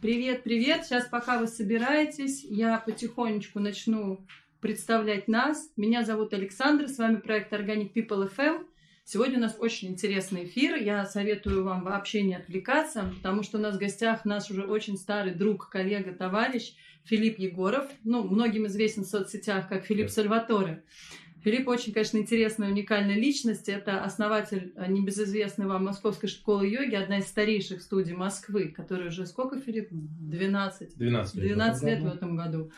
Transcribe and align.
Привет, 0.00 0.44
привет. 0.44 0.84
Сейчас, 0.84 1.08
пока 1.08 1.40
вы 1.40 1.48
собираетесь, 1.48 2.44
я 2.44 2.78
потихонечку 2.78 3.58
начну 3.58 4.24
представлять 4.60 5.26
нас. 5.26 5.72
Меня 5.76 6.04
зовут 6.04 6.32
Александра, 6.32 6.86
с 6.86 6.98
вами 6.98 7.16
проект 7.16 7.52
Organic 7.52 7.92
People 7.92 8.30
FM. 8.32 8.64
Сегодня 9.04 9.38
у 9.38 9.40
нас 9.40 9.56
очень 9.58 9.88
интересный 9.88 10.44
эфир. 10.44 10.76
Я 10.76 11.04
советую 11.04 11.64
вам 11.64 11.82
вообще 11.82 12.22
не 12.22 12.36
отвлекаться, 12.36 13.12
потому 13.16 13.42
что 13.42 13.58
у 13.58 13.60
нас 13.60 13.74
в 13.74 13.80
гостях 13.80 14.24
наш 14.24 14.48
уже 14.52 14.62
очень 14.66 14.96
старый 14.96 15.34
друг, 15.34 15.68
коллега, 15.68 16.12
товарищ 16.12 16.74
Филипп 17.02 17.40
Егоров. 17.40 17.90
Ну, 18.04 18.22
многим 18.22 18.68
известен 18.68 19.02
в 19.02 19.08
соцсетях 19.08 19.68
как 19.68 19.84
Филипп 19.84 20.10
Сальваторе. 20.10 20.84
Филипп 21.44 21.68
очень, 21.68 21.92
конечно, 21.92 22.18
интересная, 22.18 22.68
уникальная 22.68 23.14
личность. 23.14 23.68
Это 23.68 24.02
основатель 24.02 24.72
э, 24.74 24.90
небезызвестной 24.90 25.66
вам 25.66 25.84
Московской 25.84 26.28
школы 26.28 26.66
йоги, 26.66 26.94
одна 26.94 27.18
из 27.18 27.26
старейших 27.26 27.80
студий 27.80 28.14
Москвы, 28.14 28.68
которая 28.68 29.08
уже 29.08 29.24
сколько, 29.26 29.60
Филипп? 29.60 29.88
12? 29.90 30.96
12 30.96 31.34
лет, 31.36 31.44
12 31.44 31.82
лет 31.84 32.02
в 32.02 32.06
этом 32.06 32.36
году. 32.36 32.70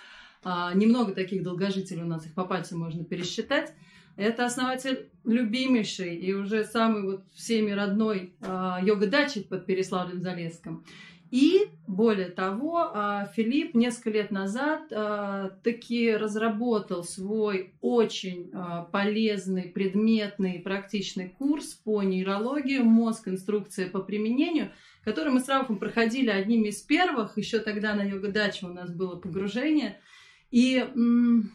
А, 0.43 0.75
немного 0.75 1.13
таких 1.13 1.43
долгожителей 1.43 2.03
у 2.03 2.07
нас, 2.07 2.27
их 2.27 2.35
по 2.35 2.45
пальцам 2.45 2.79
можно 2.79 3.05
пересчитать. 3.05 3.73
Это 4.17 4.45
основатель 4.45 5.09
любимейший 5.25 6.17
и 6.17 6.35
уже 6.35 6.65
самый 6.65 7.03
вот 7.03 7.25
всеми 7.33 7.71
родной 7.71 8.35
а, 8.43 8.79
йога-дачи 8.83 9.43
под 9.43 9.67
Переславлем-Залесском. 9.69 10.85
И 11.31 11.69
более 11.87 12.29
того, 12.29 12.91
а, 12.93 13.27
Филипп 13.37 13.75
несколько 13.75 14.11
лет 14.11 14.31
назад 14.33 14.93
а, 14.93 15.51
таки 15.63 16.17
разработал 16.17 17.05
свой 17.05 17.75
очень 17.81 18.51
а, 18.53 18.83
полезный, 18.83 19.65
предметный, 19.69 20.59
практичный 20.59 21.29
курс 21.29 21.75
по 21.75 22.03
нейрологии 22.03 22.79
«Мозг. 22.79 23.29
Инструкция 23.29 23.89
по 23.89 24.01
применению», 24.01 24.71
который 25.05 25.33
мы 25.33 25.41
с 25.41 25.49
Рафом 25.49 25.79
проходили 25.79 26.31
одними 26.31 26.69
из 26.69 26.81
первых. 26.81 27.39
Еще 27.39 27.61
тогда 27.61 27.95
на 27.95 28.03
йога-даче 28.03 28.67
у 28.67 28.73
нас 28.73 28.93
было 28.93 29.17
погружение– 29.17 30.01
и 30.51 30.85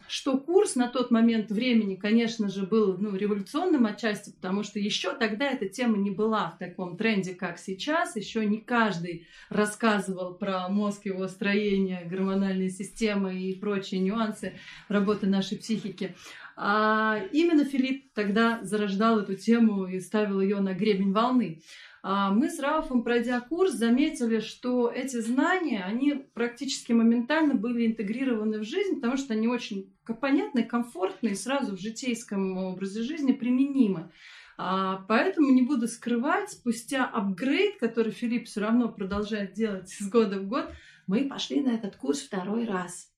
что 0.08 0.38
курс 0.38 0.74
на 0.74 0.88
тот 0.88 1.10
момент 1.10 1.50
времени, 1.50 1.96
конечно 1.96 2.48
же, 2.48 2.66
был 2.66 2.96
ну, 2.98 3.14
революционным 3.14 3.84
отчасти, 3.84 4.30
потому 4.30 4.62
что 4.62 4.78
еще 4.78 5.14
тогда 5.14 5.50
эта 5.50 5.68
тема 5.68 5.98
не 5.98 6.10
была 6.10 6.52
в 6.52 6.58
таком 6.58 6.96
тренде, 6.96 7.34
как 7.34 7.58
сейчас. 7.58 8.16
Еще 8.16 8.46
не 8.46 8.58
каждый 8.58 9.26
рассказывал 9.50 10.34
про 10.34 10.68
мозг, 10.68 11.04
его 11.04 11.28
строение, 11.28 12.06
гормональные 12.06 12.70
системы 12.70 13.38
и 13.38 13.54
прочие 13.54 14.00
нюансы 14.00 14.54
работы 14.88 15.26
нашей 15.26 15.58
психики. 15.58 16.14
А 16.56 17.20
именно 17.32 17.66
Филипп 17.66 18.14
тогда 18.14 18.60
зарождал 18.62 19.20
эту 19.20 19.34
тему 19.34 19.86
и 19.86 20.00
ставил 20.00 20.40
ее 20.40 20.60
на 20.60 20.72
гребень 20.72 21.12
волны. 21.12 21.60
А 22.08 22.30
мы 22.30 22.50
с 22.50 22.60
Рауфом, 22.60 23.02
пройдя 23.02 23.40
курс, 23.40 23.72
заметили, 23.72 24.38
что 24.38 24.88
эти 24.88 25.20
знания, 25.20 25.82
они 25.84 26.14
практически 26.34 26.92
моментально 26.92 27.56
были 27.56 27.84
интегрированы 27.84 28.60
в 28.60 28.62
жизнь, 28.62 28.94
потому 29.00 29.16
что 29.16 29.32
они 29.34 29.48
очень 29.48 29.92
понятны, 30.20 30.62
комфортны 30.62 31.30
и 31.30 31.34
сразу 31.34 31.76
в 31.76 31.80
житейском 31.80 32.58
образе 32.58 33.02
жизни 33.02 33.32
применимы. 33.32 34.12
А, 34.56 35.04
поэтому 35.08 35.50
не 35.50 35.62
буду 35.62 35.88
скрывать, 35.88 36.52
спустя 36.52 37.06
апгрейд, 37.06 37.78
который 37.78 38.12
Филипп 38.12 38.46
все 38.46 38.60
равно 38.60 38.88
продолжает 38.88 39.54
делать 39.54 39.88
с 39.88 40.08
года 40.08 40.38
в 40.38 40.46
год, 40.46 40.70
мы 41.08 41.24
пошли 41.24 41.60
на 41.60 41.70
этот 41.70 41.96
курс 41.96 42.20
второй 42.20 42.66
раз. 42.66 43.10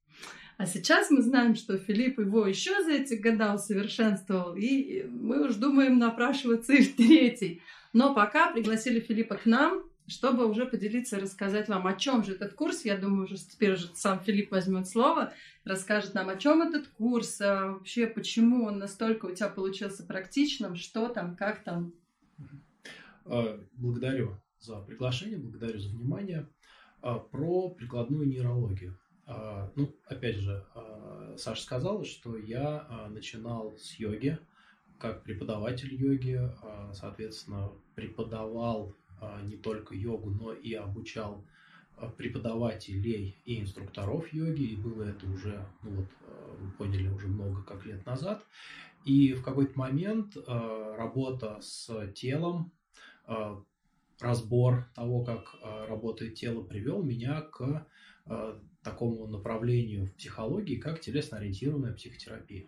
А 0.58 0.66
сейчас 0.66 1.08
мы 1.10 1.22
знаем, 1.22 1.54
что 1.54 1.78
Филипп 1.78 2.18
его 2.18 2.44
еще 2.44 2.82
за 2.82 2.90
эти 2.90 3.14
года 3.14 3.54
усовершенствовал, 3.54 4.56
и 4.56 5.04
мы 5.04 5.46
уж 5.46 5.54
думаем 5.54 5.98
напрашиваться 5.98 6.72
и 6.72 6.82
в 6.82 6.96
третий. 6.96 7.62
Но 7.92 8.12
пока 8.12 8.50
пригласили 8.50 8.98
Филиппа 8.98 9.36
к 9.36 9.46
нам, 9.46 9.84
чтобы 10.08 10.48
уже 10.48 10.66
поделиться 10.66 11.16
и 11.16 11.20
рассказать 11.20 11.68
вам, 11.68 11.86
о 11.86 11.94
чем 11.94 12.24
же 12.24 12.32
этот 12.32 12.54
курс. 12.54 12.84
Я 12.84 12.96
думаю, 12.96 13.26
уже 13.26 13.36
теперь 13.36 13.74
уже 13.74 13.88
сам 13.94 14.18
Филипп 14.18 14.50
возьмет 14.50 14.88
слово, 14.88 15.32
расскажет 15.62 16.14
нам, 16.14 16.28
о 16.28 16.36
чем 16.36 16.62
этот 16.62 16.88
курс, 16.88 17.40
а 17.40 17.74
вообще 17.74 18.08
почему 18.08 18.64
он 18.64 18.78
настолько 18.78 19.26
у 19.26 19.32
тебя 19.32 19.50
получился 19.50 20.04
практичным, 20.04 20.74
что 20.74 21.08
там, 21.08 21.36
как 21.36 21.62
там. 21.62 21.92
А, 23.26 23.60
благодарю 23.74 24.36
за 24.58 24.80
приглашение, 24.80 25.38
благодарю 25.38 25.78
за 25.78 25.88
внимание. 25.90 26.48
А, 27.00 27.20
про 27.20 27.70
прикладную 27.70 28.26
нейрологию. 28.26 28.98
Ну, 29.76 29.94
опять 30.06 30.36
же, 30.36 30.64
Саша 31.36 31.62
сказала, 31.62 32.04
что 32.04 32.36
я 32.38 33.08
начинал 33.10 33.76
с 33.76 33.98
йоги, 33.98 34.38
как 34.98 35.22
преподаватель 35.22 35.94
йоги, 35.94 36.38
а, 36.62 36.90
соответственно, 36.92 37.70
преподавал 37.94 38.94
а, 39.20 39.40
не 39.42 39.56
только 39.56 39.94
йогу, 39.94 40.30
но 40.30 40.52
и 40.52 40.74
обучал 40.74 41.44
а, 41.96 42.08
преподавателей 42.08 43.36
и 43.44 43.60
инструкторов 43.60 44.32
йоги, 44.32 44.62
и 44.62 44.76
было 44.76 45.04
это 45.04 45.26
уже, 45.26 45.64
ну 45.82 45.90
вот, 45.90 46.06
вы 46.58 46.70
поняли, 46.72 47.08
уже 47.08 47.28
много 47.28 47.62
как 47.62 47.86
лет 47.86 48.04
назад. 48.06 48.44
И 49.04 49.32
в 49.32 49.42
какой-то 49.42 49.78
момент 49.78 50.36
работа 50.46 51.60
с 51.62 52.12
телом, 52.14 52.72
разбор 54.20 54.90
того, 54.94 55.24
как 55.24 55.54
работает 55.88 56.34
тело, 56.34 56.62
привел 56.62 57.02
меня 57.02 57.40
к 57.42 57.86
такому 58.90 59.26
направлению 59.26 60.06
в 60.06 60.14
психологии, 60.14 60.76
как 60.76 61.00
телесно-ориентированная 61.00 61.94
психотерапия. 61.94 62.66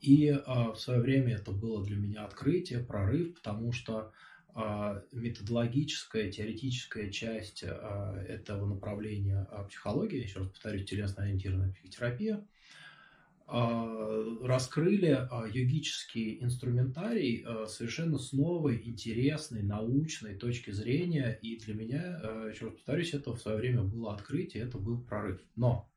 И 0.00 0.28
а, 0.28 0.72
в 0.72 0.78
свое 0.78 1.00
время 1.00 1.34
это 1.36 1.52
было 1.52 1.84
для 1.84 1.96
меня 1.96 2.24
открытие, 2.24 2.80
прорыв, 2.80 3.34
потому 3.34 3.72
что 3.72 4.12
а, 4.54 5.02
методологическая, 5.12 6.30
теоретическая 6.30 7.10
часть 7.10 7.64
а, 7.64 8.14
этого 8.28 8.66
направления 8.66 9.48
психологии, 9.68 10.22
еще 10.22 10.40
раз 10.40 10.48
повторюсь, 10.48 10.88
телесно-ориентированная 10.88 11.72
психотерапия, 11.72 12.46
раскрыли 13.46 15.28
йогический 15.52 16.42
инструментарий 16.42 17.46
совершенно 17.66 18.18
с 18.18 18.32
новой, 18.32 18.82
интересной, 18.84 19.62
научной 19.62 20.34
точки 20.34 20.72
зрения. 20.72 21.38
И 21.42 21.56
для 21.56 21.74
меня, 21.74 22.20
еще 22.50 22.66
раз 22.66 22.74
повторюсь, 22.74 23.14
это 23.14 23.32
в 23.32 23.40
свое 23.40 23.58
время 23.58 23.82
было 23.82 24.14
открытие, 24.14 24.64
это 24.64 24.78
был 24.78 25.00
прорыв. 25.00 25.40
Но 25.54 25.88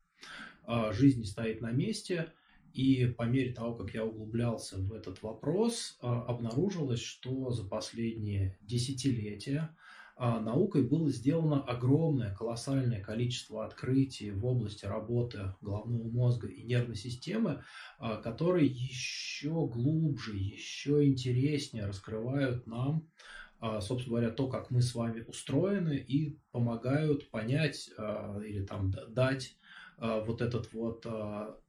жизнь 0.92 1.20
не 1.20 1.26
стоит 1.26 1.60
на 1.60 1.72
месте– 1.72 2.32
и 2.72 3.06
по 3.06 3.24
мере 3.24 3.52
того, 3.52 3.74
как 3.74 3.94
я 3.94 4.04
углублялся 4.04 4.78
в 4.78 4.92
этот 4.92 5.22
вопрос, 5.22 5.98
обнаружилось, 6.00 7.00
что 7.00 7.50
за 7.50 7.64
последние 7.64 8.58
десятилетия 8.60 9.76
наукой 10.20 10.82
было 10.82 11.10
сделано 11.10 11.62
огромное, 11.62 12.34
колоссальное 12.34 13.00
количество 13.00 13.64
открытий 13.64 14.30
в 14.30 14.44
области 14.44 14.84
работы 14.84 15.54
головного 15.62 16.10
мозга 16.10 16.46
и 16.46 16.62
нервной 16.62 16.96
системы, 16.96 17.64
а, 17.98 18.16
которые 18.16 18.66
еще 18.66 19.66
глубже, 19.66 20.36
еще 20.36 21.06
интереснее 21.06 21.86
раскрывают 21.86 22.66
нам, 22.66 23.08
собственно 23.80 24.18
говоря, 24.18 24.30
то, 24.30 24.48
как 24.48 24.70
мы 24.70 24.82
с 24.82 24.94
вами 24.94 25.22
устроены, 25.26 25.96
и 25.96 26.38
помогают 26.52 27.30
понять 27.30 27.90
или 28.44 28.64
там 28.64 28.90
дать 29.08 29.56
вот 29.98 30.40
этот 30.40 30.72
вот 30.72 31.06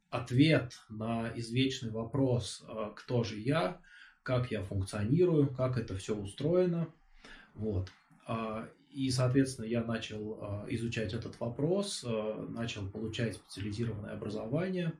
ответ 0.09 0.73
на 0.89 1.31
извечный 1.35 1.91
вопрос, 1.91 2.65
кто 2.95 3.25
же 3.25 3.39
я, 3.39 3.81
как 4.23 4.51
я 4.51 4.63
функционирую, 4.63 5.53
как 5.53 5.77
это 5.77 5.97
все 5.97 6.15
устроено. 6.15 6.87
Вот. 7.53 7.91
А, 8.31 8.69
и, 8.89 9.09
соответственно, 9.11 9.65
я 9.65 9.83
начал 9.83 10.39
э, 10.41 10.67
изучать 10.75 11.13
этот 11.13 11.37
вопрос, 11.41 12.05
э, 12.07 12.47
начал 12.49 12.87
получать 12.89 13.35
специализированное 13.35 14.13
образование, 14.13 14.93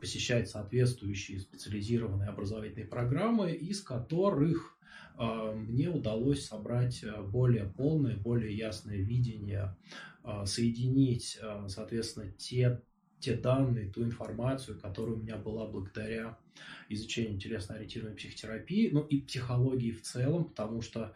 посещать 0.00 0.50
соответствующие 0.50 1.40
специализированные 1.40 2.28
образовательные 2.28 2.84
программы, 2.86 3.52
из 3.52 3.80
которых 3.80 4.76
мне 5.16 5.88
удалось 5.88 6.44
собрать 6.44 7.02
более 7.30 7.64
полное, 7.64 8.18
более 8.18 8.54
ясное 8.54 8.98
видение, 8.98 9.74
соединить, 10.44 11.40
соответственно, 11.68 12.30
те 12.32 12.82
те 13.22 13.36
данные, 13.36 13.88
ту 13.88 14.02
информацию, 14.02 14.78
которая 14.80 15.14
у 15.14 15.18
меня 15.18 15.36
была 15.36 15.66
благодаря 15.66 16.36
изучению 16.88 17.38
телесно-ориентированной 17.40 18.16
психотерапии, 18.16 18.90
ну 18.92 19.02
и 19.02 19.20
психологии 19.20 19.92
в 19.92 20.02
целом, 20.02 20.46
потому 20.46 20.82
что 20.82 21.14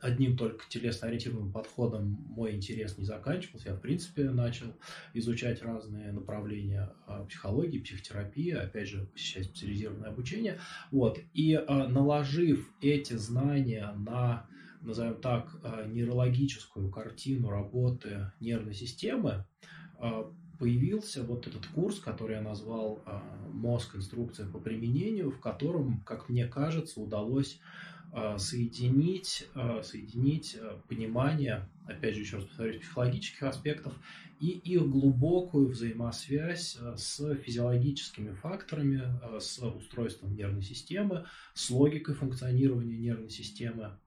одним 0.00 0.36
только 0.36 0.64
телесно-ориентированным 0.68 1.52
подходом 1.52 2.18
мой 2.28 2.54
интерес 2.54 2.98
не 2.98 3.04
заканчивался. 3.04 3.68
Я, 3.68 3.74
в 3.76 3.80
принципе, 3.80 4.30
начал 4.30 4.74
изучать 5.12 5.62
разные 5.62 6.10
направления 6.10 6.92
э, 7.06 7.24
психологии, 7.28 7.78
психотерапии, 7.78 8.50
опять 8.50 8.88
же, 8.88 9.06
посещать 9.06 9.44
специализированное 9.44 10.10
обучение. 10.10 10.58
Вот. 10.90 11.20
И 11.32 11.56
наложив 11.68 12.68
эти 12.80 13.14
знания 13.14 13.92
на 13.96 14.48
назовем 14.80 15.20
так, 15.20 15.56
нейрологическую 15.86 16.90
картину 16.90 17.48
работы 17.48 18.32
нервной 18.40 18.74
системы, 18.74 19.46
появился 20.64 21.22
вот 21.22 21.46
этот 21.46 21.66
курс, 21.66 21.98
который 21.98 22.36
я 22.36 22.40
назвал 22.40 23.02
э, 23.04 23.20
«Мозг. 23.52 23.96
Инструкция 23.96 24.48
по 24.48 24.58
применению», 24.58 25.30
в 25.30 25.38
котором, 25.38 26.00
как 26.06 26.30
мне 26.30 26.46
кажется, 26.46 27.00
удалось 27.00 27.60
соединить, 28.36 29.48
соединить 29.82 30.56
понимание, 30.88 31.68
опять 31.84 32.14
же, 32.14 32.20
еще 32.20 32.36
раз 32.36 32.44
повторюсь, 32.44 32.80
психологических 32.80 33.42
аспектов 33.42 33.92
и 34.38 34.50
их 34.50 34.88
глубокую 34.88 35.66
взаимосвязь 35.68 36.78
с 36.96 37.34
физиологическими 37.34 38.32
факторами, 38.34 39.02
с 39.40 39.58
устройством 39.58 40.36
нервной 40.36 40.62
системы, 40.62 41.26
с 41.54 41.68
логикой 41.70 42.14
функционирования 42.14 42.96
нервной 42.96 43.30
системы. 43.30 43.98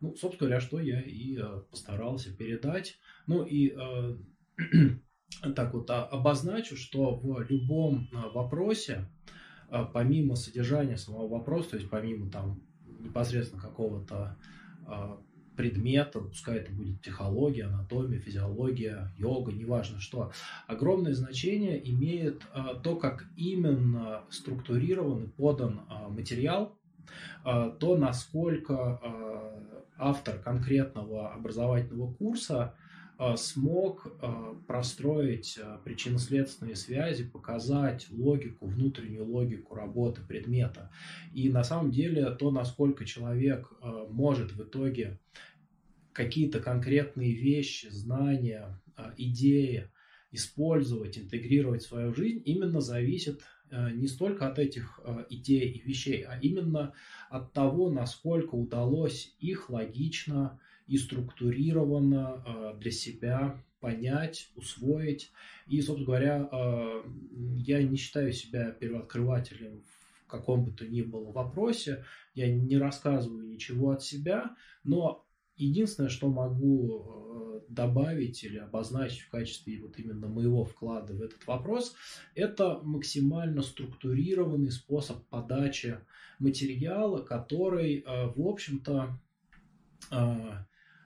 Ну, 0.00 0.16
собственно 0.16 0.48
говоря, 0.48 0.60
что 0.60 0.80
я 0.80 1.00
и 1.00 1.38
постарался 1.70 2.36
передать. 2.36 2.98
Ну 3.28 3.44
и 3.44 3.76
так 5.54 5.74
вот 5.74 5.90
обозначу, 5.90 6.76
что 6.76 7.14
в 7.14 7.40
любом 7.48 8.08
вопросе, 8.34 9.08
помимо 9.92 10.36
содержания 10.36 10.96
самого 10.96 11.28
вопроса, 11.28 11.70
то 11.70 11.76
есть 11.76 11.88
помимо 11.88 12.30
там 12.30 12.60
непосредственно 13.00 13.62
какого-то 13.62 14.36
предмета, 15.56 16.20
пускай 16.20 16.56
это 16.56 16.72
будет 16.72 17.00
психология, 17.02 17.64
анатомия, 17.64 18.18
физиология, 18.18 19.12
йога, 19.18 19.52
неважно 19.52 20.00
что, 20.00 20.32
огромное 20.66 21.12
значение 21.14 21.78
имеет 21.90 22.42
то, 22.82 22.96
как 22.96 23.26
именно 23.36 24.24
структурирован 24.30 25.24
и 25.24 25.28
подан 25.28 25.82
материал, 26.08 26.78
то, 27.44 27.96
насколько 27.98 29.00
автор 29.98 30.38
конкретного 30.38 31.32
образовательного 31.34 32.12
курса 32.14 32.74
смог 33.36 34.06
э, 34.06 34.54
простроить 34.66 35.58
э, 35.58 35.78
причинно-следственные 35.84 36.76
связи, 36.76 37.24
показать 37.24 38.06
логику, 38.10 38.66
внутреннюю 38.66 39.24
логику 39.24 39.74
работы 39.74 40.22
предмета. 40.22 40.90
И 41.32 41.48
на 41.48 41.62
самом 41.62 41.90
деле 41.90 42.30
то, 42.30 42.50
насколько 42.50 43.04
человек 43.04 43.72
может 44.10 44.52
в 44.52 44.62
итоге 44.62 45.20
какие-то 46.12 46.60
конкретные 46.60 47.32
вещи, 47.32 47.86
знания, 47.90 48.82
идеи 49.16 49.90
использовать, 50.30 51.18
интегрировать 51.18 51.82
в 51.82 51.88
свою 51.88 52.14
жизнь, 52.14 52.42
именно 52.44 52.80
зависит 52.80 53.42
не 53.70 54.06
столько 54.06 54.48
от 54.48 54.58
этих 54.58 55.00
идей 55.30 55.70
и 55.70 55.80
вещей, 55.80 56.22
а 56.22 56.38
именно 56.38 56.92
от 57.30 57.52
того, 57.52 57.90
насколько 57.90 58.54
удалось 58.54 59.34
их 59.38 59.70
логично 59.70 60.58
и 60.92 60.98
структурированно 60.98 62.44
э, 62.44 62.74
для 62.78 62.90
себя 62.90 63.58
понять, 63.80 64.50
усвоить. 64.56 65.32
И, 65.66 65.80
собственно 65.80 66.06
говоря, 66.06 66.48
э, 66.52 67.02
я 67.56 67.82
не 67.82 67.96
считаю 67.96 68.30
себя 68.34 68.72
первооткрывателем 68.72 69.80
в 69.80 70.26
каком 70.26 70.66
бы 70.66 70.72
то 70.72 70.86
ни 70.86 71.00
было 71.00 71.32
вопросе. 71.32 72.04
Я 72.34 72.54
не 72.54 72.76
рассказываю 72.76 73.46
ничего 73.46 73.92
от 73.92 74.02
себя, 74.02 74.54
но 74.84 75.26
единственное, 75.56 76.10
что 76.10 76.28
могу 76.28 77.06
э, 77.06 77.60
добавить 77.70 78.44
или 78.44 78.58
обозначить 78.58 79.20
в 79.20 79.30
качестве 79.30 79.80
вот 79.80 79.98
именно 79.98 80.28
моего 80.28 80.62
вклада 80.66 81.14
в 81.14 81.22
этот 81.22 81.46
вопрос, 81.46 81.94
это 82.34 82.80
максимально 82.82 83.62
структурированный 83.62 84.70
способ 84.70 85.24
подачи 85.28 86.00
материала, 86.38 87.22
который, 87.22 88.04
в 88.06 88.46
общем-то, 88.46 89.18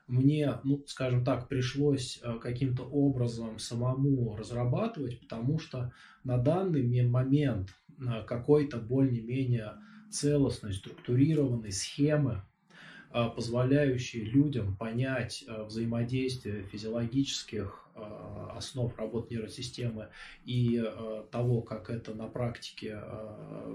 мне, 0.06 0.60
ну, 0.62 0.84
скажем 0.86 1.24
так, 1.24 1.48
пришлось 1.48 2.20
э, 2.22 2.38
каким-то 2.40 2.84
образом 2.84 3.58
самому 3.58 4.36
разрабатывать, 4.36 5.20
потому 5.20 5.58
что 5.58 5.92
на 6.22 6.38
данный 6.38 7.06
момент 7.08 7.74
э, 7.98 8.22
какой-то 8.26 8.78
более-менее 8.78 9.74
целостной, 10.10 10.74
структурированной 10.74 11.72
схемы, 11.72 12.42
э, 13.12 13.28
позволяющей 13.34 14.22
людям 14.24 14.76
понять 14.76 15.44
взаимодействие 15.48 16.62
физиологических 16.64 17.82
основ 18.54 18.94
работы 18.98 19.34
нейросистемы 19.34 20.08
и 20.44 20.84
того, 21.30 21.62
как 21.62 21.88
это 21.88 22.14
на 22.14 22.28
практике 22.28 23.00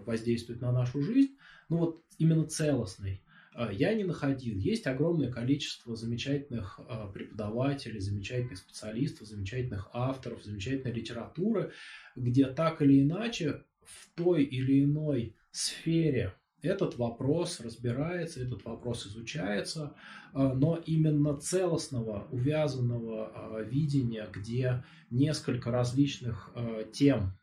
воздействует 0.05 0.61
на 0.61 0.71
нашу 0.71 1.01
жизнь, 1.01 1.35
ну 1.69 1.77
вот 1.77 2.03
именно 2.19 2.45
целостной, 2.45 3.23
а, 3.23 3.30
я 3.71 3.93
не 3.93 4.03
находил. 4.03 4.55
Есть 4.57 4.87
огромное 4.87 5.31
количество 5.31 5.95
замечательных 5.95 6.79
а, 6.87 7.07
преподавателей, 7.07 7.99
замечательных 7.99 8.57
специалистов, 8.57 9.27
замечательных 9.27 9.89
авторов, 9.93 10.43
замечательной 10.43 10.93
литературы, 10.93 11.71
где 12.15 12.47
так 12.47 12.81
или 12.81 13.01
иначе 13.01 13.63
в 13.83 14.09
той 14.15 14.43
или 14.43 14.83
иной 14.83 15.35
сфере 15.51 16.33
этот 16.61 16.97
вопрос 16.97 17.59
разбирается, 17.59 18.41
этот 18.41 18.63
вопрос 18.63 19.07
изучается, 19.07 19.95
а, 20.33 20.53
но 20.53 20.77
именно 20.85 21.35
целостного, 21.37 22.27
увязанного 22.31 23.63
видения, 23.63 24.29
где 24.31 24.83
несколько 25.09 25.71
различных 25.71 26.51
тем 26.93 27.33
Э, 27.33 27.40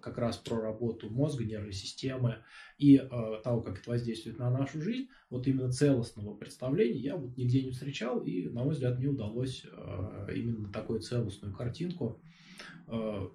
как 0.00 0.18
раз 0.18 0.36
про 0.38 0.60
работу 0.60 1.10
мозга, 1.10 1.44
нервной 1.44 1.72
системы 1.72 2.42
и 2.78 2.96
э, 2.96 3.08
того, 3.44 3.60
как 3.60 3.80
это 3.80 3.90
воздействует 3.90 4.38
на 4.38 4.50
нашу 4.50 4.80
жизнь, 4.80 5.08
вот 5.30 5.46
именно 5.46 5.70
целостного 5.70 6.34
представления 6.34 7.00
я 7.00 7.16
вот 7.16 7.36
нигде 7.36 7.62
не 7.62 7.72
встречал, 7.72 8.20
и, 8.20 8.48
на 8.48 8.64
мой 8.64 8.72
взгляд, 8.72 8.98
мне 8.98 9.08
удалось 9.08 9.64
э, 9.64 10.28
именно 10.34 10.72
такую 10.72 11.00
целостную 11.00 11.54
картинку 11.54 12.20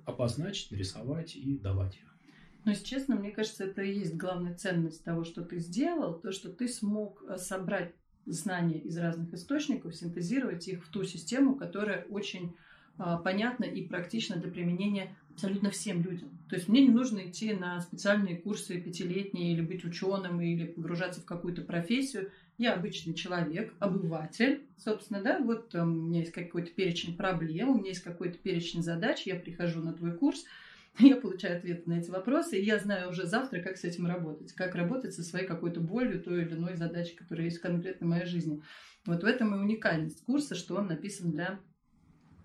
обозначить, 0.06 0.72
нарисовать 0.72 1.36
и 1.36 1.58
давать 1.58 1.96
ее. 1.96 2.10
Но, 2.66 2.72
если 2.72 2.86
честно, 2.86 3.16
мне 3.16 3.32
кажется, 3.32 3.66
это 3.66 3.82
и 3.84 4.00
есть 4.00 4.16
главная 4.16 4.56
ценность 4.56 5.04
того, 5.04 5.24
что 5.24 5.44
ты 5.44 5.60
сделал, 5.60 6.20
то, 6.20 6.32
что 6.32 6.50
ты 6.50 6.68
смог 6.68 7.24
собрать 7.38 7.94
знания 8.26 8.80
из 8.80 8.98
разных 8.98 9.34
источников, 9.34 9.96
синтезировать 9.96 10.68
их 10.68 10.84
в 10.84 10.90
ту 10.90 11.04
систему, 11.04 11.56
которая 11.56 12.06
очень 12.06 12.56
понятна 13.24 13.66
и 13.66 13.88
практична 13.88 14.38
для 14.38 14.52
применения 14.52 15.16
абсолютно 15.34 15.72
всем 15.72 16.02
людям. 16.02 16.30
То 16.50 16.56
есть 16.56 16.68
мне 16.68 16.82
не 16.84 16.94
нужно 16.94 17.20
идти 17.28 17.54
на 17.54 17.82
специальные 17.82 18.38
курсы 18.38 18.80
пятилетние 18.80 19.54
или 19.54 19.62
быть 19.62 19.84
ученым 19.84 20.40
или 20.42 20.66
погружаться 20.66 21.22
в 21.22 21.26
какую-то 21.26 21.62
профессию. 21.64 22.32
Я 22.58 22.74
обычный 22.74 23.16
человек, 23.16 23.74
обыватель, 23.80 24.62
собственно, 24.78 25.22
да, 25.22 25.40
вот 25.40 25.70
там, 25.70 25.98
у 25.98 26.02
меня 26.10 26.20
есть 26.20 26.32
какой-то 26.32 26.70
перечень 26.72 27.18
проблем, 27.18 27.70
у 27.70 27.78
меня 27.80 27.90
есть 27.90 28.04
какой-то 28.04 28.38
перечень 28.38 28.84
задач, 28.84 29.24
я 29.26 29.36
прихожу 29.36 29.82
на 29.82 29.94
твой 29.94 30.14
курс, 30.14 30.46
я 31.00 31.16
получаю 31.16 31.58
ответы 31.58 31.90
на 31.90 32.00
эти 32.00 32.12
вопросы, 32.12 32.60
и 32.60 32.64
я 32.64 32.78
знаю 32.78 33.10
уже 33.10 33.26
завтра, 33.26 33.60
как 33.60 33.78
с 33.78 33.84
этим 33.84 34.06
работать, 34.06 34.54
как 34.54 34.76
работать 34.76 35.16
со 35.16 35.24
своей 35.24 35.48
какой-то 35.48 35.80
болью, 35.80 36.22
той 36.22 36.44
или 36.44 36.54
иной 36.54 36.76
задачей, 36.76 37.16
которая 37.16 37.46
есть 37.46 37.58
в 37.58 37.62
конкретной 37.62 38.08
моей 38.08 38.26
жизни. 38.26 38.62
Вот 39.06 39.24
в 39.24 39.26
этом 39.26 39.56
и 39.56 39.58
уникальность 39.58 40.24
курса, 40.24 40.54
что 40.54 40.76
он 40.76 40.88
написан 40.88 41.32
для 41.32 41.60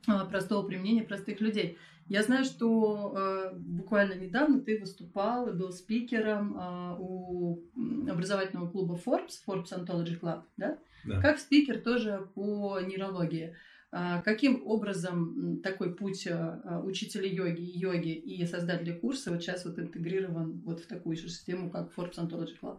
а, 0.07 0.25
простого 0.25 0.67
применения 0.67 1.03
простых 1.03 1.41
людей. 1.41 1.77
Я 2.09 2.23
знаю, 2.23 2.45
что 2.45 3.15
э, 3.15 3.53
буквально 3.55 4.15
недавно 4.15 4.61
ты 4.61 4.81
выступал 4.81 5.49
и 5.49 5.53
был 5.53 5.73
спикером 5.73 6.57
э, 6.57 6.97
у 6.99 7.63
образовательного 8.09 8.71
клуба 8.71 8.99
Forbes, 9.05 9.35
Forbes 9.47 9.73
Anthology 9.73 10.19
Club, 10.19 10.43
да? 10.57 10.79
да. 11.05 11.21
Как 11.21 11.39
спикер 11.39 11.81
тоже 11.81 12.29
по 12.35 12.81
нейрологии. 12.81 13.55
А 13.91 14.21
каким 14.23 14.67
образом 14.67 15.61
такой 15.63 15.95
путь 15.95 16.27
э, 16.27 16.81
учителя 16.85 17.27
йоги, 17.27 17.63
йоги 17.63 18.13
и 18.13 18.45
создателя 18.47 18.99
курса 18.99 19.31
вот 19.31 19.43
сейчас 19.43 19.65
вот 19.65 19.79
интегрирован 19.79 20.61
вот 20.65 20.81
в 20.81 20.87
такую 20.87 21.17
же 21.17 21.29
систему, 21.29 21.71
как 21.71 21.93
Forbes 21.95 22.17
Anthology 22.17 22.59
Club? 22.61 22.79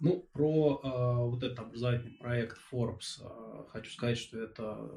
Ну, 0.00 0.26
про 0.32 0.80
э, 0.82 1.28
вот 1.28 1.42
этот 1.42 1.58
образовательный 1.58 2.12
проект 2.12 2.58
Forbes 2.70 3.20
э, 3.20 3.64
хочу 3.70 3.90
сказать, 3.90 4.16
что 4.16 4.38
это 4.38 4.90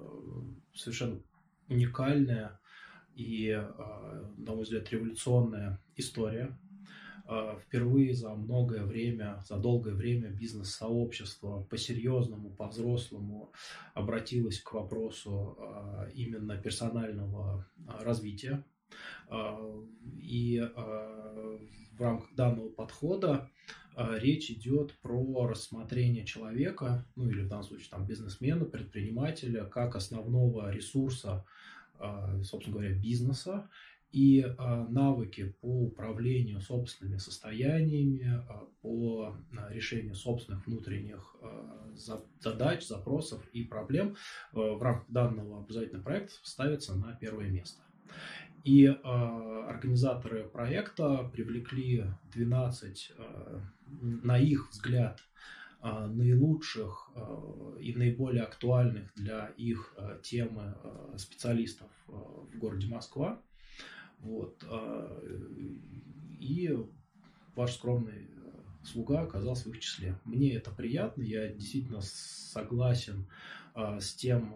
совершенно 0.73 1.19
уникальная 1.67 2.60
и, 3.21 3.51
а, 3.51 4.33
на 4.37 4.53
мой 4.53 4.63
взгляд, 4.63 4.89
революционная 4.91 5.79
история. 5.95 6.57
А, 7.25 7.57
впервые 7.59 8.13
за 8.13 8.33
многое 8.33 8.83
время, 8.83 9.43
за 9.47 9.57
долгое 9.57 9.93
время 9.93 10.29
бизнес-сообщество 10.29 11.63
по-серьезному, 11.69 12.49
по-взрослому 12.49 13.53
обратилось 13.93 14.59
к 14.59 14.73
вопросу 14.73 15.57
а, 15.59 16.09
именно 16.13 16.57
персонального 16.57 17.67
развития. 17.99 18.63
И 20.17 20.59
в 20.59 22.01
рамках 22.01 22.35
данного 22.35 22.67
подхода 22.67 23.49
речь 23.95 24.51
идет 24.51 24.93
про 25.01 25.47
рассмотрение 25.47 26.25
человека, 26.25 27.05
ну 27.15 27.29
или 27.29 27.43
в 27.43 27.47
данном 27.47 27.63
случае 27.63 27.87
там 27.89 28.05
бизнесмена, 28.05 28.65
предпринимателя, 28.65 29.63
как 29.63 29.95
основного 29.95 30.69
ресурса 30.69 31.45
собственно 32.43 32.77
говоря, 32.77 32.95
бизнеса 32.95 33.69
и 34.11 34.41
а, 34.57 34.85
навыки 34.87 35.55
по 35.61 35.85
управлению 35.85 36.59
собственными 36.59 37.17
состояниями, 37.17 38.43
а, 38.49 38.67
по 38.81 39.37
решению 39.69 40.15
собственных 40.15 40.65
внутренних 40.67 41.35
задач, 42.39 42.87
запросов 42.87 43.45
и 43.53 43.63
проблем 43.63 44.15
в 44.53 44.81
рамках 44.81 45.09
данного 45.11 45.59
образовательного 45.59 46.03
проекта 46.03 46.33
ставятся 46.43 46.95
на 46.95 47.13
первое 47.13 47.49
место. 47.49 47.81
И 48.63 48.85
организаторы 48.85 50.47
проекта 50.47 51.29
привлекли 51.33 52.05
12, 52.33 53.13
на 54.01 54.37
их 54.37 54.69
взгляд, 54.71 55.19
наилучших 55.83 57.11
и 57.79 57.93
наиболее 57.93 58.43
актуальных 58.43 59.13
для 59.15 59.47
их 59.57 59.95
темы 60.23 60.75
специалистов 61.17 61.89
в 62.07 62.57
городе 62.57 62.87
Москва. 62.87 63.41
Вот. 64.19 64.63
И 66.39 66.77
ваш 67.55 67.73
скромный 67.73 68.29
слуга 68.83 69.21
оказался 69.21 69.69
в 69.69 69.71
их 69.73 69.79
числе. 69.79 70.19
Мне 70.25 70.53
это 70.53 70.71
приятно, 70.71 71.21
я 71.23 71.47
действительно 71.47 72.01
согласен 72.01 73.25
с 73.75 74.13
тем 74.13 74.55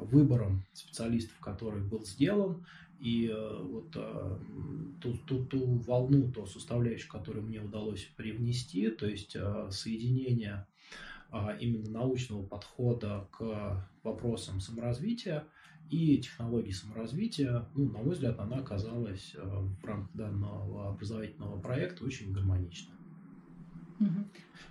выбором 0.00 0.64
специалистов, 0.72 1.38
который 1.38 1.82
был 1.82 2.04
сделан. 2.04 2.66
И 3.02 3.26
э, 3.26 3.62
вот 3.64 3.96
э, 3.96 4.38
ту, 5.00 5.18
ту, 5.26 5.44
ту 5.46 5.74
волну, 5.78 6.30
ту 6.30 6.46
составляющую, 6.46 7.10
которую 7.10 7.44
мне 7.44 7.60
удалось 7.60 8.04
привнести, 8.16 8.90
то 8.90 9.08
есть 9.08 9.34
э, 9.34 9.68
соединение 9.70 10.66
именно 11.60 11.90
научного 11.90 12.44
подхода 12.44 13.26
к 13.32 13.88
вопросам 14.02 14.60
саморазвития 14.60 15.46
и 15.90 16.18
технологий 16.18 16.72
саморазвития, 16.72 17.66
ну, 17.74 17.90
на 17.90 18.00
мой 18.00 18.12
взгляд, 18.12 18.38
она 18.38 18.58
оказалась 18.58 19.34
в 19.34 19.82
рамках 19.82 20.14
данного 20.14 20.90
образовательного 20.90 21.58
проекта 21.58 22.04
очень 22.04 22.34
гармоничной. 22.34 22.94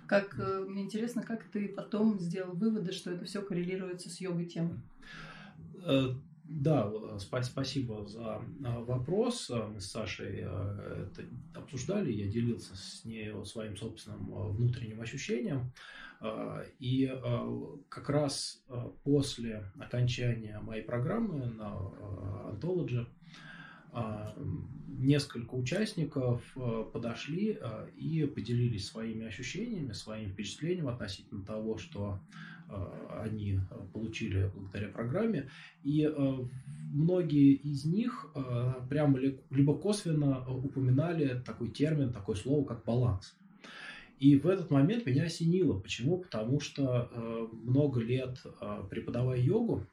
Как 0.06 0.38
мне 0.68 0.84
интересно, 0.84 1.24
как 1.24 1.42
ты 1.50 1.66
потом 1.66 2.20
сделал 2.20 2.54
выводы, 2.54 2.92
что 2.92 3.10
это 3.10 3.24
все 3.24 3.42
коррелируется 3.42 4.08
с 4.08 4.20
йогой 4.20 4.46
темой? 4.46 4.78
Да, 6.44 6.92
спасибо 7.18 8.06
за 8.06 8.42
а, 8.64 8.80
вопрос. 8.80 9.50
А, 9.50 9.68
мы 9.68 9.80
с 9.80 9.90
Сашей 9.90 10.42
а, 10.44 11.06
это 11.12 11.26
обсуждали, 11.54 12.12
я 12.12 12.26
делился 12.26 12.76
с 12.76 13.04
ней 13.04 13.32
своим 13.44 13.76
собственным 13.76 14.52
внутренним 14.52 15.00
ощущением. 15.00 15.72
И 16.78 17.12
как 17.88 18.08
раз 18.08 18.62
после 19.02 19.64
окончания 19.80 20.60
моей 20.60 20.84
программы 20.84 21.46
на 21.46 21.74
Anthology 22.52 23.08
несколько 24.86 25.56
участников 25.56 26.44
подошли 26.92 27.58
и 27.96 28.24
поделились 28.24 28.86
своими 28.86 29.26
ощущениями, 29.26 29.90
своими 29.94 30.30
впечатлениями 30.30 30.92
относительно 30.92 31.44
того, 31.44 31.76
что 31.76 32.20
они 33.22 33.54
э, 33.54 33.58
получили 33.92 34.50
благодаря 34.54 34.88
программе. 34.88 35.48
И 35.82 36.04
э, 36.04 36.36
многие 36.92 37.54
из 37.54 37.84
них 37.84 38.26
прямо 38.88 39.18
либо 39.50 39.76
косвенно 39.78 40.46
упоминали 40.48 41.40
такой 41.44 41.70
термин, 41.70 42.12
такое 42.12 42.36
слово, 42.36 42.64
как 42.64 42.84
баланс. 42.84 43.36
И 44.18 44.36
в 44.36 44.46
этот 44.46 44.70
момент 44.70 45.06
меня 45.06 45.24
осенило. 45.24 45.78
Почему? 45.78 46.18
Потому 46.18 46.60
что 46.60 47.10
много 47.64 48.00
лет 48.00 48.40
преподавая 48.88 49.40
йогу, 49.40 49.84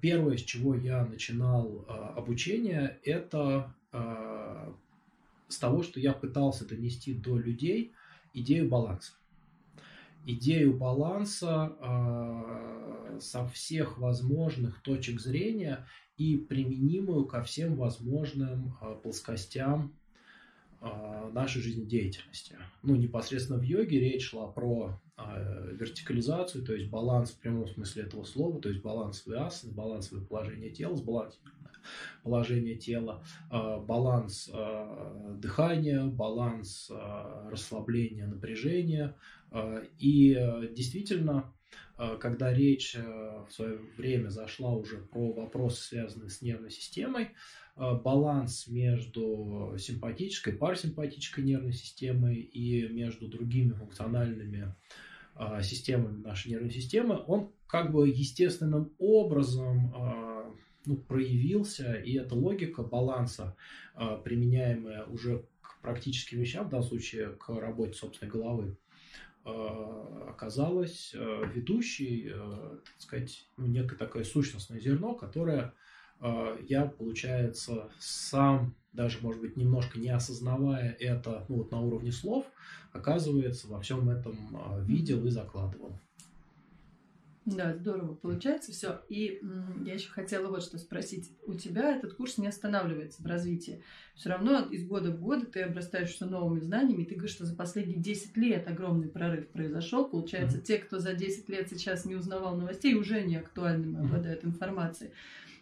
первое, 0.00 0.36
с 0.38 0.42
чего 0.42 0.74
я 0.74 1.04
начинал 1.04 1.84
обучение, 2.16 2.98
это 3.02 3.74
с 3.92 5.58
того, 5.58 5.82
что 5.82 6.00
я 6.00 6.12
пытался 6.14 6.66
донести 6.66 7.12
до 7.12 7.36
людей 7.36 7.92
идею 8.32 8.68
баланса 8.68 9.12
идею 10.26 10.76
баланса 10.76 11.76
э, 11.80 13.18
со 13.20 13.46
всех 13.46 13.98
возможных 13.98 14.82
точек 14.82 15.20
зрения 15.20 15.86
и 16.16 16.36
применимую 16.36 17.26
ко 17.26 17.42
всем 17.42 17.76
возможным 17.76 18.76
э, 18.80 18.96
плоскостям 19.02 19.94
э, 20.80 21.30
нашей 21.32 21.62
жизнедеятельности. 21.62 22.56
Ну, 22.82 22.96
непосредственно 22.96 23.58
в 23.58 23.62
йоге 23.62 24.00
речь 24.00 24.28
шла 24.28 24.48
про 24.48 25.00
вертикализацию, 25.16 26.62
то 26.62 26.74
есть 26.74 26.90
баланс 26.90 27.30
в 27.30 27.38
прямом 27.38 27.66
смысле 27.66 28.02
этого 28.02 28.24
слова, 28.24 28.60
то 28.60 28.68
есть 28.68 28.82
балансовые 28.82 29.40
асаны, 29.40 29.72
балансовое 29.72 30.22
положение 30.22 30.68
тела, 30.68 30.94
положение 32.22 32.74
тела, 32.74 33.24
баланс 33.50 34.50
дыхания, 35.38 36.04
баланс 36.04 36.90
расслабления, 37.50 38.26
напряжения, 38.26 39.16
и 39.98 40.34
э, 40.34 40.68
действительно, 40.72 41.52
э, 41.98 42.16
когда 42.20 42.52
речь 42.52 42.96
в 42.96 43.50
свое 43.50 43.78
время 43.96 44.28
зашла 44.28 44.74
уже 44.74 44.98
про 44.98 45.32
вопросы, 45.32 45.82
связанные 45.82 46.30
с 46.30 46.42
нервной 46.42 46.70
системой, 46.70 47.30
баланс 47.76 48.68
между 48.68 49.76
симпатической, 49.78 50.54
парасимпатической 50.54 51.44
нервной 51.44 51.74
системой 51.74 52.36
и 52.36 52.88
между 52.88 53.28
другими 53.28 53.72
функциональными 53.74 54.74
системами 55.62 56.22
нашей 56.22 56.52
нервной 56.52 56.70
системы, 56.70 57.22
он 57.26 57.52
как 57.66 57.92
бы 57.92 58.08
естественным 58.08 58.94
образом 58.98 59.92
ну, 60.86 60.96
проявился, 60.96 61.92
и 61.92 62.14
эта 62.14 62.34
логика 62.34 62.82
баланса, 62.82 63.54
применяемая 64.24 65.04
уже 65.04 65.44
к 65.60 65.78
практическим 65.82 66.40
вещам, 66.40 66.68
в 66.68 66.70
данном 66.70 66.88
случае 66.88 67.32
к 67.32 67.50
работе 67.50 67.92
собственной 67.92 68.32
головы, 68.32 68.78
Э, 68.85 68.85
оказалась 70.30 71.12
э, 71.14 71.42
ведущей, 71.54 72.30
э, 72.32 72.78
так 72.84 73.00
сказать, 73.00 73.48
ну, 73.56 73.66
некое 73.66 73.96
такое 73.96 74.24
сущностное 74.24 74.80
зерно, 74.80 75.14
которое 75.14 75.74
я, 76.66 76.86
получается, 76.86 77.90
сам, 77.98 78.74
даже, 78.94 79.18
может 79.20 79.42
быть, 79.42 79.58
немножко 79.58 79.98
не 79.98 80.08
осознавая 80.08 80.96
это 80.98 81.44
ну, 81.50 81.56
вот 81.56 81.70
на 81.70 81.82
уровне 81.82 82.10
слов, 82.10 82.46
оказывается, 82.94 83.68
во 83.68 83.82
всем 83.82 84.08
этом 84.08 84.34
видел 84.86 85.26
и 85.26 85.28
закладывал. 85.28 86.00
Да, 87.46 87.74
здорово 87.76 88.14
получается 88.14 88.72
все. 88.72 89.02
И 89.08 89.40
я 89.84 89.94
еще 89.94 90.10
хотела 90.10 90.48
вот 90.48 90.64
что 90.64 90.78
спросить. 90.78 91.30
У 91.46 91.54
тебя 91.54 91.96
этот 91.96 92.14
курс 92.14 92.38
не 92.38 92.48
останавливается 92.48 93.22
в 93.22 93.26
развитии. 93.26 93.84
Все 94.16 94.30
равно 94.30 94.66
из 94.68 94.84
года 94.84 95.12
в 95.12 95.20
год 95.20 95.52
ты 95.52 95.62
обрастаешь 95.62 96.10
все 96.10 96.26
новыми 96.26 96.58
знаниями. 96.58 97.04
Ты 97.04 97.14
говоришь, 97.14 97.36
что 97.36 97.46
за 97.46 97.54
последние 97.54 97.98
10 97.98 98.36
лет 98.36 98.66
огромный 98.66 99.08
прорыв 99.08 99.46
произошел. 99.48 100.08
Получается, 100.08 100.58
mm-hmm. 100.58 100.62
те, 100.62 100.78
кто 100.78 100.98
за 100.98 101.14
10 101.14 101.48
лет 101.48 101.68
сейчас 101.70 102.04
не 102.04 102.16
узнавал 102.16 102.56
новостей, 102.56 102.94
уже 102.94 103.22
не 103.22 103.36
актуальными 103.36 104.00
обладают 104.00 104.42
mm-hmm. 104.42 104.48
информацией 104.48 105.10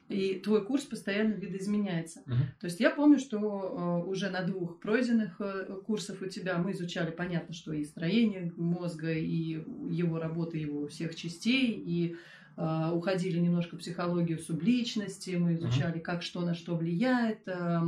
и 0.09 0.39
твой 0.39 0.65
курс 0.65 0.85
постоянно 0.85 1.33
видоизменяется. 1.33 2.21
Uh-huh. 2.27 2.35
То 2.61 2.67
есть 2.67 2.79
я 2.81 2.91
помню, 2.91 3.19
что 3.19 4.03
э, 4.05 4.09
уже 4.09 4.29
на 4.31 4.43
двух 4.43 4.79
пройденных 4.79 5.41
э, 5.41 5.77
курсах 5.87 6.21
у 6.21 6.27
тебя 6.27 6.59
мы 6.59 6.73
изучали, 6.73 7.11
понятно, 7.11 7.55
что 7.55 7.73
и 7.73 7.85
строение 7.85 8.53
мозга, 8.57 9.13
и 9.13 9.63
его 9.91 10.19
работы, 10.19 10.59
его 10.59 10.87
всех 10.89 11.15
частей, 11.15 11.73
и 11.73 12.17
э, 12.57 12.91
уходили 12.93 13.39
немножко 13.39 13.77
в 13.77 13.79
психологию 13.79 14.39
субличности, 14.39 15.31
мы 15.31 15.55
изучали, 15.55 15.99
uh-huh. 15.99 16.03
как 16.03 16.23
что 16.23 16.43
на 16.43 16.55
что 16.55 16.77
влияет, 16.77 17.41
э, 17.47 17.81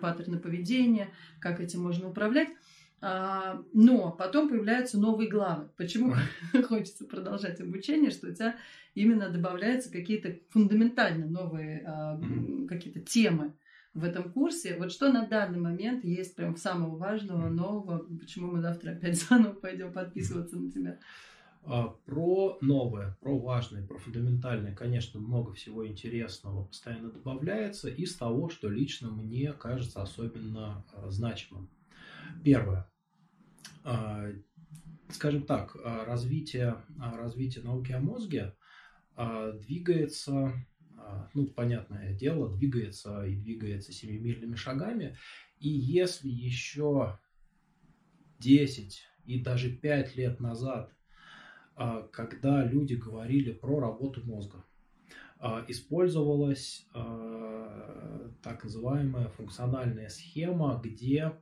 паттерны 0.00 0.38
поведения, 0.38 1.10
как 1.40 1.60
этим 1.60 1.82
можно 1.82 2.08
управлять. 2.08 2.48
А, 3.02 3.62
но 3.72 4.12
потом 4.12 4.48
появляются 4.48 4.98
новые 4.98 5.28
главы. 5.28 5.70
Почему 5.76 6.14
хочется 6.68 7.06
продолжать 7.06 7.60
обучение, 7.60 8.10
что 8.10 8.28
у 8.28 8.34
тебя 8.34 8.56
именно 8.94 9.30
добавляются 9.30 9.90
какие-то 9.90 10.38
фундаментально 10.50 11.26
новые 11.26 11.82
а, 11.86 12.20
какие-то 12.68 13.00
темы 13.00 13.54
в 13.94 14.04
этом 14.04 14.30
курсе. 14.32 14.76
Вот 14.76 14.92
что 14.92 15.10
на 15.10 15.26
данный 15.26 15.58
момент 15.58 16.04
есть 16.04 16.36
прям 16.36 16.56
самого 16.56 16.96
важного, 16.96 17.48
нового, 17.48 18.06
почему 18.18 18.52
мы 18.52 18.60
завтра 18.60 18.92
опять 18.92 19.20
заново 19.28 19.54
пойдем 19.54 19.92
подписываться 19.92 20.58
на 20.58 20.70
тебя? 20.70 20.98
А, 21.62 21.88
про 22.04 22.58
новое, 22.60 23.16
про 23.22 23.38
важное, 23.38 23.86
про 23.86 23.96
фундаментальное, 23.96 24.74
конечно, 24.74 25.20
много 25.20 25.54
всего 25.54 25.86
интересного 25.86 26.64
постоянно 26.64 27.10
добавляется 27.10 27.88
из 27.88 28.14
того, 28.14 28.50
что 28.50 28.68
лично 28.68 29.10
мне 29.10 29.54
кажется 29.54 30.02
особенно 30.02 30.84
значимым. 31.08 31.70
Первое. 32.44 32.89
А, 33.82 34.26
скажем 35.10 35.44
так, 35.44 35.76
а, 35.84 36.04
развитие, 36.04 36.76
а, 36.98 37.16
развитие 37.16 37.64
науки 37.64 37.92
о 37.92 38.00
мозге 38.00 38.54
двигается, 39.66 40.66
ну, 41.34 41.46
понятное 41.48 42.14
дело, 42.14 42.48
двигается 42.56 43.26
и 43.26 43.34
двигается 43.36 43.92
семимильными 43.92 44.54
шагами. 44.54 45.18
И 45.58 45.68
если 45.68 46.30
еще 46.30 47.18
10 48.38 49.02
и 49.26 49.38
даже 49.40 49.70
5 49.70 50.16
лет 50.16 50.40
назад, 50.40 50.94
когда 51.74 52.64
люди 52.64 52.94
говорили 52.94 53.52
про 53.52 53.80
работу 53.80 54.24
мозга, 54.24 54.64
использовалась 55.68 56.86
так 58.42 58.64
называемая 58.64 59.28
функциональная 59.28 60.08
схема, 60.08 60.80
где 60.82 61.34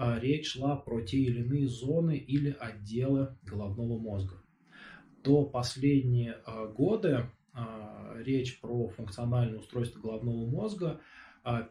речь 0.00 0.52
шла 0.52 0.76
про 0.76 1.02
те 1.02 1.18
или 1.18 1.42
иные 1.42 1.68
зоны 1.68 2.16
или 2.16 2.56
отделы 2.58 3.36
головного 3.42 3.98
мозга. 3.98 4.42
То 5.22 5.44
последние 5.44 6.38
а, 6.46 6.66
годы 6.66 7.26
а, 7.52 8.16
речь 8.24 8.60
про 8.60 8.88
функциональное 8.88 9.58
устройство 9.58 10.00
головного 10.00 10.46
мозга 10.46 11.00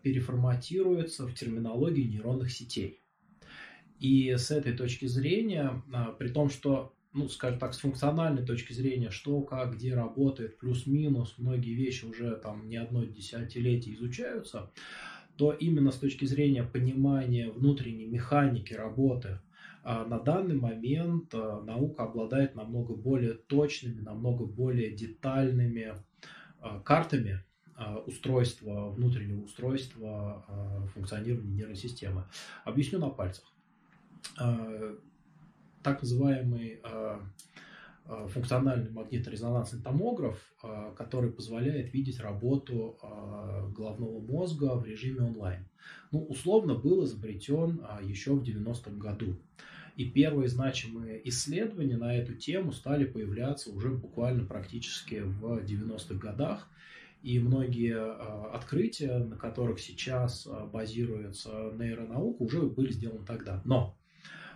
переформатируется 0.02 1.28
в 1.28 1.34
терминологии 1.36 2.02
нейронных 2.02 2.52
сетей. 2.52 3.04
И 4.00 4.34
с 4.36 4.50
этой 4.50 4.76
точки 4.76 5.06
зрения, 5.06 5.84
при 6.18 6.30
том, 6.30 6.50
что 6.50 6.96
ну, 7.14 7.28
скажем 7.28 7.60
так, 7.60 7.74
с 7.74 7.80
функциональной 7.80 8.46
точки 8.46 8.74
зрения, 8.74 9.10
что, 9.10 9.42
как, 9.42 9.76
где 9.76 9.94
работает, 9.94 10.60
плюс-минус, 10.60 11.36
многие 11.38 11.74
вещи 11.74 12.06
уже 12.06 12.36
там 12.36 12.68
не 12.68 12.78
одно 12.78 13.04
десятилетие 13.04 13.96
изучаются, 13.96 14.72
то 15.40 15.54
именно 15.54 15.92
с 15.92 15.96
точки 15.96 16.26
зрения 16.26 16.64
понимания 16.64 17.50
внутренней 17.50 18.06
механики 18.06 18.74
работы 18.74 19.40
а, 19.84 20.04
на 20.04 20.20
данный 20.20 20.58
момент 20.58 21.34
а, 21.34 21.62
наука 21.62 22.04
обладает 22.04 22.56
намного 22.56 22.94
более 22.94 23.36
точными, 23.36 24.02
намного 24.02 24.44
более 24.46 24.92
детальными 24.92 25.94
а, 26.60 26.82
картами 26.82 27.42
устройства, 28.06 28.90
внутреннего 28.90 29.46
устройства 29.46 30.46
функционирования 30.94 31.54
нервной 31.54 31.78
системы. 31.78 32.26
Объясню 32.66 33.00
на 33.00 33.10
пальцах 33.10 33.46
так 34.36 36.02
называемый 36.02 36.82
функциональный 38.30 38.90
магнитно-резонансный 38.90 39.82
томограф, 39.82 40.40
а, 40.64 40.92
который 40.96 41.32
позволяет 41.32 41.94
видеть 41.94 42.20
работу 42.20 42.98
головного 43.76 44.20
мозга 44.20 44.76
в 44.76 44.86
режиме 44.86 45.22
онлайн. 45.22 45.68
Ну, 46.12 46.24
условно 46.24 46.76
был 46.76 47.06
изобретен 47.06 47.82
еще 48.04 48.34
в 48.34 48.44
90-м 48.44 48.98
году. 49.00 49.36
И 49.96 50.06
первые 50.06 50.48
значимые 50.48 51.28
исследования 51.28 51.98
на 51.98 52.16
эту 52.16 52.34
тему 52.34 52.72
стали 52.72 53.06
появляться 53.06 53.70
уже 53.72 53.90
буквально 53.90 54.46
практически 54.46 55.22
в 55.24 55.60
90-х 55.60 56.16
годах. 56.16 56.68
И 57.22 57.38
многие 57.38 57.98
открытия, 58.54 59.18
на 59.18 59.36
которых 59.36 59.80
сейчас 59.80 60.48
базируется 60.72 61.74
нейронаука, 61.78 62.42
уже 62.44 62.62
были 62.62 62.94
сделаны 62.94 63.26
тогда. 63.26 63.62
Но 63.66 63.98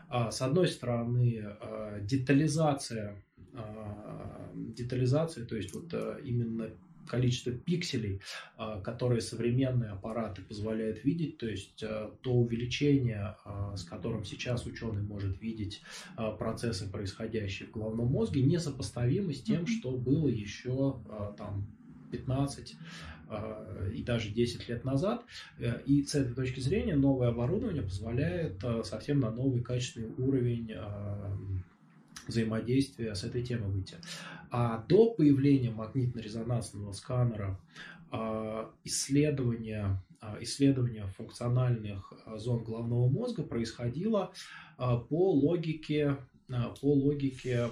с 0.09 0.41
одной 0.41 0.67
стороны, 0.67 1.57
детализация, 2.01 3.21
а, 3.53 4.51
детализация, 4.55 5.45
то 5.45 5.55
есть 5.55 5.73
вот 5.73 5.93
именно 6.23 6.69
количество 7.05 7.51
пикселей, 7.51 8.21
которые 8.81 9.19
современные 9.19 9.91
аппараты 9.91 10.41
позволяют 10.41 11.03
видеть, 11.03 11.37
то 11.37 11.45
есть 11.45 11.75
то 11.75 12.33
увеличение, 12.33 13.35
с 13.75 13.83
которым 13.83 14.23
сейчас 14.23 14.65
ученый 14.65 15.01
может 15.01 15.41
видеть 15.41 15.81
процессы, 16.39 16.89
происходящие 16.89 17.67
в 17.67 17.71
головном 17.71 18.07
мозге, 18.07 18.41
несопоставимо 18.41 19.33
с 19.33 19.41
тем, 19.41 19.67
что 19.67 19.91
было 19.91 20.29
еще 20.29 21.01
там 21.37 21.67
15 22.13 22.77
а, 23.29 23.89
и 23.93 24.03
даже 24.03 24.29
10 24.29 24.69
лет 24.69 24.85
назад. 24.85 25.25
Э, 25.59 25.81
и 25.85 26.03
с 26.03 26.15
этой 26.15 26.33
точки 26.33 26.59
зрения 26.59 26.95
новое 26.95 27.29
оборудование 27.29 27.81
позволяет 27.81 28.63
э, 28.63 28.83
совсем 28.83 29.19
на 29.19 29.31
новый 29.31 29.61
качественный 29.61 30.13
уровень 30.17 30.73
взаимодействия 32.27 33.15
с 33.15 33.23
этой 33.23 33.43
темой 33.43 33.69
выйти. 33.69 33.95
А 34.51 34.85
до 34.87 35.13
появления 35.13 35.71
магнитно-резонансного 35.71 36.91
сканера 36.93 37.59
а, 38.11 38.69
исследование, 38.83 40.01
исследование 40.41 41.07
функциональных 41.07 42.13
зон 42.35 42.63
головного 42.63 43.09
мозга 43.09 43.43
происходило 43.43 44.31
по 44.77 45.31
логике 45.33 46.17
по 46.81 46.93
логике, 46.93 47.69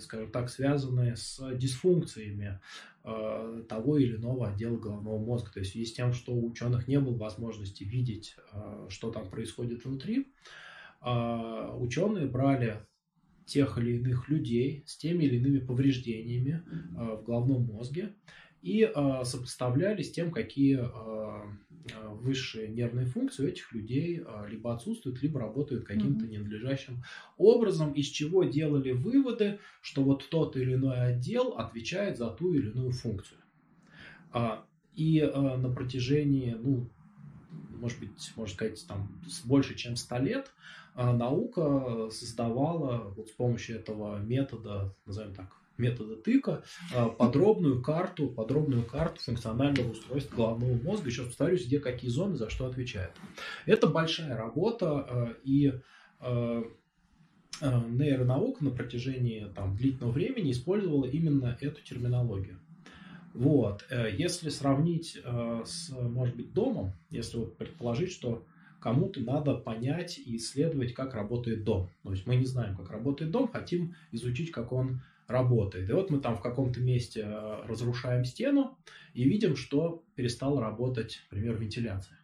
скажем 0.00 0.30
так, 0.30 0.48
связанные 0.48 1.14
с 1.16 1.40
дисфункциями 1.56 2.58
того 3.02 3.98
или 3.98 4.16
иного 4.16 4.48
отдела 4.48 4.76
головного 4.76 5.18
мозга. 5.18 5.52
То 5.52 5.60
есть 5.60 5.70
в 5.70 5.72
связи 5.74 5.86
с 5.86 5.92
тем, 5.92 6.12
что 6.12 6.32
у 6.32 6.50
ученых 6.50 6.88
не 6.88 6.98
было 6.98 7.16
возможности 7.16 7.84
видеть, 7.84 8.36
что 8.88 9.10
там 9.10 9.28
происходит 9.30 9.84
внутри, 9.84 10.32
ученые 11.02 12.26
брали 12.26 12.80
тех 13.50 13.78
или 13.78 13.98
иных 13.98 14.28
людей 14.28 14.82
с 14.86 14.96
теми 14.96 15.24
или 15.24 15.36
иными 15.36 15.58
повреждениями 15.58 16.62
в 16.92 17.22
головном 17.24 17.64
мозге 17.64 18.14
и 18.62 18.90
сопоставляли 19.24 20.02
с 20.02 20.12
тем, 20.12 20.30
какие 20.30 20.78
Э, 21.94 22.08
высшие 22.08 22.68
нервные 22.68 23.06
функции 23.06 23.44
у 23.44 23.48
этих 23.48 23.72
людей 23.72 24.22
э, 24.24 24.46
либо 24.50 24.74
отсутствуют, 24.74 25.22
либо 25.22 25.40
работают 25.40 25.86
каким-то 25.86 26.26
ненадлежащим 26.26 27.02
образом, 27.38 27.92
из 27.92 28.06
чего 28.06 28.44
делали 28.44 28.92
выводы, 28.92 29.58
что 29.80 30.02
вот 30.02 30.28
тот 30.28 30.56
или 30.56 30.74
иной 30.74 31.12
отдел 31.12 31.54
отвечает 31.56 32.18
за 32.18 32.28
ту 32.28 32.52
или 32.52 32.70
иную 32.70 32.92
функцию. 32.92 33.38
А, 34.32 34.64
и 34.94 35.20
э, 35.20 35.56
на 35.56 35.70
протяжении, 35.70 36.52
ну, 36.52 36.86
может 37.78 37.98
быть, 37.98 38.10
можно 38.36 38.54
сказать, 38.54 38.84
там, 38.86 39.08
больше 39.44 39.74
чем 39.74 39.96
100 39.96 40.18
лет 40.18 40.52
наука 40.96 42.08
создавала 42.10 43.12
вот 43.16 43.28
с 43.28 43.32
помощью 43.32 43.76
этого 43.76 44.18
метода, 44.18 44.94
назовем 45.06 45.34
так, 45.34 45.60
метода 45.80 46.16
тыка 46.16 46.62
а, 46.94 47.08
подробную 47.08 47.82
карту, 47.82 48.28
подробную 48.28 48.84
карту 48.84 49.20
функционального 49.20 49.90
устройства 49.90 50.36
головного 50.36 50.74
мозга. 50.74 51.08
Еще 51.08 51.24
повторюсь, 51.24 51.66
где 51.66 51.80
какие 51.80 52.10
зоны 52.10 52.36
за 52.36 52.50
что 52.50 52.66
отвечают. 52.66 53.12
Это 53.66 53.88
большая 53.88 54.36
работа, 54.36 55.00
а, 55.00 55.34
и 55.42 55.72
а, 56.20 56.62
нейронаука 57.60 58.64
на 58.64 58.70
протяжении 58.70 59.46
там, 59.54 59.76
длительного 59.76 60.12
времени 60.12 60.52
использовала 60.52 61.04
именно 61.04 61.58
эту 61.60 61.82
терминологию. 61.82 62.58
Вот. 63.34 63.84
Э, 63.90 64.08
если 64.10 64.48
сравнить 64.48 65.20
с, 65.64 65.90
может 65.90 66.36
быть, 66.36 66.54
домом, 66.54 66.94
если 67.10 67.36
вот 67.36 67.58
предположить, 67.58 68.12
что 68.12 68.46
кому-то 68.80 69.20
надо 69.20 69.54
понять 69.54 70.18
и 70.18 70.36
исследовать, 70.36 70.94
как 70.94 71.14
работает 71.14 71.64
дом. 71.64 71.90
То 72.02 72.12
есть 72.12 72.26
мы 72.26 72.36
не 72.36 72.46
знаем, 72.46 72.76
как 72.76 72.90
работает 72.90 73.30
дом, 73.30 73.48
хотим 73.48 73.94
изучить, 74.12 74.50
как 74.50 74.72
он 74.72 75.02
работает. 75.26 75.88
И 75.88 75.92
вот 75.92 76.10
мы 76.10 76.20
там 76.20 76.36
в 76.36 76.40
каком-то 76.40 76.80
месте 76.80 77.20
э, 77.24 77.62
разрушаем 77.66 78.24
стену 78.24 78.76
и 79.14 79.24
видим, 79.24 79.54
что 79.56 80.02
перестала 80.16 80.60
работать, 80.60 81.20
например, 81.30 81.56
вентиляция. 81.56 82.18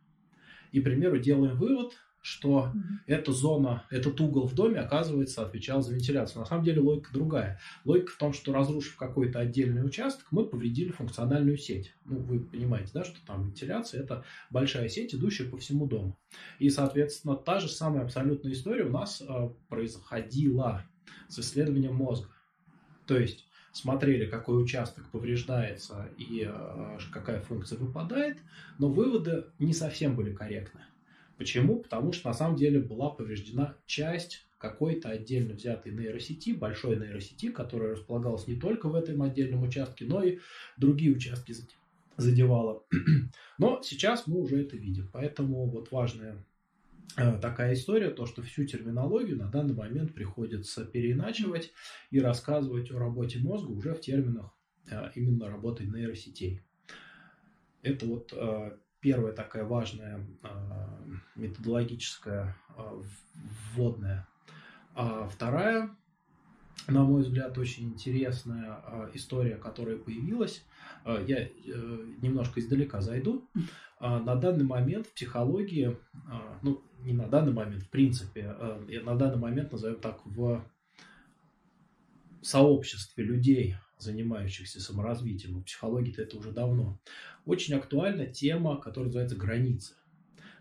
И, 0.73 0.81
к 0.81 0.85
примеру, 0.85 1.19
делаем 1.19 1.57
вывод, 1.57 1.92
что 2.27 2.73
mm-hmm. 2.75 2.81
эта 3.07 3.31
зона, 3.31 3.85
этот 3.89 4.21
угол 4.21 4.49
в 4.49 4.55
доме, 4.55 4.81
оказывается, 4.81 5.43
отвечал 5.43 5.81
за 5.81 5.95
вентиляцию. 5.95 6.41
На 6.41 6.47
самом 6.47 6.65
деле 6.65 6.81
логика 6.81 7.12
другая. 7.12 7.61
Логика 7.85 8.11
в 8.11 8.17
том, 8.17 8.33
что 8.33 8.53
разрушив 8.53 8.97
какой-то 8.97 9.39
отдельный 9.39 9.87
участок, 9.87 10.27
мы 10.33 10.45
повредили 10.45 10.91
функциональную 10.91 11.57
сеть. 11.57 11.95
Ну, 12.05 12.19
вы 12.19 12.41
понимаете, 12.41 12.91
да, 12.93 13.05
что 13.05 13.25
там 13.25 13.47
вентиляция– 13.47 14.01
это 14.03 14.25
большая 14.51 14.89
сеть, 14.89 15.15
идущая 15.15 15.49
по 15.49 15.57
всему 15.57 15.87
дому. 15.87 16.19
И, 16.59 16.69
соответственно, 16.69 17.37
та 17.37 17.61
же 17.61 17.69
самая 17.69 18.03
абсолютная 18.03 18.55
история 18.55 18.87
у 18.87 18.91
нас 18.91 19.23
э, 19.23 19.49
происходила 19.69 20.83
с 21.29 21.39
исследованием 21.39 21.95
мозга. 21.95 22.29
То 23.07 23.17
есть 23.17 23.47
смотрели, 23.71 24.27
какой 24.27 24.61
участок 24.61 25.09
повреждается 25.12 26.09
и 26.19 26.45
э, 26.45 26.99
какая 27.12 27.41
функция 27.41 27.79
выпадает, 27.79 28.39
но 28.81 28.89
выводы 28.89 29.45
не 29.61 29.73
совсем 29.73 30.17
были 30.17 30.35
корректны. 30.35 30.81
Почему? 31.37 31.81
Потому 31.81 32.12
что 32.12 32.29
на 32.29 32.35
самом 32.35 32.57
деле 32.57 32.81
была 32.81 33.11
повреждена 33.11 33.77
часть 33.87 34.46
какой-то 34.59 35.11
отдельно 35.11 35.55
взятой 35.55 35.92
нейросети, 35.92 36.53
большой 36.53 36.96
нейросети, 36.96 37.51
которая 37.51 37.92
располагалась 37.92 38.46
не 38.46 38.57
только 38.57 38.88
в 38.88 38.94
этом 38.94 39.22
отдельном 39.22 39.62
участке, 39.62 40.07
но 40.07 40.22
и 40.22 40.38
другие 40.77 41.14
участки 41.14 41.55
задевала. 42.16 42.83
Но 43.59 43.83
сейчас 43.83 44.27
мы 44.27 44.40
уже 44.40 44.62
это 44.62 44.77
видим. 44.77 45.11
Поэтому 45.12 45.66
вот 45.66 45.90
важная 45.90 46.42
Э, 47.16 47.38
такая 47.40 47.72
история, 47.72 48.11
то, 48.11 48.27
что 48.27 48.42
всю 48.42 48.66
терминологию 48.66 49.38
на 49.38 49.49
данный 49.49 49.75
момент 49.75 50.14
приходится 50.14 50.85
переиначивать 50.85 51.72
и 52.11 52.20
рассказывать 52.20 52.90
о 52.90 52.99
работе 52.99 53.38
мозга 53.38 53.70
уже 53.70 53.94
в 53.94 54.01
терминах 54.01 54.53
э, 54.90 55.11
именно 55.14 55.49
работы 55.49 55.87
нейросетей. 55.87 56.61
Это 57.83 58.07
вот 58.07 58.35
э, 58.37 58.77
первая 59.07 59.33
такая 59.33 59.64
важная 59.64 60.27
методологическая 61.37 62.57
вводная. 63.73 64.27
А 64.97 65.29
вторая, 65.29 65.90
на 66.88 67.05
мой 67.05 67.23
взгляд, 67.23 67.57
очень 67.57 67.85
интересная 67.85 68.83
история, 69.14 69.59
которая 69.59 69.97
появилась. 69.97 70.64
Я 71.05 71.49
немножко 72.21 72.59
издалека 72.59 73.01
зайду. 73.01 73.49
На 74.01 74.35
данный 74.35 74.64
момент 74.64 75.07
в 75.07 75.14
психологии, 75.14 75.97
ну, 76.62 76.83
не 76.99 77.12
на 77.12 77.29
данный 77.29 77.53
момент, 77.53 77.85
в 77.85 77.90
принципе, 77.90 78.57
э, 78.59 79.01
на 79.05 79.14
данный 79.14 79.38
момент, 79.38 79.71
назовем 79.71 80.01
так, 80.01 80.27
в 80.27 80.64
сообществе 82.42 83.23
людей, 83.23 83.77
занимающихся 83.98 84.80
саморазвитием, 84.80 85.59
в 85.59 85.64
психологии-то 85.64 86.22
это 86.22 86.37
уже 86.37 86.52
давно, 86.52 86.98
очень 87.44 87.74
актуальна 87.74 88.26
тема, 88.26 88.80
которая 88.80 89.06
называется 89.06 89.37
границы. 89.37 89.94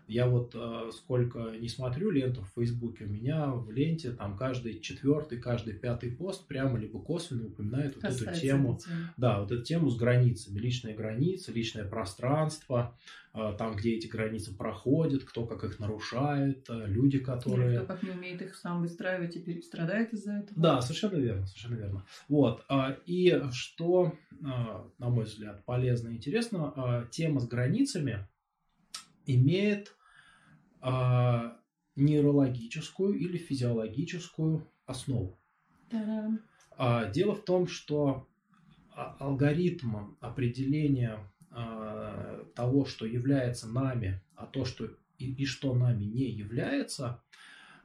Я 0.06 0.28
вот 0.28 0.54
э, 0.54 0.90
сколько 0.92 1.56
не 1.58 1.68
смотрю 1.68 2.10
ленту 2.10 2.42
в 2.42 2.52
Фейсбуке, 2.54 3.04
у 3.04 3.08
меня 3.08 3.48
в 3.50 3.72
ленте 3.72 4.12
там 4.12 4.36
каждый 4.36 4.78
четвертый, 4.78 5.38
каждый 5.38 5.74
пятый 5.74 6.12
пост 6.12 6.46
прямо 6.46 6.78
либо 6.78 7.00
косвенно 7.00 7.46
упоминает 7.46 7.96
вот 7.96 8.04
эту 8.04 8.32
тему. 8.40 8.78
Да, 9.16 9.40
вот 9.40 9.50
эту 9.50 9.62
тему 9.62 9.90
с 9.90 9.96
границами. 9.96 10.58
Личные 10.58 10.94
границы, 10.94 11.52
личное 11.52 11.84
пространство, 11.84 12.96
э, 13.34 13.54
там, 13.58 13.74
где 13.74 13.96
эти 13.96 14.06
границы 14.06 14.56
проходят, 14.56 15.24
кто 15.24 15.44
как 15.44 15.64
их 15.64 15.80
нарушает, 15.80 16.66
э, 16.68 16.86
люди, 16.86 17.18
которые... 17.18 17.70
Или 17.70 17.76
кто 17.78 17.86
как 17.86 18.02
не 18.04 18.10
умеет 18.10 18.42
их 18.42 18.54
сам 18.54 18.82
выстраивать 18.82 19.34
и 19.34 19.60
страдает 19.60 20.12
из-за 20.12 20.34
этого. 20.34 20.62
Да, 20.62 20.80
совершенно 20.82 21.16
верно, 21.16 21.46
совершенно 21.46 21.74
верно. 21.74 22.06
Вот. 22.28 22.64
Э, 22.68 22.96
и 23.06 23.42
что, 23.50 24.12
э, 24.30 24.44
на 24.44 25.08
мой 25.08 25.24
взгляд, 25.24 25.64
полезно 25.64 26.10
и 26.10 26.14
интересно, 26.14 26.72
э, 26.76 27.06
тема 27.10 27.40
с 27.40 27.48
границами 27.48 28.24
имеет 29.26 29.95
нейрологическую 31.96 33.14
или 33.14 33.38
физиологическую 33.38 34.66
основу. 34.86 35.38
Та-дам. 35.90 36.40
А, 36.76 37.06
дело 37.06 37.34
в 37.34 37.44
том, 37.44 37.66
что 37.66 38.28
а, 38.94 39.16
алгоритм 39.18 40.14
определения 40.20 41.18
а, 41.50 42.44
того, 42.54 42.84
что 42.84 43.06
является 43.06 43.68
нами, 43.68 44.20
а 44.34 44.46
то, 44.46 44.64
что 44.64 44.86
и, 45.18 45.32
и 45.32 45.46
что 45.46 45.74
нами 45.74 46.04
не 46.04 46.30
является, 46.30 47.22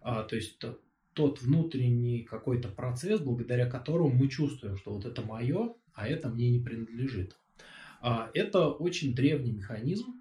а, 0.01 0.23
то 0.23 0.35
есть 0.35 0.59
то, 0.59 0.79
тот 1.13 1.41
внутренний 1.41 2.23
какой-то 2.23 2.67
процесс, 2.67 3.21
благодаря 3.21 3.69
которому 3.69 4.09
мы 4.09 4.27
чувствуем, 4.27 4.77
что 4.77 4.93
вот 4.93 5.05
это 5.05 5.21
мое, 5.21 5.73
а 5.93 6.07
это 6.07 6.29
мне 6.29 6.49
не 6.49 6.59
принадлежит. 6.59 7.37
А, 8.01 8.29
это 8.33 8.69
очень 8.69 9.15
древний 9.15 9.51
механизм, 9.51 10.20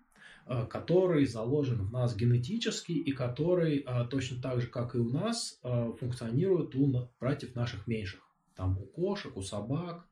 который 0.68 1.26
заложен 1.26 1.85
в 1.85 1.92
нас 1.92 2.16
генетически 2.16 2.92
и 2.92 3.12
который 3.12 3.85
э, 3.87 4.05
точно 4.11 4.42
так 4.42 4.61
же, 4.61 4.66
как 4.66 4.94
и 4.94 4.98
у 4.98 5.09
нас, 5.09 5.61
э, 5.62 5.92
функционирует 5.98 6.74
у 6.74 7.09
братьев 7.20 7.55
наших 7.55 7.87
меньших. 7.87 8.20
Там 8.57 8.79
у 8.79 8.87
кошек, 8.87 9.37
у 9.37 9.42
собак, 9.42 10.07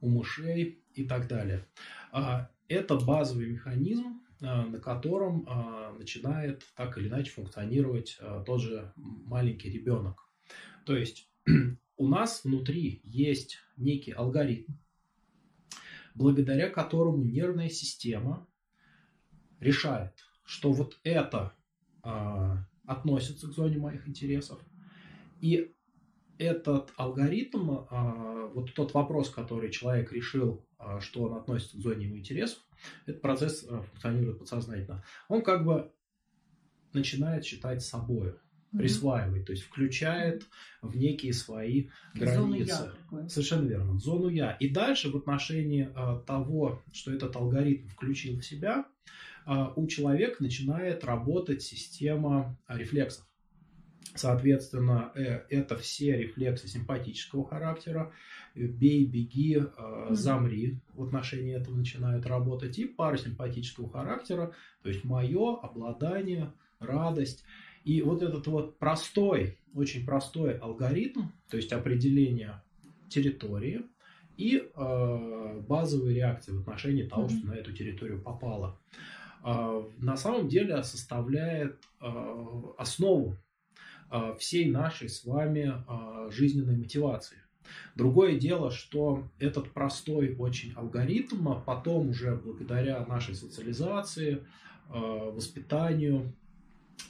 у 0.00 0.08
мышей 0.08 0.82
и 0.94 1.04
так 1.04 1.28
далее. 1.28 1.66
А, 2.10 2.50
это 2.68 2.96
базовый 2.96 3.46
механизм, 3.46 4.20
на 4.40 4.80
котором 4.80 5.46
начинает 6.00 6.64
так 6.74 6.98
или 6.98 7.06
иначе 7.06 7.30
функционировать 7.30 8.18
тот 8.44 8.60
же 8.60 8.92
маленький 8.96 9.70
ребенок. 9.70 10.28
То 10.84 10.96
есть 10.96 11.30
у 11.96 12.08
нас 12.08 12.42
внутри 12.42 13.00
есть 13.04 13.58
некий 13.76 14.10
алгоритм, 14.10 14.72
благодаря 16.14 16.68
которому 16.68 17.24
нервная 17.24 17.68
система 17.68 18.46
решает, 19.62 20.12
что 20.44 20.72
вот 20.72 20.98
это 21.04 21.54
а, 22.02 22.66
относится 22.84 23.48
к 23.48 23.52
зоне 23.52 23.78
моих 23.78 24.06
интересов, 24.08 24.60
и 25.40 25.72
этот 26.38 26.92
алгоритм, 26.96 27.70
а, 27.90 28.50
вот 28.54 28.74
тот 28.74 28.94
вопрос, 28.94 29.30
который 29.30 29.70
человек 29.70 30.12
решил, 30.12 30.66
а, 30.78 31.00
что 31.00 31.24
он 31.24 31.34
относится 31.34 31.76
к 31.76 31.80
зоне 31.80 32.06
его 32.06 32.18
интересов, 32.18 32.58
этот 33.06 33.22
процесс 33.22 33.64
а, 33.68 33.82
функционирует 33.82 34.38
подсознательно. 34.38 35.04
Он 35.28 35.42
как 35.42 35.64
бы 35.64 35.92
начинает 36.92 37.44
считать 37.44 37.82
собой, 37.82 38.34
присваивает, 38.76 39.44
то 39.46 39.52
есть 39.52 39.64
включает 39.64 40.46
в 40.80 40.96
некие 40.96 41.34
свои 41.34 41.88
границы. 42.14 42.36
Зону 42.36 42.54
я 43.20 43.28
Совершенно 43.28 43.68
верно, 43.68 43.98
зону 43.98 44.28
я. 44.28 44.52
И 44.52 44.70
дальше 44.70 45.10
в 45.10 45.16
отношении 45.16 45.90
того, 46.26 46.82
что 46.90 47.12
этот 47.12 47.36
алгоритм 47.36 47.88
включил 47.88 48.38
в 48.38 48.44
себя, 48.44 48.86
у 49.46 49.86
человека 49.86 50.42
начинает 50.42 51.04
работать 51.04 51.62
система 51.62 52.58
рефлексов. 52.68 53.26
Соответственно, 54.14 55.10
э, 55.14 55.42
это 55.48 55.76
все 55.76 56.16
рефлексы 56.16 56.68
симпатического 56.68 57.46
характера. 57.46 58.12
Бей, 58.54 59.06
беги, 59.06 59.62
а, 59.76 60.08
замри 60.10 60.80
в 60.92 61.02
отношении 61.04 61.54
этого 61.54 61.74
начинают 61.74 62.26
работать. 62.26 62.78
И 62.78 62.84
парасимпатического 62.84 63.90
характера, 63.90 64.52
то 64.82 64.90
есть 64.90 65.04
мое 65.04 65.56
обладание, 65.56 66.52
радость. 66.78 67.44
И 67.84 68.02
вот 68.02 68.22
этот 68.22 68.46
вот 68.46 68.78
простой, 68.78 69.58
очень 69.74 70.04
простой 70.04 70.58
алгоритм, 70.58 71.22
то 71.48 71.56
есть 71.56 71.72
определение 71.72 72.62
территории 73.08 73.82
и 74.36 74.70
э, 74.74 75.60
базовые 75.66 76.16
реакции 76.16 76.52
в 76.52 76.60
отношении 76.60 77.04
того, 77.04 77.26
mm-hmm. 77.26 77.38
что 77.38 77.46
на 77.46 77.52
эту 77.52 77.72
территорию 77.72 78.20
попало. 78.20 78.78
А, 78.90 79.12
на 79.42 80.16
самом 80.16 80.48
деле 80.48 80.82
составляет 80.82 81.76
а, 82.00 82.74
основу 82.78 83.36
а, 84.08 84.34
всей 84.34 84.70
нашей 84.70 85.08
с 85.08 85.24
вами 85.24 85.82
жизненной 86.30 86.76
мотивации. 86.76 87.38
Другое 87.94 88.38
дело, 88.38 88.70
что 88.70 89.28
этот 89.38 89.72
простой 89.72 90.36
очень 90.36 90.72
алгоритм 90.74 91.60
потом 91.64 92.10
уже 92.10 92.36
благодаря 92.36 93.04
нашей 93.06 93.34
социализации, 93.34 94.44
воспитанию 94.88 96.34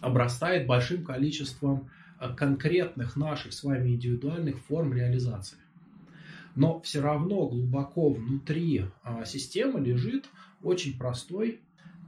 обрастает 0.00 0.66
большим 0.66 1.04
количеством 1.04 1.90
конкретных 2.36 3.16
наших 3.16 3.54
с 3.54 3.64
вами 3.64 3.90
индивидуальных 3.90 4.60
форм 4.60 4.92
реализации. 4.92 5.58
Но 6.54 6.80
все 6.82 7.00
равно 7.00 7.48
глубоко 7.48 8.10
внутри 8.10 8.84
системы 9.24 9.80
лежит 9.80 10.28
очень 10.62 10.96
простой 10.96 11.60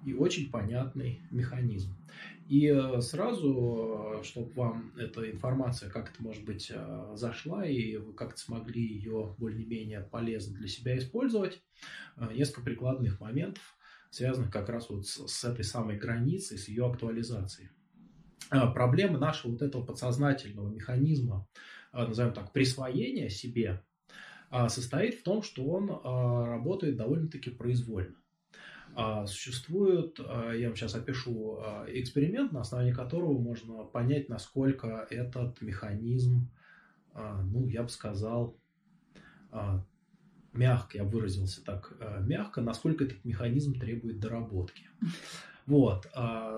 и 0.05 0.13
очень 0.13 0.51
понятный 0.51 1.23
механизм. 1.31 1.97
И 2.49 2.67
э, 2.67 3.01
сразу, 3.01 4.19
э, 4.21 4.23
чтобы 4.23 4.53
вам 4.53 4.93
эта 4.99 5.31
информация 5.31 5.89
как-то, 5.89 6.23
может 6.23 6.45
быть, 6.45 6.71
э, 6.75 7.13
зашла, 7.15 7.67
и 7.67 7.97
вы 7.97 8.13
как-то 8.13 8.39
смогли 8.39 8.83
ее 8.83 9.35
более-менее 9.39 10.01
полезно 10.01 10.55
для 10.57 10.69
себя 10.69 10.99
использовать, 10.99 11.63
несколько 12.33 12.61
прикладных 12.61 13.19
моментов, 13.21 13.63
связанных 14.11 14.53
как 14.53 14.69
раз 14.69 14.91
вот 14.91 15.07
с, 15.07 15.45
этой 15.45 15.65
самой 15.65 15.97
границей, 15.97 16.59
с 16.59 16.69
ее 16.69 16.87
актуализацией. 16.87 17.71
Проблема 18.51 19.19
нашего 19.19 19.53
вот 19.53 19.63
этого 19.63 19.85
подсознательного 19.85 20.69
механизма, 20.69 21.49
назовем 21.93 22.33
так, 22.33 22.53
присвоения 22.53 23.29
себе, 23.29 23.83
состоит 24.69 25.15
в 25.15 25.23
том, 25.25 25.43
что 25.43 25.65
он 25.65 25.89
работает 25.91 26.97
довольно-таки 26.97 27.51
произвольно. 27.51 28.15
А, 28.97 29.27
существует, 29.27 30.21
а, 30.21 30.53
я 30.53 30.69
вам 30.69 30.77
сейчас 30.77 30.95
опишу 30.95 31.59
а, 31.61 31.85
эксперимент, 31.89 32.53
на 32.53 32.61
основании 32.61 32.93
которого 32.93 33.39
можно 33.39 33.85
понять, 33.85 34.29
насколько 34.29 35.07
этот 35.11 35.61
механизм, 35.61 36.49
ну, 37.15 37.69
я 37.69 37.85
бы 37.85 37.89
сказал, 37.91 38.57
мягко, 40.53 40.99
я 40.99 41.05
выразился 41.05 41.65
так 41.65 41.93
мягко, 42.27 42.61
насколько 42.61 43.05
этот 43.05 43.25
механизм 43.25 43.79
требует 43.79 44.21
доработки. 44.21 44.89
Вот, 45.67 46.07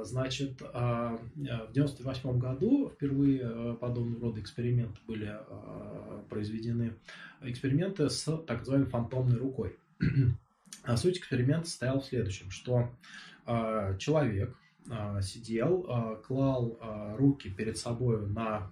значит, 0.02 0.60
в 0.60 0.66
1998 0.66 2.38
году 2.40 2.90
впервые 2.90 3.76
подобного 3.80 4.20
рода 4.20 4.40
эксперименты 4.40 4.98
были 5.06 5.38
произведены, 6.28 6.96
эксперименты 7.40 8.10
с 8.10 8.24
так 8.48 8.60
называемой 8.60 8.90
фантомной 8.90 9.36
рукой. 9.36 9.76
А 10.82 10.96
суть 10.96 11.18
эксперимента 11.18 11.66
состояла 11.66 12.00
в 12.00 12.06
следующем, 12.06 12.50
что 12.50 12.90
э, 13.46 13.96
человек 13.98 14.56
э, 14.88 15.20
сидел, 15.20 15.84
э, 15.88 16.22
клал 16.22 16.78
э, 16.80 17.16
руки 17.16 17.50
перед 17.50 17.76
собой 17.76 18.24
на 18.28 18.70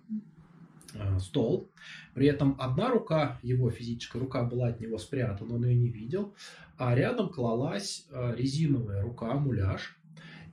э, 0.95 1.19
стол, 1.19 1.69
при 2.14 2.29
этом 2.29 2.57
одна 2.61 2.90
рука, 2.90 3.40
его 3.43 3.71
физическая 3.71 4.23
рука 4.23 4.45
была 4.45 4.69
от 4.69 4.81
него 4.81 4.99
спрятана, 4.99 5.55
он 5.55 5.64
ее 5.64 5.75
не 5.75 5.88
видел, 5.88 6.35
а 6.77 6.95
рядом 6.95 7.31
клалась 7.31 8.07
э, 8.11 8.35
резиновая 8.37 9.03
рука, 9.03 9.35
муляж, 9.35 9.99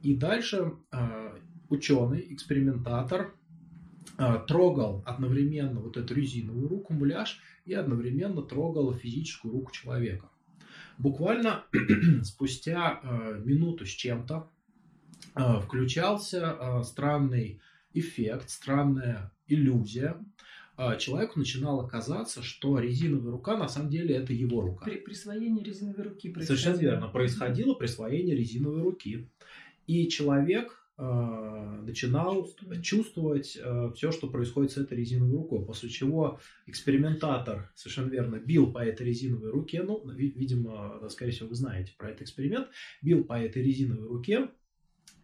и 0.01 0.15
дальше 0.15 0.73
э, 0.91 1.37
ученый, 1.69 2.33
экспериментатор 2.33 3.35
трогал 4.47 5.03
одновременно 5.05 5.79
вот 5.79 5.97
эту 5.97 6.13
резиновую 6.13 6.67
руку, 6.67 6.93
муляж, 6.93 7.39
и 7.65 7.73
одновременно 7.73 8.43
трогал 8.43 8.93
физическую 8.93 9.53
руку 9.53 9.71
человека. 9.71 10.30
Буквально 11.01 11.63
спустя 12.23 12.99
э, 13.01 13.41
минуту 13.43 13.87
с 13.87 13.89
чем-то 13.89 14.47
э, 15.35 15.59
включался 15.61 16.57
э, 16.59 16.83
странный 16.83 17.59
эффект, 17.93 18.51
странная 18.51 19.31
иллюзия. 19.47 20.17
Человеку 20.97 21.37
начинало 21.37 21.87
казаться, 21.87 22.41
что 22.41 22.79
резиновая 22.79 23.31
рука 23.31 23.55
на 23.55 23.67
самом 23.67 23.89
деле 23.91 24.15
это 24.15 24.33
его 24.33 24.61
рука. 24.61 24.85
При 24.85 24.95
присвоении 24.95 25.63
резиновой 25.63 26.05
руки 26.05 26.29
происходило. 26.29 26.57
Совершенно 26.57 26.81
верно. 26.81 27.07
Происходило 27.07 27.73
присвоение 27.75 28.35
резиновой 28.35 28.81
руки. 28.81 29.29
И 29.85 30.07
человек 30.07 30.80
начинал 31.01 32.45
чувствовать, 32.45 32.83
чувствовать 32.83 33.57
э, 33.59 33.91
все, 33.95 34.11
что 34.11 34.27
происходит 34.27 34.71
с 34.71 34.77
этой 34.77 34.97
резиновой 34.97 35.35
рукой. 35.37 35.65
После 35.65 35.89
чего 35.89 36.39
экспериментатор, 36.67 37.71
совершенно 37.75 38.09
верно, 38.09 38.37
бил 38.37 38.71
по 38.71 38.79
этой 38.79 39.07
резиновой 39.07 39.49
руке. 39.49 39.83
Ну, 39.83 40.07
видимо, 40.11 41.01
скорее 41.09 41.31
всего, 41.31 41.49
вы 41.49 41.55
знаете 41.55 41.93
про 41.97 42.09
этот 42.09 42.23
эксперимент. 42.23 42.67
Бил 43.01 43.23
по 43.23 43.33
этой 43.33 43.63
резиновой 43.63 44.07
руке. 44.07 44.49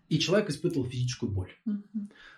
И 0.10 0.20
человек 0.20 0.50
испытывал 0.50 0.86
физическую 0.86 1.32
боль 1.32 1.52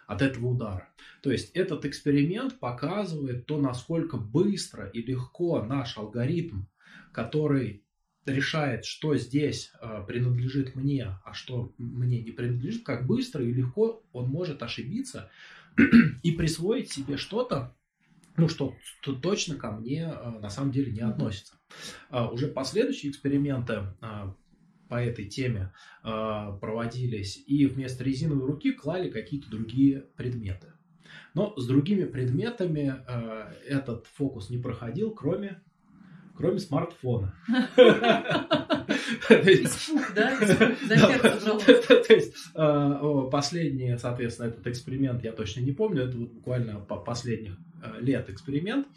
от 0.07 0.21
этого 0.23 0.47
удара. 0.47 0.89
То 1.21 1.31
есть 1.31 1.51
этот 1.51 1.85
эксперимент 1.85 2.59
показывает 2.59 3.45
то, 3.45 3.61
насколько 3.61 4.17
быстро 4.17 4.87
и 4.87 5.03
легко 5.03 5.63
наш 5.63 5.97
алгоритм, 5.97 6.63
который 7.11 7.83
решает, 8.31 8.85
что 8.85 9.15
здесь 9.15 9.71
э, 9.81 10.03
принадлежит 10.07 10.75
мне, 10.75 11.17
а 11.25 11.33
что 11.33 11.73
мне 11.77 12.21
не 12.21 12.31
принадлежит, 12.31 12.83
как 12.83 13.05
быстро 13.05 13.43
и 13.43 13.53
легко 13.53 14.03
он 14.11 14.29
может 14.29 14.63
ошибиться 14.63 15.29
и 16.23 16.31
присвоить 16.31 16.91
себе 16.91 17.17
что-то, 17.17 17.75
ну, 18.37 18.47
что, 18.47 18.75
что 19.01 19.13
точно 19.13 19.55
ко 19.55 19.71
мне 19.71 20.03
э, 20.03 20.29
на 20.39 20.49
самом 20.49 20.71
деле 20.71 20.91
не 20.91 21.01
относится. 21.01 21.55
А 22.09 22.29
уже 22.29 22.47
последующие 22.47 23.11
эксперименты 23.11 23.83
э, 24.01 24.33
по 24.87 24.95
этой 24.95 25.25
теме 25.25 25.71
проводились, 26.01 27.43
и 27.45 27.67
вместо 27.67 28.03
резиновой 28.03 28.47
руки 28.47 28.71
клали 28.71 29.11
какие-то 29.11 29.47
другие 29.47 30.07
предметы. 30.15 30.73
Но 31.35 31.55
с 31.57 31.67
другими 31.67 32.05
предметами 32.05 32.95
этот 33.67 34.07
фокус 34.07 34.49
не 34.49 34.57
проходил, 34.57 35.11
кроме, 35.11 35.61
кроме 36.39 36.59
смартфона. 36.59 37.35
Испуг, 39.29 40.13
да? 40.15 40.39
То 40.47 42.13
есть 42.13 42.33
э, 42.55 43.29
последний, 43.29 43.97
соответственно, 43.97 44.47
этот 44.47 44.65
эксперимент, 44.67 45.21
я 45.23 45.33
точно 45.33 45.59
не 45.59 45.73
помню, 45.73 46.03
это 46.03 46.15
буквально 46.15 46.79
последних 46.79 47.57
э, 47.83 47.99
лет 47.99 48.29
эксперимент. 48.29 48.87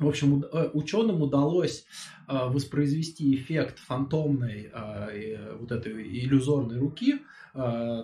В 0.00 0.08
общем, 0.08 0.42
э, 0.42 0.70
ученым 0.72 1.22
удалось 1.22 1.86
э, 2.28 2.32
воспроизвести 2.48 3.36
эффект 3.36 3.78
фантомной 3.78 4.72
вот 5.60 5.70
этой 5.70 5.92
иллюзорной 6.02 6.78
руки 6.78 7.20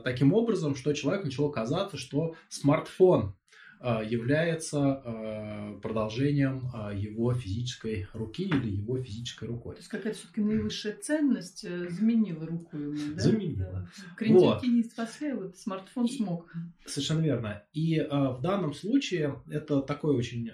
таким 0.04 0.32
образом, 0.32 0.74
что 0.76 0.94
человеку 0.94 1.26
начало 1.26 1.50
казаться, 1.50 1.98
что 1.98 2.36
смартфон 2.48 3.22
а, 3.22 3.34
является 3.82 4.78
а, 4.78 5.78
продолжением 5.82 6.70
а, 6.72 6.92
его 6.92 7.34
физической 7.34 8.06
руки 8.12 8.44
или 8.44 8.68
его 8.68 9.02
физической 9.02 9.48
рукой. 9.48 9.74
То 9.74 9.80
есть 9.80 9.88
какая-то 9.88 10.18
все-таки 10.18 10.40
наивысшая 10.40 10.96
ценность 10.96 11.64
э, 11.64 11.88
заменила 11.88 12.46
руку 12.46 12.76
ему, 12.76 13.14
да? 13.14 13.20
Заменила. 13.20 13.90
Крендельки 14.16 14.66
вот. 14.66 14.72
не 14.72 14.82
спасли, 14.84 15.32
вот 15.32 15.56
смартфон 15.56 16.06
и, 16.06 16.16
смог. 16.16 16.52
Совершенно 16.86 17.22
верно. 17.22 17.64
И 17.72 18.00
в 18.00 18.40
данном 18.40 18.72
случае 18.72 19.42
это 19.50 19.80
такой 19.82 20.14
очень 20.14 20.50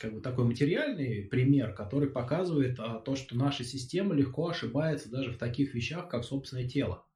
как 0.00 0.12
бы 0.12 0.20
такой 0.20 0.44
материальный 0.44 1.22
пример, 1.22 1.72
который 1.72 2.10
показывает 2.10 2.76
то, 3.04 3.16
что 3.16 3.36
наша 3.36 3.64
система 3.64 4.14
легко 4.14 4.48
ошибается 4.48 5.08
даже 5.08 5.32
в 5.32 5.38
таких 5.38 5.72
вещах, 5.74 6.08
как 6.08 6.24
собственное 6.24 6.68
тело. 6.68 7.06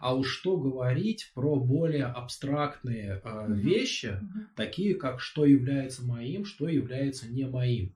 А 0.00 0.14
уж 0.14 0.28
что 0.28 0.56
говорить 0.56 1.32
про 1.34 1.56
более 1.56 2.04
абстрактные 2.06 3.20
э, 3.22 3.44
угу. 3.44 3.54
вещи, 3.54 4.18
угу. 4.20 4.46
такие 4.56 4.94
как 4.94 5.20
что 5.20 5.44
является 5.44 6.06
моим, 6.06 6.44
что 6.44 6.68
является 6.68 7.28
не 7.28 7.46
моим. 7.46 7.94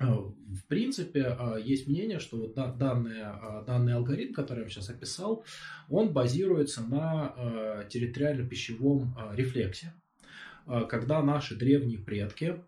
Э, 0.00 0.06
в 0.06 0.66
принципе, 0.68 1.36
э, 1.38 1.60
есть 1.62 1.86
мнение, 1.86 2.18
что 2.18 2.38
вот 2.38 2.54
данный, 2.54 3.20
э, 3.20 3.64
данный 3.66 3.94
алгоритм, 3.94 4.32
который 4.32 4.64
я 4.64 4.68
сейчас 4.68 4.90
описал, 4.90 5.44
он 5.88 6.12
базируется 6.12 6.82
на 6.82 7.84
территориально-пищевом 7.88 9.14
рефлексе. 9.34 9.92
Когда 10.88 11.22
наши 11.22 11.56
древние 11.56 11.98
предки, 11.98 12.62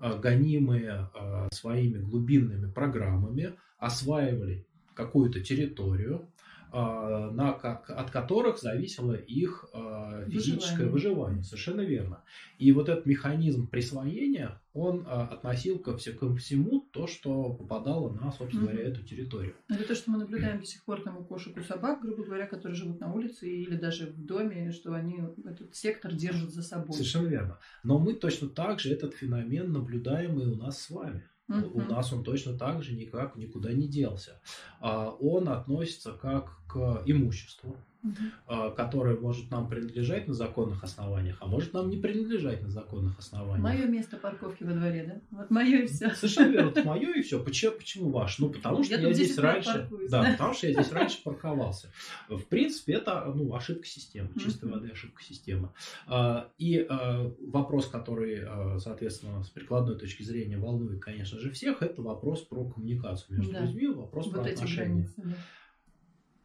гонимые 0.00 1.10
своими 1.52 1.98
глубинными 1.98 2.72
программами, 2.72 3.52
осваивали 3.78 4.66
какую-то 4.94 5.40
территорию, 5.40 6.31
а, 6.74 7.30
на, 7.30 7.52
от 7.52 8.10
которых 8.10 8.58
зависело 8.58 9.12
их 9.12 9.66
а, 9.74 10.24
физическое 10.24 10.88
выживание. 10.88 10.92
выживание. 10.92 11.44
Совершенно 11.44 11.82
верно. 11.82 12.24
И 12.58 12.72
вот 12.72 12.88
этот 12.88 13.04
механизм 13.04 13.66
присвоения, 13.66 14.58
он 14.72 15.04
а, 15.06 15.26
относил 15.26 15.78
ко, 15.78 15.92
ко 15.92 16.34
всему 16.36 16.80
то, 16.90 17.06
что 17.06 17.52
попадало 17.52 18.10
на, 18.10 18.32
собственно 18.32 18.68
говоря, 18.68 18.88
эту 18.88 19.02
территорию. 19.02 19.54
Это 19.68 19.84
то, 19.84 19.94
что 19.94 20.12
мы 20.12 20.18
наблюдаем 20.18 20.60
до 20.60 20.66
сих 20.66 20.82
пор 20.84 21.02
там 21.02 21.18
у 21.18 21.24
кошек, 21.24 21.54
у 21.54 21.62
собак, 21.62 22.00
грубо 22.00 22.24
говоря, 22.24 22.46
которые 22.46 22.74
живут 22.74 23.00
на 23.00 23.12
улице 23.12 23.50
или 23.50 23.76
даже 23.76 24.06
в 24.06 24.24
доме, 24.24 24.72
что 24.72 24.94
они 24.94 25.20
этот 25.44 25.74
сектор 25.76 26.14
держат 26.14 26.54
за 26.54 26.62
собой. 26.62 26.94
Совершенно 26.94 27.28
верно. 27.28 27.58
Но 27.82 27.98
мы 27.98 28.14
точно 28.14 28.48
так 28.48 28.80
же 28.80 28.94
этот 28.94 29.12
феномен 29.14 29.72
наблюдаем 29.72 30.40
и 30.40 30.46
у 30.46 30.56
нас 30.56 30.80
с 30.80 30.88
вами. 30.88 31.28
У 31.74 31.80
нас 31.80 32.12
он 32.12 32.24
точно 32.24 32.56
так 32.56 32.82
же 32.82 32.94
никак 32.94 33.36
никуда 33.36 33.72
не 33.72 33.88
делся. 33.88 34.40
Он 34.80 35.48
относится 35.48 36.12
как 36.12 36.58
к 36.66 37.02
имуществу 37.06 37.76
угу. 38.02 38.72
которое 38.72 39.16
может 39.16 39.50
нам 39.50 39.68
принадлежать 39.68 40.28
на 40.28 40.34
законных 40.34 40.82
основаниях, 40.82 41.36
а 41.40 41.46
может 41.46 41.72
нам 41.72 41.88
не 41.88 41.96
принадлежать 41.96 42.62
на 42.62 42.68
законных 42.68 43.18
основаниях. 43.18 43.62
Мое 43.62 43.86
место 43.86 44.16
парковки 44.16 44.64
во 44.64 44.72
дворе, 44.72 45.04
да? 45.30 45.38
Вот 45.38 45.50
мое 45.50 45.82
и 45.82 45.86
все. 45.86 46.10
Совершенно 46.10 46.52
верно, 46.52 46.70
это 46.70 46.84
мое 46.84 47.12
и 47.14 47.22
все. 47.22 47.42
Почему, 47.42 47.72
почему 47.72 48.10
ваш? 48.10 48.38
Ну, 48.38 48.50
потому 48.50 48.82
что 48.82 48.94
я, 48.94 49.00
я 49.00 49.12
здесь 49.12 49.38
раньше... 49.38 49.88
Да, 50.10 50.22
да, 50.22 50.32
потому 50.32 50.54
что 50.54 50.66
я 50.66 50.72
здесь 50.74 50.92
раньше 50.92 51.22
парковался. 51.22 51.92
В 52.28 52.42
принципе, 52.42 52.94
это 52.94 53.24
ну, 53.34 53.54
ошибка 53.54 53.86
системы, 53.86 54.30
чистой 54.38 54.70
воды 54.70 54.90
ошибка 54.90 55.22
системы. 55.22 55.70
А, 56.06 56.48
и 56.58 56.86
а, 56.88 57.32
вопрос, 57.40 57.86
который, 57.86 58.42
соответственно, 58.78 59.42
с 59.42 59.50
прикладной 59.50 59.98
точки 59.98 60.22
зрения 60.22 60.58
волнует, 60.58 61.02
конечно 61.02 61.38
же, 61.38 61.50
всех, 61.50 61.82
это 61.82 62.02
вопрос 62.02 62.42
про 62.42 62.64
коммуникацию 62.64 63.38
между 63.38 63.52
да. 63.52 63.60
людьми, 63.60 63.88
вопрос 63.88 64.26
вот 64.26 64.42
про 64.42 64.50
отношения. 64.50 64.82
Границы, 64.82 65.14
да 65.16 65.36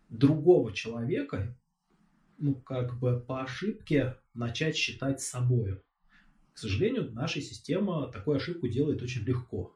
другого 0.10 0.74
человека, 0.74 1.58
ну, 2.38 2.56
как 2.56 3.00
бы 3.00 3.20
по 3.20 3.42
ошибке 3.42 4.18
начать 4.34 4.76
считать 4.76 5.22
собою. 5.22 5.84
К 6.54 6.60
сожалению, 6.60 7.12
наша 7.12 7.42
система 7.42 8.12
такую 8.12 8.38
ошибку 8.38 8.68
делает 8.68 9.02
очень 9.02 9.24
легко. 9.24 9.76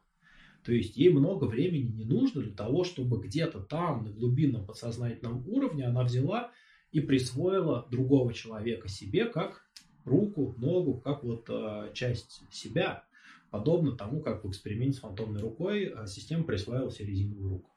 То 0.64 0.74
есть 0.74 0.96
ей 0.96 1.10
много 1.10 1.46
времени 1.46 1.92
не 1.92 2.06
нужно 2.06 2.42
для 2.42 2.54
того, 2.54 2.84
чтобы 2.84 3.20
где-то 3.20 3.60
там, 3.62 4.06
на 4.06 4.12
глубинном 4.12 4.66
подсознательном 4.66 5.48
уровне, 5.48 5.86
она 5.86 6.04
взяла 6.04 6.52
и 6.92 7.00
присвоила 7.00 7.88
другого 7.90 8.34
человека 8.34 8.88
себе 8.88 9.26
как 9.26 9.66
руку, 10.06 10.56
ногу, 10.58 11.00
как 11.00 11.24
вот 11.24 11.46
э, 11.50 11.92
часть 11.94 12.42
себя, 12.52 13.06
подобно 13.50 13.96
тому, 13.96 14.22
как 14.22 14.44
в 14.44 14.50
эксперименте 14.50 14.98
с 14.98 15.02
фантомной 15.02 15.42
рукой 15.42 15.86
э, 15.86 16.06
система 16.08 16.44
присвоила 16.44 16.92
себе 16.92 17.08
резиновую 17.08 17.50
руку. 17.50 17.71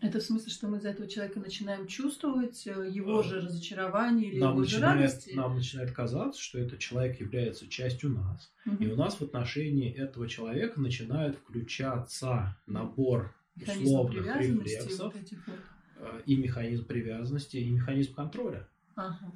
Это 0.00 0.18
в 0.18 0.22
смысле, 0.22 0.50
что 0.50 0.66
мы 0.66 0.78
из 0.78 0.86
этого 0.86 1.06
человека 1.08 1.40
начинаем 1.40 1.86
чувствовать 1.86 2.66
э, 2.66 2.88
его 2.90 3.22
же 3.22 3.40
разочарование 3.40 4.30
или 4.30 4.38
нам 4.38 4.52
его 4.52 4.60
начинает, 4.60 4.98
же 4.98 5.02
радости? 5.02 5.32
Нам 5.34 5.54
начинает 5.54 5.92
казаться, 5.92 6.40
что 6.40 6.58
этот 6.58 6.78
человек 6.78 7.20
является 7.20 7.68
частью 7.68 8.10
нас. 8.10 8.50
Угу. 8.64 8.82
И 8.82 8.86
у 8.88 8.96
нас 8.96 9.16
в 9.16 9.22
отношении 9.22 9.92
этого 9.92 10.26
человека 10.26 10.80
начинает 10.80 11.36
включаться 11.36 12.56
набор 12.66 13.34
условных 13.56 14.36
рефлексов 14.36 15.14
вот 15.14 15.22
вот. 15.46 15.58
Э, 15.96 16.20
и 16.24 16.36
механизм 16.36 16.86
привязанности, 16.86 17.58
и 17.58 17.68
механизм 17.68 18.14
контроля. 18.14 18.66
Ага. 18.94 19.32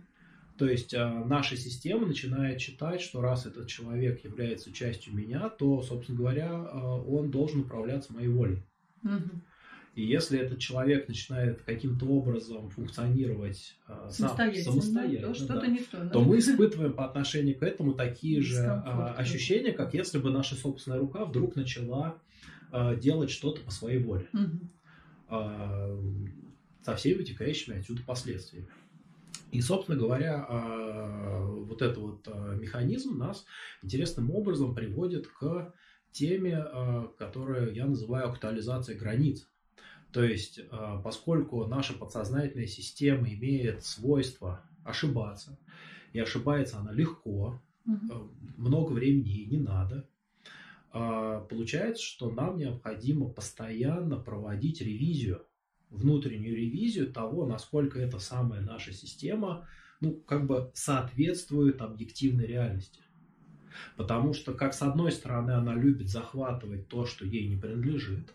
То 0.57 0.66
есть 0.66 0.94
э, 0.94 1.24
наша 1.27 1.57
система 1.57 2.07
начинает 2.07 2.61
считать, 2.61 3.00
что 3.00 3.20
раз 3.20 3.44
этот 3.44 3.66
человек 3.66 4.24
является 4.24 4.72
частью 4.72 5.14
меня, 5.14 5.48
то, 5.48 5.83
собственно 5.83 6.16
говоря, 6.16 6.48
э, 6.48 6.79
он 6.79 7.31
должен 7.31 7.61
управляться 7.61 8.12
моей 8.12 8.29
волей. 8.29 8.62
Угу. 9.03 9.40
И 9.94 10.04
если 10.04 10.40
этот 10.40 10.59
человек 10.59 11.07
начинает 11.07 11.62
каким-то 11.62 12.07
образом 12.07 12.68
функционировать 12.68 13.76
э, 13.87 14.09
самостоятельно, 14.11 14.64
самостоятельно 14.64 15.35
то, 15.35 15.61
да, 15.61 15.66
не 15.68 15.78
то, 15.78 16.09
то 16.09 16.20
мы 16.20 16.38
испытываем 16.40 16.94
по 16.94 17.04
отношению 17.04 17.57
к 17.57 17.62
этому 17.62 17.94
такие 17.94 18.40
же 18.40 18.57
э, 18.57 18.70
ощущения, 19.16 19.72
как 19.72 19.94
если 19.94 20.18
бы 20.18 20.30
наша 20.30 20.57
собственная 20.57 20.98
рука 20.98 21.24
вдруг 21.24 21.54
начала 21.54 22.18
э, 22.72 22.96
делать 22.96 23.30
что-то 23.30 23.61
по 23.61 23.70
своей 23.70 24.02
воле. 24.02 24.28
Угу. 24.33 24.61
Э, 25.30 25.98
со 26.83 26.96
всеми 26.96 27.18
вытекающими 27.18 27.78
отсюда 27.78 28.02
последствиями. 28.04 28.68
И, 29.52 29.61
собственно 29.61 29.96
говоря, 29.96 30.44
вот 31.48 31.80
этот 31.80 31.96
вот 31.96 32.28
механизм 32.61 33.16
нас 33.16 33.46
интересным 33.83 34.33
образом 34.33 34.74
приводит 34.74 35.28
к 35.28 35.72
теме, 36.11 36.62
которую 37.16 37.72
я 37.72 37.87
называю 37.87 38.28
актуализацией 38.28 38.98
границ. 38.98 39.48
То 40.14 40.22
есть, 40.22 40.61
а, 40.70 40.98
поскольку 40.98 41.66
наша 41.66 41.92
подсознательная 41.92 42.68
система 42.68 43.29
имеет 43.29 43.85
свойство 43.85 44.62
ошибаться, 44.85 45.59
и 46.12 46.20
ошибается 46.20 46.79
она 46.79 46.92
легко, 46.92 47.61
угу. 47.85 48.31
много 48.57 48.92
времени 48.92 49.29
ей 49.31 49.46
не 49.46 49.59
надо, 49.59 50.09
а, 50.92 51.40
получается, 51.40 52.05
что 52.05 52.31
нам 52.31 52.57
необходимо 52.59 53.29
постоянно 53.29 54.16
проводить 54.16 54.81
ревизию, 54.81 55.44
внутреннюю 55.90 56.57
ревизию 56.59 57.12
того, 57.12 57.44
насколько 57.44 57.98
эта 57.98 58.20
самая 58.20 58.61
наша 58.61 58.92
система, 58.92 59.66
ну, 60.00 60.14
как 60.14 60.46
бы 60.46 60.70
соответствует 60.74 61.83
объективной 61.83 62.46
реальности. 62.46 63.00
Потому 63.96 64.33
что, 64.33 64.55
как 64.55 64.74
с 64.74 64.83
одной 64.83 65.11
стороны, 65.11 65.50
она 65.50 65.74
любит 65.74 66.09
захватывать 66.09 66.87
то, 66.87 67.05
что 67.05 67.27
ей 67.27 67.48
не 67.48 67.57
принадлежит, 67.57 68.33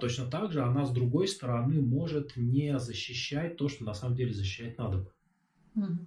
точно 0.00 0.26
так 0.26 0.52
же 0.52 0.62
она, 0.62 0.84
с 0.84 0.92
другой 0.92 1.28
стороны, 1.28 1.80
может 1.80 2.36
не 2.36 2.78
защищать 2.78 3.56
то, 3.56 3.68
что 3.68 3.84
на 3.84 3.94
самом 3.94 4.16
деле 4.16 4.32
защищать 4.32 4.78
надо 4.78 4.98
бы. 4.98 5.12
Угу. 5.76 5.98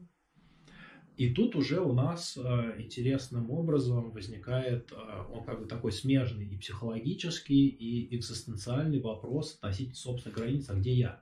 И 1.17 1.33
тут 1.33 1.55
уже 1.55 1.81
у 1.81 1.93
нас 1.93 2.37
э, 2.37 2.75
интересным 2.77 3.49
образом 3.49 4.11
возникает, 4.11 4.91
э, 4.91 4.95
он 5.33 5.43
как 5.45 5.59
бы 5.59 5.65
такой 5.65 5.91
смежный 5.91 6.45
и 6.45 6.57
психологический, 6.57 7.67
и 7.67 8.15
экзистенциальный 8.15 9.01
вопрос 9.01 9.55
относительно 9.55 9.95
собственной 9.95 10.35
границы, 10.35 10.69
а 10.69 10.75
где 10.75 10.93
я? 10.93 11.21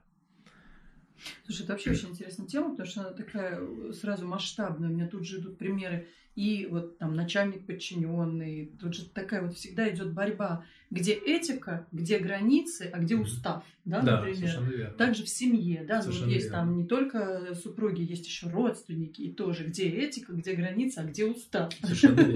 Слушай, 1.44 1.62
это 1.62 1.72
вообще 1.72 1.90
очень 1.90 2.10
интересная 2.10 2.46
тема, 2.46 2.70
потому 2.70 2.88
что 2.88 3.00
она 3.00 3.10
такая 3.10 3.58
э, 3.60 3.92
сразу 3.92 4.26
масштабная. 4.26 4.90
У 4.90 4.92
меня 4.92 5.06
тут 5.06 5.26
же 5.26 5.38
идут 5.38 5.58
примеры 5.58 6.08
и 6.36 6.68
вот 6.70 6.98
там 6.98 7.16
начальник 7.16 7.66
подчиненный. 7.66 8.70
Тут 8.78 8.94
же 8.94 9.06
такая 9.06 9.42
вот 9.42 9.56
всегда 9.56 9.88
идет 9.88 10.12
борьба, 10.12 10.64
где 10.90 11.14
этика, 11.14 11.86
где 11.90 12.18
границы, 12.18 12.90
а 12.92 12.98
где 12.98 13.16
устав, 13.16 13.64
да, 13.84 14.02
да 14.02 14.20
например. 14.20 14.92
Также 14.98 15.24
в 15.24 15.28
семье, 15.28 15.84
да, 15.88 16.02
ну, 16.04 16.12
вот 16.12 16.28
есть 16.28 16.46
верно. 16.46 16.58
там 16.58 16.76
не 16.76 16.84
только 16.86 17.54
супруги, 17.54 18.02
есть 18.02 18.26
еще 18.26 18.48
родственники, 18.48 19.22
и 19.22 19.32
тоже 19.32 19.64
где 19.64 19.88
этика, 19.88 20.32
где 20.32 20.52
граница, 20.52 21.00
а 21.00 21.04
где 21.04 21.24
устав. 21.24 21.72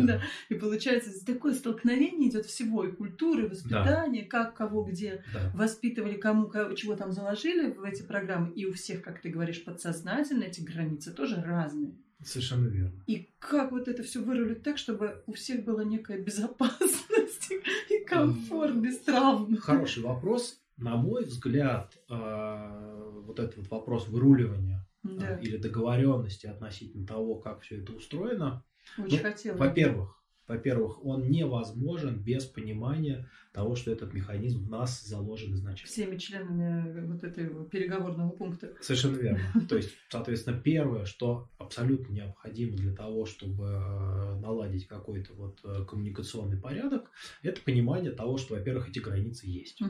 Да. 0.00 0.22
И 0.48 0.54
получается 0.54 1.10
такое 1.24 1.52
столкновение 1.54 2.30
идет 2.30 2.46
всего 2.46 2.84
и 2.84 2.92
культуры, 2.92 3.44
и 3.44 3.48
воспитания, 3.48 4.22
да. 4.22 4.28
как 4.28 4.54
кого 4.54 4.82
где 4.82 5.22
да. 5.32 5.52
воспитывали, 5.54 6.14
кому 6.14 6.48
кого, 6.48 6.74
чего 6.74 6.96
там 6.96 7.12
заложили 7.12 7.70
в 7.70 7.84
эти 7.84 8.02
программы, 8.02 8.50
и 8.52 8.64
у 8.70 8.72
всех, 8.72 9.02
как 9.02 9.20
ты 9.20 9.28
говоришь, 9.28 9.64
подсознательно 9.64 10.44
эти 10.44 10.60
границы 10.60 11.12
тоже 11.12 11.42
разные. 11.42 11.94
Совершенно 12.22 12.66
верно. 12.68 13.02
И 13.06 13.30
как 13.38 13.72
вот 13.72 13.88
это 13.88 14.02
все 14.02 14.20
вырулить 14.20 14.62
так, 14.62 14.78
чтобы 14.78 15.22
у 15.26 15.32
всех 15.32 15.64
была 15.64 15.84
некая 15.84 16.18
безопасность 16.18 17.50
и 17.90 18.04
комфорт 18.04 18.76
без 18.76 18.98
травм? 19.00 19.56
Хороший 19.56 20.02
вопрос. 20.02 20.60
На 20.76 20.96
мой 20.96 21.24
взгляд, 21.24 21.96
а, 22.08 23.10
вот 23.26 23.38
этот 23.38 23.56
вот 23.58 23.70
вопрос 23.70 24.08
выруливания 24.08 24.86
а, 25.04 25.08
да. 25.08 25.36
или 25.38 25.56
договоренности 25.56 26.46
относительно 26.46 27.06
того, 27.06 27.36
как 27.36 27.62
все 27.62 27.78
это 27.78 27.92
устроено. 27.92 28.64
Очень 28.98 29.18
ну, 29.18 29.22
хотела. 29.22 29.56
Во-первых, 29.56 30.19
во-первых, 30.50 31.04
он 31.04 31.30
невозможен 31.30 32.18
без 32.18 32.44
понимания 32.44 33.28
того, 33.52 33.76
что 33.76 33.92
этот 33.92 34.12
механизм 34.12 34.64
в 34.64 34.68
нас 34.68 35.00
заложен 35.02 35.54
изначально. 35.54 35.88
Всеми 35.88 36.16
членами 36.16 37.06
вот 37.06 37.22
этого 37.22 37.64
переговорного 37.66 38.30
пункта. 38.30 38.74
Совершенно 38.80 39.16
верно. 39.16 39.40
То 39.68 39.76
есть, 39.76 39.90
соответственно, 40.08 40.60
первое, 40.60 41.04
что 41.04 41.48
абсолютно 41.58 42.12
необходимо 42.12 42.76
для 42.76 42.92
того, 42.92 43.26
чтобы 43.26 43.64
э, 43.64 44.40
наладить 44.40 44.88
какой-то 44.88 45.34
вот 45.34 45.60
э, 45.62 45.84
коммуникационный 45.84 46.58
порядок, 46.58 47.10
это 47.42 47.60
понимание 47.62 48.10
того, 48.10 48.36
что, 48.36 48.54
во-первых, 48.54 48.88
эти 48.88 48.98
границы 48.98 49.46
есть. 49.46 49.80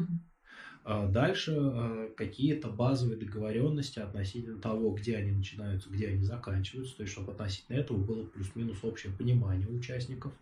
Дальше 0.84 1.54
а, 1.56 2.08
какие-то 2.16 2.68
базовые 2.68 3.18
договоренности 3.18 3.98
относительно 3.98 4.58
того, 4.58 4.92
где 4.92 5.16
они 5.16 5.32
начинаются, 5.32 5.90
где 5.90 6.08
они 6.08 6.22
заканчиваются, 6.22 6.96
то 6.96 7.02
есть 7.02 7.12
чтобы 7.12 7.32
относительно 7.32 7.76
этого 7.76 7.98
было 7.98 8.24
плюс-минус 8.24 8.78
общее 8.82 9.12
понимание 9.12 9.68
участников 9.68 10.32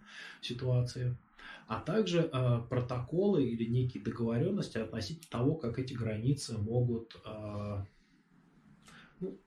ситуации, 0.40 1.16
а 1.66 1.80
также 1.80 2.30
э, 2.32 2.60
протоколы 2.70 3.44
или 3.44 3.64
некие 3.68 4.02
договоренности 4.02 4.78
относительно 4.78 5.28
того, 5.30 5.54
как 5.54 5.78
эти 5.78 5.92
границы 5.92 6.56
могут 6.56 7.16
э, 7.26 7.84
ну, 9.20 9.38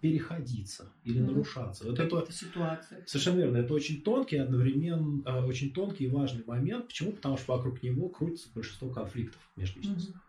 переходиться 0.00 0.92
или 1.02 1.20
mm-hmm. 1.20 1.26
нарушаться. 1.26 1.84
Вот 1.84 1.98
это 1.98 2.30
ситуации. 2.30 3.02
Совершенно 3.06 3.38
верно. 3.38 3.56
Это 3.56 3.74
очень 3.74 4.02
тонкий, 4.02 4.36
одновременно 4.36 5.44
очень 5.46 5.72
тонкий 5.72 6.04
и 6.04 6.08
важный 6.08 6.44
момент. 6.44 6.88
Почему? 6.88 7.12
Потому 7.12 7.36
что 7.36 7.56
вокруг 7.56 7.82
него 7.82 8.08
крутится 8.08 8.48
большинство 8.54 8.90
конфликтов 8.90 9.40
межличностных. 9.56 10.16
Mm-hmm. 10.16 10.25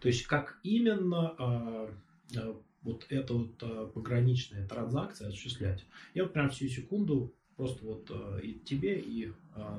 То 0.00 0.08
есть, 0.08 0.26
как 0.26 0.58
именно 0.62 1.34
э, 1.38 1.88
э, 2.36 2.54
вот 2.82 3.06
эта 3.08 3.34
вот 3.34 3.62
э, 3.62 3.90
пограничная 3.92 4.66
транзакция 4.66 5.28
осуществлять. 5.28 5.84
Я 6.14 6.24
вот 6.24 6.32
прямо 6.32 6.50
всю 6.50 6.68
секунду 6.68 7.34
просто 7.56 7.84
вот 7.84 8.10
и 8.40 8.60
тебе, 8.64 9.00
и 9.00 9.32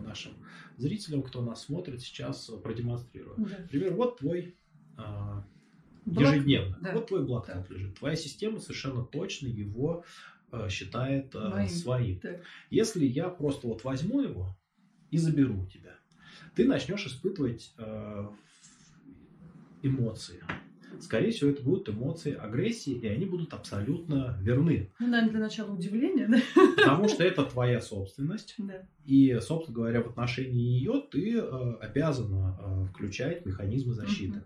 нашим 0.04 0.34
зрителям, 0.76 1.24
кто 1.24 1.42
нас 1.42 1.64
смотрит, 1.64 2.02
сейчас 2.02 2.52
продемонстрирую. 2.62 3.36
Да. 3.38 3.58
Например, 3.58 3.94
вот 3.94 4.18
твой 4.18 4.54
Блок, 6.04 6.34
ежедневно. 6.34 6.78
Да. 6.82 6.92
Вот 6.92 7.08
твой 7.08 7.26
блокнот 7.26 7.70
да. 7.70 7.74
лежит. 7.74 7.98
Твоя 7.98 8.18
система 8.18 8.60
совершенно 8.60 9.06
точно 9.06 9.48
его 9.48 10.04
считает 10.68 11.34
Моим. 11.34 11.70
своим. 11.70 12.20
Так. 12.20 12.42
Если 12.70 13.06
я 13.06 13.30
просто 13.30 13.68
вот 13.68 13.86
возьму 13.86 14.20
его 14.20 14.58
и 15.10 15.18
заберу 15.18 15.62
у 15.62 15.66
тебя, 15.66 15.96
ты 16.56 16.66
начнешь 16.68 17.06
испытывать 17.06 17.74
эмоции. 19.82 20.44
Скорее 21.00 21.32
всего, 21.32 21.50
это 21.50 21.62
будут 21.62 21.90
эмоции 21.90 22.34
агрессии, 22.34 22.94
и 22.94 23.08
они 23.08 23.26
будут 23.26 23.54
абсолютно 23.54 24.38
верны. 24.42 24.92
Ну, 25.00 25.08
наверное, 25.08 25.32
для 25.32 25.40
начала 25.40 25.72
удивления, 25.72 26.28
да? 26.28 26.42
Потому 26.78 27.08
что 27.08 27.24
это 27.24 27.46
твоя 27.46 27.80
собственность. 27.80 28.56
Да. 28.58 28.86
И, 29.06 29.38
собственно 29.40 29.76
говоря, 29.76 30.02
в 30.02 30.10
отношении 30.10 30.62
ее 30.62 31.04
ты 31.10 31.38
э, 31.38 31.74
обязана 31.80 32.60
э, 32.60 32.86
включать 32.88 33.46
механизмы 33.46 33.94
защиты. 33.94 34.40
Угу. 34.40 34.46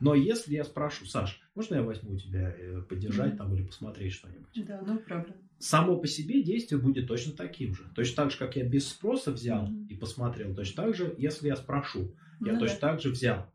Но 0.00 0.14
если 0.14 0.54
я 0.54 0.64
спрошу, 0.64 1.06
Саш, 1.06 1.40
можно 1.54 1.76
я 1.76 1.82
возьму 1.82 2.12
у 2.12 2.18
тебя 2.18 2.54
э, 2.56 2.82
поддержать 2.82 3.32
угу. 3.32 3.38
там 3.38 3.54
или 3.54 3.64
посмотреть 3.64 4.12
что-нибудь? 4.12 4.66
Да, 4.66 4.82
ну 4.86 4.98
правда. 4.98 5.34
Само 5.58 5.96
по 5.96 6.06
себе 6.06 6.42
действие 6.42 6.80
будет 6.80 7.08
точно 7.08 7.32
таким 7.32 7.74
же. 7.74 7.84
Точно 7.94 8.16
так 8.16 8.30
же, 8.30 8.38
как 8.38 8.56
я 8.56 8.64
без 8.64 8.88
спроса 8.88 9.32
взял 9.32 9.64
угу. 9.64 9.86
и 9.88 9.94
посмотрел, 9.94 10.54
точно 10.54 10.84
так 10.84 10.94
же, 10.94 11.14
если 11.18 11.48
я 11.48 11.56
спрошу, 11.56 12.14
ну, 12.40 12.46
я 12.46 12.52
да. 12.54 12.60
точно 12.60 12.78
так 12.78 13.00
же 13.00 13.10
взял. 13.10 13.50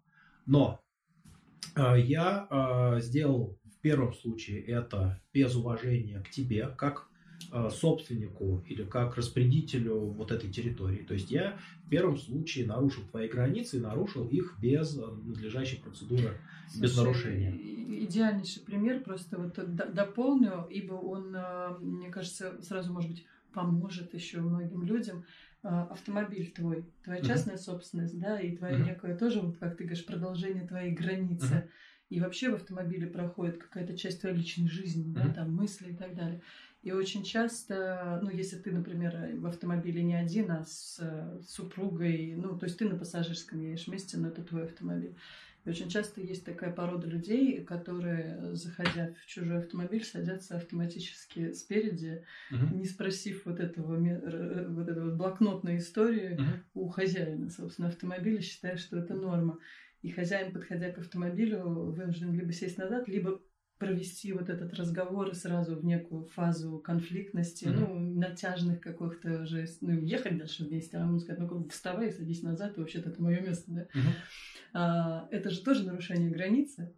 Но 0.45 0.81
я 1.75 2.47
а, 2.49 2.99
сделал 2.99 3.57
в 3.65 3.81
первом 3.81 4.13
случае 4.13 4.61
это 4.61 5.21
без 5.33 5.55
уважения 5.55 6.19
к 6.19 6.29
тебе, 6.29 6.67
как 6.67 7.07
а, 7.51 7.69
собственнику 7.69 8.63
или 8.67 8.83
как 8.83 9.15
распорядителю 9.15 9.99
вот 9.99 10.31
этой 10.31 10.49
территории. 10.51 11.03
То 11.03 11.13
есть 11.13 11.31
я 11.31 11.57
в 11.85 11.89
первом 11.89 12.17
случае 12.17 12.65
нарушил 12.65 13.03
твои 13.09 13.27
границы 13.27 13.77
и 13.77 13.81
нарушил 13.81 14.27
их 14.27 14.57
без 14.61 14.95
надлежащей 14.95 15.79
процедуры, 15.79 16.37
Слушай, 16.67 16.81
без 16.81 16.97
нарушения. 16.97 17.55
Идеальнейший 18.03 18.63
пример, 18.63 19.01
просто 19.01 19.37
вот 19.37 19.57
дополню, 19.93 20.67
ибо 20.69 20.93
он, 20.93 21.35
мне 21.81 22.09
кажется, 22.09 22.61
сразу, 22.61 22.93
может 22.93 23.09
быть, 23.09 23.25
поможет 23.53 24.13
еще 24.13 24.41
многим 24.41 24.83
людям. 24.83 25.25
Автомобиль 25.61 26.51
твой, 26.51 26.85
твоя 27.03 27.21
частная 27.21 27.55
uh-huh. 27.55 27.63
собственность, 27.63 28.19
да, 28.19 28.39
и 28.39 28.55
твоя 28.55 28.77
uh-huh. 28.77 28.85
некая 28.85 29.17
тоже, 29.17 29.41
вот 29.41 29.57
как 29.57 29.75
ты 29.75 29.83
говоришь, 29.83 30.05
продолжение 30.05 30.67
твоей 30.67 30.93
границы. 30.93 31.53
Uh-huh 31.53 31.69
и 32.09 32.19
вообще 32.19 32.49
в 32.49 32.55
автомобиле 32.55 33.07
проходит 33.07 33.57
какая-то 33.57 33.95
часть 33.95 34.21
твоей 34.21 34.35
личной 34.35 34.67
жизни, 34.67 35.13
да, 35.13 35.31
там 35.31 35.53
мысли 35.53 35.91
и 35.91 35.95
так 35.95 36.15
далее. 36.15 36.41
И 36.81 36.91
очень 36.91 37.23
часто, 37.23 38.19
ну, 38.23 38.29
если 38.29 38.57
ты, 38.57 38.71
например, 38.71 39.35
в 39.35 39.45
автомобиле 39.45 40.01
не 40.01 40.15
один, 40.15 40.49
а 40.49 40.65
с 40.65 40.99
супругой, 41.47 42.33
ну, 42.35 42.57
то 42.57 42.65
есть 42.65 42.79
ты 42.79 42.89
на 42.89 42.97
пассажирском 42.97 43.61
едешь 43.61 43.85
вместе, 43.85 44.17
но 44.17 44.29
это 44.29 44.43
твой 44.43 44.63
автомобиль. 44.63 45.15
Очень 45.69 45.89
часто 45.89 46.21
есть 46.21 46.43
такая 46.45 46.71
порода 46.71 47.07
людей, 47.07 47.63
которые, 47.63 48.55
заходя 48.55 49.13
в 49.21 49.25
чужой 49.27 49.59
автомобиль, 49.59 50.03
садятся 50.03 50.57
автоматически 50.57 51.53
спереди, 51.53 52.25
uh-huh. 52.51 52.75
не 52.75 52.85
спросив 52.85 53.45
вот 53.45 53.59
этого 53.59 53.97
вот 53.97 54.89
этого 54.89 55.15
блокнотной 55.15 55.77
истории 55.77 56.37
uh-huh. 56.37 56.59
у 56.73 56.87
хозяина, 56.87 57.49
собственно, 57.49 57.89
автомобиля, 57.89 58.41
считая, 58.41 58.77
что 58.77 58.97
это 58.97 59.13
норма. 59.13 59.59
И 60.01 60.09
хозяин, 60.09 60.53
подходя 60.53 60.91
к 60.91 60.97
автомобилю, 60.97 61.61
вынужден 61.61 62.33
либо 62.33 62.51
сесть 62.53 62.77
назад, 62.77 63.07
либо 63.07 63.41
провести 63.79 64.33
вот 64.33 64.49
этот 64.49 64.73
разговор 64.73 65.33
сразу 65.33 65.75
в 65.75 65.85
некую 65.85 66.25
фазу 66.25 66.77
конфликтности, 66.79 67.65
mm-hmm. 67.65 67.79
ну, 67.79 67.99
натяжных 68.19 68.81
каких-то 68.81 69.43
уже, 69.43 69.65
ну, 69.79 69.93
ехать 70.01 70.37
дальше 70.37 70.65
вместе, 70.65 70.97
а 70.97 71.01
ему 71.01 71.17
сказать, 71.19 71.39
ну, 71.39 71.67
вставай, 71.69 72.11
садись 72.11 72.43
назад, 72.43 72.77
вообще-то 72.77 73.09
это 73.09 73.21
мое 73.21 73.39
место, 73.39 73.71
да. 73.71 73.81
Mm-hmm. 73.81 74.13
А, 74.73 75.27
это 75.31 75.49
же 75.49 75.61
тоже 75.61 75.85
нарушение 75.85 76.29
границы. 76.29 76.93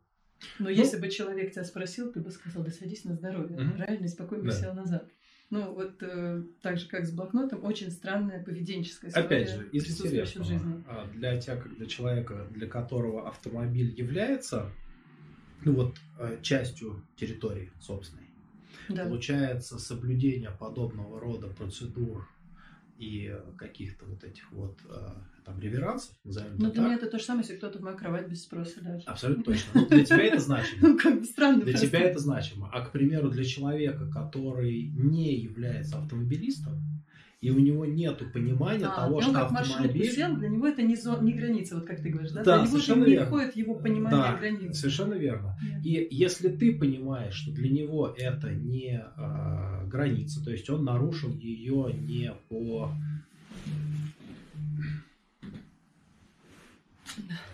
Но 0.58 0.66
ну, 0.66 0.70
если 0.70 1.00
бы 1.00 1.08
человек 1.10 1.52
тебя 1.52 1.64
спросил, 1.64 2.12
ты 2.12 2.20
бы 2.20 2.32
сказал, 2.32 2.64
да 2.64 2.72
садись 2.72 3.06
на 3.06 3.14
здоровье, 3.14 3.58
mm-hmm. 3.58 3.78
правильно, 3.78 4.06
и 4.06 4.10
спокойно 4.10 4.46
да. 4.46 4.52
сел 4.52 4.74
назад. 4.74 5.08
Ну, 5.52 5.74
вот 5.74 6.02
э, 6.02 6.44
так 6.62 6.80
же, 6.80 6.88
как 6.88 7.06
с 7.06 7.12
блокнотом, 7.12 7.64
очень 7.64 7.92
странная 7.92 8.42
поведенческая 8.42 9.12
история. 9.12 9.26
Опять 9.26 9.50
же, 9.50 9.70
из 9.72 10.00
интересного, 10.00 10.48
жизни. 10.48 10.84
А, 10.88 11.06
для 11.14 11.40
тебя, 11.40 11.58
как 11.58 11.76
для 11.76 11.86
человека, 11.86 12.48
для 12.52 12.68
которого 12.68 13.28
автомобиль 13.28 13.94
является, 13.96 14.72
ну 15.64 15.74
вот, 15.74 15.98
э, 16.20 16.40
частью 16.42 17.04
территории 17.16 17.72
собственной, 17.80 18.30
да. 18.90 19.06
получается 19.06 19.80
соблюдение 19.80 20.52
подобного 20.52 21.20
рода 21.20 21.48
процедур 21.48 22.28
и 22.98 23.36
каких-то 23.58 24.06
вот 24.06 24.24
этих 24.24 24.52
вот 24.52 24.80
э, 24.90 25.10
там 25.44 25.60
реверансов, 25.60 26.16
назовем 26.24 26.58
Ну, 26.58 26.72
для 26.72 26.84
меня 26.84 26.96
это 26.96 27.08
то 27.08 27.18
же 27.18 27.26
самое, 27.26 27.44
если 27.44 27.58
кто-то 27.58 27.80
в 27.80 27.82
мою 27.82 27.98
кровать 27.98 28.28
без 28.28 28.44
спроса 28.44 28.82
даже. 28.82 29.04
Абсолютно 29.06 29.44
точно. 29.54 29.72
Ну, 29.74 29.88
для 29.88 30.06
тебя 30.06 30.24
это 30.24 30.40
значимо. 30.40 30.80
Ну, 30.82 30.98
как 30.98 31.20
бы 31.20 31.26
странно. 31.26 31.64
Для 31.64 31.74
тебя 31.74 32.00
это 32.00 32.20
значимо. 32.20 32.70
А, 32.72 32.86
к 32.86 32.92
примеру, 32.92 33.30
для 33.30 33.44
человека, 33.44 34.08
который 34.08 34.92
не 34.94 35.36
является 35.36 35.98
автомобилистом, 35.98 36.80
и 37.42 37.50
у 37.50 37.58
него 37.58 37.86
нет 37.86 38.22
понимания 38.32 38.86
А, 38.86 38.96
того, 38.96 39.20
что 39.20 39.48
автомобиль... 39.48 40.12
сел, 40.12 40.36
для 40.38 40.48
него 40.48 40.68
это 40.68 40.84
не, 40.84 40.94
зо- 40.96 41.24
не 41.24 41.34
граница, 41.34 41.76
вот 41.76 41.86
как 41.88 42.00
ты 42.00 42.10
говоришь, 42.10 42.32
да? 42.32 42.44
Да, 42.44 42.58
для 42.60 42.68
него 42.68 42.72
совершенно 42.78 43.04
не 43.04 43.12
верно. 43.12 43.26
входит 43.26 43.56
его 43.56 43.76
понимание 43.76 44.20
Да, 44.20 44.38
границ. 44.38 44.78
Совершенно 44.78 45.16
верно. 45.16 45.58
Да. 45.60 45.80
И 45.84 46.08
если 46.12 46.50
ты 46.50 46.78
понимаешь, 46.78 47.34
что 47.34 47.52
для 47.52 47.70
него 47.70 48.14
это 48.16 48.52
не 48.52 49.04
а, 49.16 49.84
граница, 49.88 50.44
то 50.46 50.52
есть 50.52 50.70
он 50.70 50.86
нарушил 50.86 51.34
ее 51.34 51.92
не 51.94 52.32
по 52.48 52.92
А, 57.18 57.51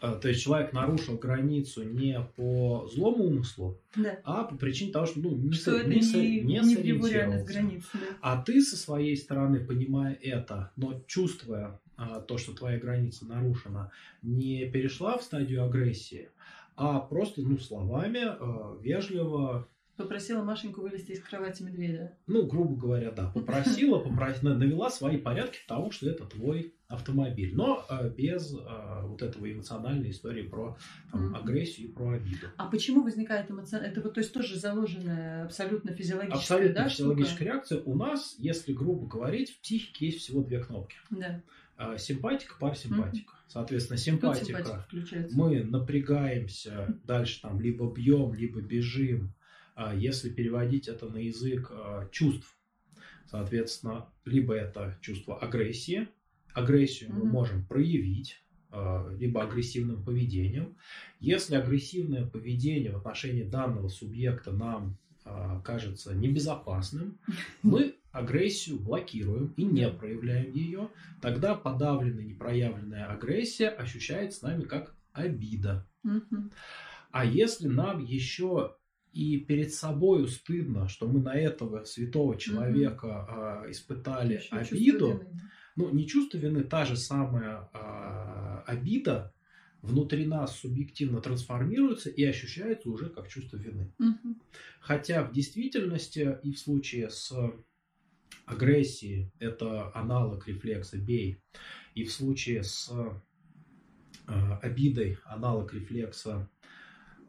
то 0.00 0.28
есть 0.28 0.42
человек 0.42 0.72
нарушил 0.72 1.16
границу 1.16 1.82
не 1.84 2.20
по 2.36 2.88
злому 2.92 3.24
умыслу, 3.24 3.78
Да. 3.96 4.18
а 4.24 4.44
по 4.44 4.56
причине 4.56 4.92
того, 4.92 5.06
что 5.06 5.20
ну, 5.20 5.34
не, 5.36 5.52
Что 5.52 5.78
со- 5.78 5.86
не 5.86 6.02
со- 6.02 6.18
не, 6.18 6.40
не 6.40 6.62
сориентировался. 6.64 7.44
границ. 7.44 7.84
Да. 7.94 8.00
А 8.20 8.42
ты 8.42 8.60
со 8.62 8.76
своей 8.76 9.16
стороны, 9.16 9.60
понимая 9.60 10.14
это, 10.14 10.70
но 10.76 11.00
чувствуя 11.06 11.78
а, 11.96 12.20
то, 12.20 12.36
что 12.36 12.52
твоя 12.52 12.78
граница 12.78 13.24
нарушена, 13.26 13.90
не 14.22 14.66
перешла 14.66 15.16
в 15.16 15.22
стадию 15.22 15.64
агрессии, 15.64 16.28
а 16.76 17.00
просто 17.00 17.40
ну, 17.40 17.56
словами 17.58 18.20
а, 18.24 18.76
вежливо, 18.82 19.66
Попросила 19.96 20.42
Машеньку 20.42 20.82
вылезти 20.82 21.12
из 21.12 21.22
кровати 21.22 21.62
медведя. 21.62 22.12
ну, 22.26 22.46
грубо 22.46 22.76
говоря, 22.76 23.10
да, 23.12 23.30
попросила, 23.30 23.98
попросила, 23.98 24.54
навела 24.54 24.90
свои 24.90 25.16
порядки 25.16 25.58
в 25.58 25.66
том, 25.66 25.90
что 25.90 26.08
это 26.10 26.24
твой 26.26 26.74
автомобиль, 26.88 27.54
но 27.54 27.84
а, 27.88 28.08
без 28.08 28.54
а, 28.60 29.04
вот 29.06 29.22
этого 29.22 29.50
эмоциональной 29.50 30.10
истории 30.10 30.42
про 30.42 30.76
там, 31.10 31.26
Мгм. 31.28 31.34
агрессию 31.36 31.88
и 31.88 31.92
про 31.92 32.10
обиду. 32.10 32.46
А 32.58 32.66
почему 32.66 33.02
возникает 33.02 33.50
эмоциональная... 33.50 33.90
Это 33.90 34.02
вот, 34.02 34.14
то 34.14 34.20
есть 34.20 34.32
тоже 34.32 34.56
заложенная 34.56 35.44
абсолютно 35.46 35.92
физиологическая, 35.92 36.38
Абсолютно 36.58 36.82
да, 36.84 36.88
физиологическая 36.88 37.34
штука? 37.36 37.44
реакция. 37.44 37.82
У 37.82 37.94
нас, 37.96 38.36
если 38.38 38.72
грубо 38.72 39.06
говорить, 39.08 39.50
в 39.50 39.60
психике 39.62 40.06
есть 40.06 40.18
всего 40.20 40.42
две 40.42 40.62
кнопки. 40.62 40.96
Да. 41.10 41.42
А, 41.76 41.96
Симпатика, 41.98 42.54
парасимпатика. 42.60 43.32
Соответственно, 43.48 43.96
Тут 43.96 44.04
симпатика. 44.04 44.44
симпатика 44.46 44.84
включается. 44.88 45.36
Мы 45.36 45.64
напрягаемся, 45.64 46.94
дальше 47.04 47.40
там 47.42 47.60
либо 47.60 47.90
бьем, 47.92 48.34
либо 48.34 48.60
бежим. 48.60 49.32
А 49.76 49.94
Если 49.94 50.30
переводить 50.30 50.88
это 50.88 51.06
на 51.06 51.18
язык 51.18 51.70
а, 51.70 52.08
чувств, 52.10 52.56
соответственно, 53.26 54.08
либо 54.24 54.54
это 54.54 54.96
чувство 55.02 55.38
агрессии. 55.38 56.08
Агрессию 56.54 57.12
мы 57.12 57.24
можем 57.26 57.62
проявить 57.66 58.42
а, 58.70 59.06
либо 59.18 59.42
агрессивным 59.42 60.02
поведением. 60.02 60.78
Если 61.20 61.56
агрессивное 61.56 62.24
поведение 62.24 62.90
в 62.90 62.96
отношении 62.96 63.42
данного 63.42 63.88
субъекта 63.88 64.50
нам 64.50 64.98
кажется 65.64 66.14
небезопасным, 66.14 67.18
мы 67.62 67.96
агрессию 68.12 68.78
блокируем 68.78 69.52
и 69.58 69.64
не 69.64 69.90
проявляем 69.90 70.52
ее, 70.52 70.88
тогда 71.20 71.54
подавленная, 71.54 72.24
непроявленная 72.24 73.06
агрессия 73.06 73.68
ощущается 73.68 74.46
нами 74.46 74.62
как 74.62 74.94
обида. 75.12 75.86
А 77.10 77.24
если 77.26 77.66
нам 77.66 78.02
еще 78.02 78.76
и 79.16 79.38
перед 79.38 79.72
собою 79.72 80.28
стыдно, 80.28 80.88
что 80.88 81.08
мы 81.08 81.20
на 81.20 81.34
этого 81.34 81.84
святого 81.84 82.36
человека 82.36 83.08
а, 83.08 83.70
испытали 83.70 84.36
чувство 84.36 84.58
обиду, 84.58 85.24
ну 85.74 85.90
не 85.90 86.06
чувство 86.06 86.36
вины, 86.36 86.64
та 86.64 86.84
же 86.84 86.96
самая 86.96 87.70
а, 87.72 88.62
обида 88.66 89.32
внутри 89.80 90.26
нас 90.26 90.58
субъективно 90.58 91.22
трансформируется 91.22 92.10
и 92.10 92.24
ощущается 92.24 92.90
уже 92.90 93.08
как 93.08 93.28
чувство 93.28 93.56
вины. 93.56 93.90
Мгм. 93.98 94.42
Хотя 94.80 95.24
в 95.24 95.32
действительности 95.32 96.38
и 96.42 96.52
в 96.52 96.58
случае 96.58 97.08
с 97.08 97.32
агрессией 98.44 99.32
это 99.38 99.92
аналог 99.94 100.46
рефлекса 100.46 100.98
бей, 100.98 101.40
и 101.94 102.04
в 102.04 102.12
случае 102.12 102.62
с 102.62 102.90
э, 104.28 104.58
обидой 104.60 105.18
аналог 105.24 105.72
рефлекса 105.72 106.50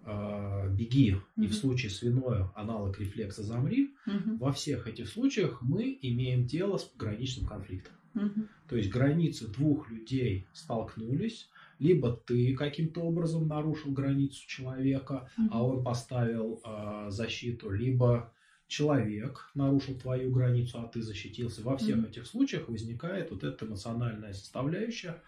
э, 0.09 0.69
беги, 0.73 1.09
и 1.09 1.41
Мгм. 1.41 1.47
в 1.49 1.53
случае 1.53 1.89
с 1.91 2.01
виною 2.01 2.51
аналог 2.55 2.97
рефлекса 2.99 3.43
замри, 3.43 3.93
Мгм. 4.05 4.37
во 4.37 4.51
всех 4.53 4.87
этих 4.87 5.09
случаях 5.09 5.61
мы 5.61 5.97
имеем 6.01 6.45
дело 6.45 6.77
с 6.77 6.83
пограничным 6.83 7.45
конфликтом. 7.45 7.93
Мгм. 8.13 8.47
То 8.69 8.77
есть 8.77 8.89
границы 8.89 9.47
двух 9.47 9.91
людей 9.91 10.47
столкнулись, 10.53 11.49
либо 11.79 12.11
ты 12.25 12.55
каким-то 12.55 13.01
образом 13.01 13.47
нарушил 13.47 13.91
границу 13.91 14.47
человека, 14.47 15.29
а 15.51 15.63
он 15.63 15.83
поставил 15.83 16.61
э, 16.65 17.07
защиту, 17.09 17.69
либо 17.69 18.33
человек 18.67 19.51
нарушил 19.55 19.95
твою 19.95 20.31
границу, 20.31 20.79
а 20.79 20.87
ты 20.87 21.01
защитился. 21.01 21.61
Во 21.61 21.77
всех 21.77 21.97
Мгм. 21.97 22.05
этих 22.07 22.25
случаях 22.27 22.67
возникает 22.69 23.31
вот 23.31 23.43
эта 23.43 23.65
эмоциональная 23.65 24.33
составляющая, 24.33 25.21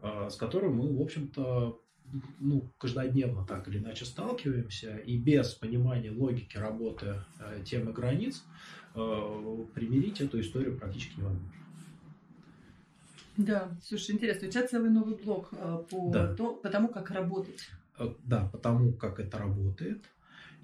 э, 0.00 0.28
с 0.30 0.36
которой 0.36 0.70
мы, 0.72 0.96
в 0.96 1.00
общем-то, 1.00 1.80
ну, 2.40 2.62
каждодневно 2.78 3.44
так 3.46 3.68
или 3.68 3.78
иначе 3.78 4.04
сталкиваемся, 4.04 4.96
и 4.98 5.18
без 5.18 5.54
понимания 5.54 6.10
логики 6.10 6.56
работы 6.56 7.16
э, 7.40 7.62
темы 7.64 7.92
границ 7.92 8.42
э, 8.94 9.64
примирить 9.74 10.20
эту 10.20 10.40
историю 10.40 10.78
практически 10.78 11.18
невозможно. 11.18 11.50
Да, 13.36 13.70
слушай, 13.82 14.14
интересно, 14.14 14.48
у 14.48 14.50
тебя 14.50 14.66
целый 14.66 14.90
новый 14.90 15.16
блок 15.16 15.48
э, 15.52 15.78
по, 15.90 16.10
Да. 16.12 16.34
то- 16.34 16.54
по 16.56 16.68
тому, 16.68 16.88
как 16.88 17.10
работать. 17.10 17.68
Э, 17.98 18.08
Да, 18.24 18.48
потому 18.52 18.92
как 18.92 19.20
это 19.20 19.38
работает 19.38 20.04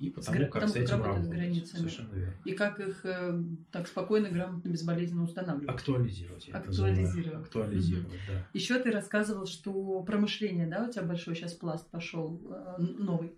и 0.01 0.11
потому, 0.11 0.39
гра- 0.39 0.47
как 0.49 0.69
с 0.69 0.77
этим 0.77 1.03
работать. 1.03 1.69
Совершенно 1.69 2.13
верно. 2.15 2.35
И 2.45 2.53
как 2.53 2.81
их 2.81 3.05
э, 3.05 3.43
так 3.73 3.89
спокойно, 3.89 4.29
грамотно, 4.31 4.69
безболезненно 4.69 5.25
устанавливать. 5.25 5.75
Актуализировать. 5.75 6.49
Актуализировать. 6.51 7.47
Актуализировать, 7.47 8.21
да. 8.29 8.47
Еще 8.55 8.79
ты 8.79 8.91
рассказывал, 8.91 9.47
что 9.47 10.03
про 10.03 10.19
мышление, 10.19 10.67
да, 10.67 10.87
у 10.87 10.91
тебя 10.93 11.03
большой 11.05 11.35
сейчас 11.35 11.55
пласт 11.55 11.89
пошел 11.91 12.41
э, 12.51 12.77
новый. 12.79 13.35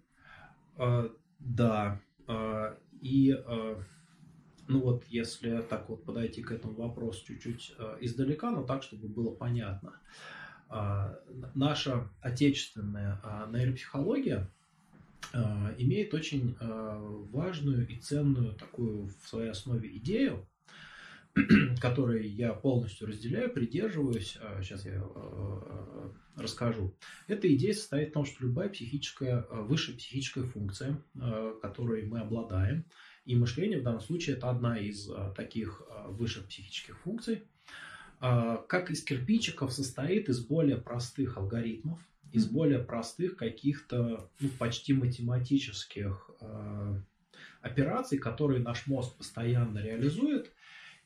А, 0.76 1.10
Да. 1.38 2.00
а, 2.26 2.76
И 3.00 3.32
а, 3.32 3.82
ну 4.68 4.80
вот 4.80 5.04
если 5.08 5.62
так 5.62 5.88
вот 5.88 6.04
подойти 6.04 6.42
к 6.42 6.52
этому 6.52 6.74
вопросу 6.74 7.24
чуть-чуть 7.26 7.74
а, 7.78 7.96
издалека, 8.00 8.50
но 8.50 8.62
так, 8.62 8.82
чтобы 8.82 9.08
было 9.08 9.34
понятно. 9.34 9.94
А, 10.68 11.18
Наша 11.54 12.08
отечественная 12.20 13.18
а, 13.24 13.48
нейропсихология 13.50 14.48
имеет 15.78 16.14
очень 16.14 16.56
а, 16.60 16.98
важную 17.30 17.86
и 17.86 17.96
ценную 17.96 18.54
такую 18.54 19.06
в 19.22 19.28
своей 19.28 19.50
основе 19.50 19.96
идею, 19.98 20.48
которой 21.80 22.26
я 22.28 22.52
полностью 22.52 23.08
разделяю, 23.08 23.52
придерживаюсь. 23.52 24.36
А, 24.40 24.62
Сейчас 24.62 24.84
я 24.84 25.02
расскажу. 26.36 26.96
Эта 27.26 27.52
идея 27.54 27.74
состоит 27.74 28.10
в 28.10 28.12
том, 28.12 28.24
что 28.24 28.44
любая 28.44 28.68
психическая, 28.68 29.46
высшая 29.50 29.94
психическая 29.96 30.44
функция, 30.44 31.02
которой 31.60 32.06
мы 32.06 32.20
обладаем, 32.20 32.86
и 33.26 33.34
мышление 33.34 33.80
в 33.80 33.82
данном 33.82 34.00
случае 34.00 34.36
это 34.36 34.48
одна 34.48 34.78
из 34.78 35.10
таких 35.36 35.82
высших 36.06 36.46
психических 36.46 36.98
функций, 37.00 37.42
как 38.20 38.90
из 38.90 39.04
кирпичиков 39.04 39.70
состоит 39.70 40.30
из 40.30 40.40
более 40.40 40.78
простых 40.78 41.36
алгоритмов, 41.36 42.00
из 42.32 42.46
более 42.46 42.78
простых 42.78 43.36
каких-то 43.36 44.30
ну, 44.40 44.48
почти 44.58 44.92
математических 44.92 46.30
а, 46.40 47.02
операций, 47.60 48.18
которые 48.18 48.60
наш 48.60 48.86
мозг 48.86 49.16
постоянно 49.16 49.78
реализует. 49.78 50.52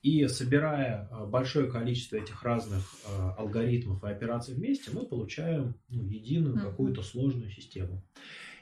И 0.03 0.27
собирая 0.29 1.09
а, 1.11 1.25
большое 1.25 1.71
количество 1.71 2.17
этих 2.17 2.43
разных 2.43 2.83
а, 3.09 3.35
алгоритмов 3.39 4.05
и 4.05 4.09
операций 4.09 4.55
вместе, 4.55 4.91
мы 4.93 5.07
получаем 5.07 5.77
ну, 5.89 6.07
единую 6.07 6.61
какую-то 6.61 7.03
сложную 7.03 7.51
систему. 7.51 8.03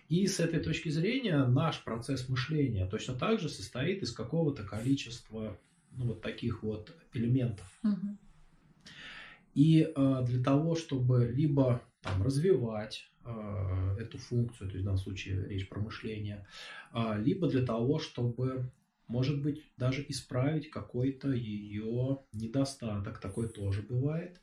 И 0.08 0.26
с 0.26 0.40
этой 0.40 0.60
точки 0.60 0.88
зрения 0.90 1.44
наш 1.46 1.82
процесс 1.82 2.28
мышления 2.28 2.86
точно 2.86 3.14
так 3.14 3.40
же 3.40 3.48
состоит 3.48 4.02
из 4.02 4.12
какого-то 4.12 4.62
количества 4.62 5.58
ну, 5.90 6.06
вот 6.08 6.22
таких 6.22 6.62
вот 6.62 6.94
элементов. 7.12 7.66
Мгм. 7.82 8.18
И 9.54 9.90
э, 9.94 10.24
для 10.26 10.42
того, 10.42 10.76
чтобы 10.76 11.26
либо 11.26 11.82
там, 12.02 12.22
развивать 12.22 13.08
э, 13.24 13.96
эту 14.00 14.18
функцию, 14.18 14.68
то 14.68 14.74
есть 14.74 14.82
в 14.82 14.84
данном 14.84 14.98
случае 14.98 15.46
речь 15.48 15.68
про 15.68 15.80
мышление, 15.80 16.46
а, 16.92 17.16
либо 17.16 17.48
для 17.48 17.64
того, 17.64 17.98
чтобы, 17.98 18.70
может 19.06 19.40
быть, 19.42 19.62
даже 19.76 20.04
исправить 20.08 20.70
какой-то 20.70 21.30
ее 21.30 22.18
недостаток, 22.32 23.18
такой 23.20 23.48
тоже 23.48 23.82
бывает. 23.82 24.40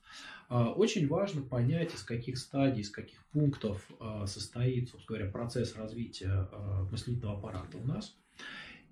А, 0.47 0.71
Очень 0.71 1.07
важно 1.07 1.41
понять, 1.41 1.93
из 1.93 2.01
каких 2.03 2.37
стадий, 2.37 2.81
из 2.81 2.89
каких 2.89 3.23
пунктов 3.27 3.85
а, 3.99 4.25
состоит, 4.25 4.89
собственно 4.89 5.17
говоря, 5.17 5.31
процесс 5.31 5.75
развития 5.75 6.47
а, 6.51 6.87
мыслительного 6.91 7.37
аппарата 7.37 7.77
у 7.77 7.85
нас. 7.85 8.15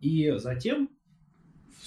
И 0.01 0.31
затем 0.37 0.89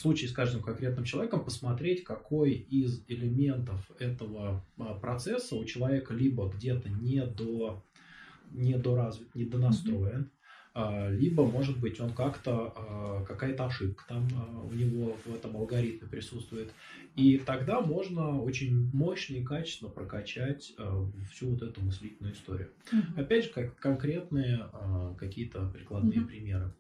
случае 0.01 0.29
с 0.29 0.33
каждым 0.33 0.63
конкретным 0.63 1.05
человеком 1.05 1.45
посмотреть, 1.45 2.05
какой 2.05 2.53
из 2.53 3.05
элементов 3.09 3.91
этого 3.99 4.65
а, 4.79 4.95
процесса 4.95 5.57
у 5.57 5.65
человека 5.65 6.15
либо 6.15 6.49
где-то 6.49 6.89
не 6.89 7.25
до 7.25 7.85
недоразвит, 8.51 9.35
недонастроен, 9.35 10.31
а, 10.73 11.09
либо, 11.11 11.45
может 11.45 11.79
быть, 11.79 12.01
он 12.01 12.13
как-то, 12.13 12.73
а, 12.77 13.25
какая-то 13.25 13.67
ошибка 13.67 14.05
там 14.09 14.27
у 14.69 14.73
него 14.73 15.17
в 15.25 15.35
этом 15.35 15.57
алгоритме 15.57 16.09
присутствует. 16.09 16.73
И 17.17 17.39
тогда 17.39 17.81
можно 17.81 18.41
очень 18.41 18.91
мощно 18.93 19.35
и 19.37 19.45
качественно 19.45 19.91
прокачать 19.91 20.73
всю 21.33 21.51
вот 21.51 21.63
эту 21.63 21.81
мыслительную 21.83 22.35
историю. 22.35 22.71
Угу. 22.93 23.21
Опять 23.21 23.45
же, 23.45 23.51
как 23.51 23.77
конкретные 23.77 24.67
какие-то 25.19 25.69
прикладные 25.69 26.21
угу. 26.21 26.29
примеры. 26.29 26.73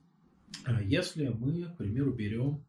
Если 0.85 1.29
мы, 1.29 1.65
к 1.65 1.77
примеру, 1.77 2.13
берем 2.13 2.65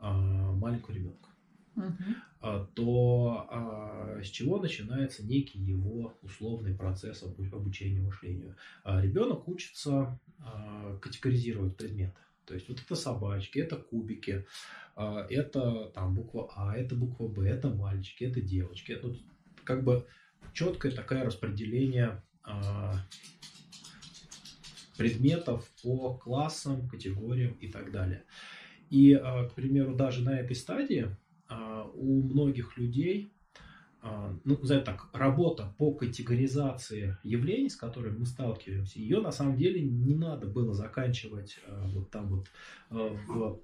маленького 0.00 0.94
ребенка, 0.94 1.28
угу. 1.76 2.66
то 2.74 3.46
а, 3.50 4.20
с 4.22 4.26
чего 4.26 4.58
начинается 4.58 5.24
некий 5.24 5.58
его 5.58 6.16
условный 6.22 6.74
процесс 6.74 7.22
обучения 7.22 8.00
мышлению? 8.00 8.56
А, 8.82 9.00
ребенок 9.00 9.48
учится 9.48 10.18
а, 10.38 10.96
категоризировать 11.00 11.76
предметы. 11.76 12.18
То 12.46 12.54
есть 12.54 12.68
вот 12.68 12.80
это 12.80 12.94
собачки, 12.94 13.58
это 13.58 13.76
кубики, 13.76 14.46
а, 14.96 15.26
это 15.28 15.90
там 15.94 16.14
буква 16.14 16.50
А, 16.54 16.76
это 16.76 16.94
буква 16.94 17.28
Б, 17.28 17.48
это 17.48 17.68
мальчики, 17.68 18.24
это 18.24 18.40
девочки. 18.40 18.92
Это 18.92 19.14
как 19.64 19.82
бы 19.82 20.06
четкое 20.52 20.92
такое 20.92 21.24
распределение 21.24 22.22
а, 22.42 22.94
предметов 24.96 25.68
по 25.82 26.14
классам, 26.14 26.88
категориям 26.88 27.54
и 27.54 27.68
так 27.68 27.90
далее. 27.90 28.24
И, 28.90 29.14
к 29.14 29.54
примеру, 29.54 29.94
даже 29.94 30.22
на 30.22 30.38
этой 30.38 30.54
стадии 30.54 31.16
а, 31.48 31.84
у 31.94 32.22
многих 32.22 32.76
людей, 32.78 33.32
а, 34.00 34.36
ну, 34.44 34.58
назовем 34.58 34.84
так, 34.84 35.08
работа 35.12 35.74
по 35.78 35.92
категоризации 35.92 37.16
явлений, 37.22 37.68
с 37.68 37.76
которыми 37.76 38.18
мы 38.18 38.26
сталкиваемся, 38.26 38.98
ее 38.98 39.20
на 39.20 39.30
самом 39.30 39.56
деле 39.56 39.80
не 39.80 40.14
надо 40.14 40.46
было 40.46 40.74
заканчивать 40.74 41.58
а, 41.66 41.86
вот 41.88 42.10
там 42.10 42.28
вот 42.28 42.48
в 42.90 43.60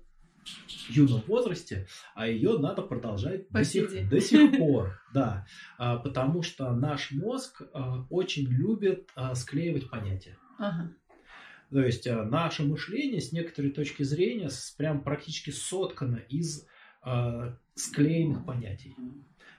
юном 0.88 1.20
возрасте, 1.26 1.86
а 2.14 2.26
ее 2.26 2.58
надо 2.58 2.82
продолжать 2.82 3.48
до 3.50 3.62
сих, 3.62 4.08
до 4.08 4.20
сих 4.20 4.56
пор, 4.56 4.98
да, 5.12 5.46
потому 5.76 6.42
что 6.42 6.72
наш 6.72 7.12
мозг 7.12 7.62
очень 8.08 8.46
любит 8.46 9.10
склеивать 9.34 9.90
понятия. 9.90 10.38
Ага. 10.58 10.94
То 11.70 11.80
есть 11.80 12.06
наше 12.06 12.64
мышление 12.64 13.20
с 13.20 13.32
некоторой 13.32 13.70
точки 13.70 14.02
зрения 14.02 14.50
прям 14.76 15.02
практически 15.02 15.50
соткано 15.50 16.16
из 16.16 16.66
э, 17.04 17.54
склеенных 17.74 18.44
понятий. 18.44 18.96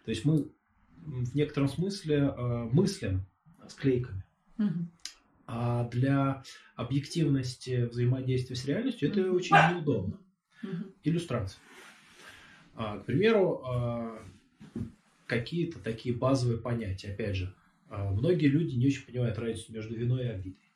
То 0.04 0.12
есть 0.12 0.26
мы 0.26 0.52
в 0.98 1.36
некотором 1.36 1.70
смысле 1.70 2.16
э, 2.16 2.64
мыслим 2.72 3.26
склейками. 3.68 4.24
А 5.48 5.90
для 5.90 6.44
объективности 6.76 7.86
взаимодействия 7.86 8.56
с 8.56 8.66
реальностью 8.66 9.10
это 9.10 9.32
очень 9.32 9.56
неудобно. 9.74 10.18
Иллюстрация. 11.04 11.60
А, 12.76 13.00
к 13.00 13.06
примеру, 13.06 13.62
а, 13.66 14.24
какие-то 15.26 15.80
такие 15.80 16.16
базовые 16.16 16.58
понятия. 16.58 17.12
Опять 17.12 17.36
же, 17.36 17.54
а, 17.90 18.12
многие 18.12 18.48
люди 18.48 18.76
не 18.76 18.88
очень 18.88 19.06
понимают 19.06 19.38
разницу 19.38 19.74
между 19.74 19.96
виной 19.96 20.26
и 20.26 20.30
обидой. 20.30 20.71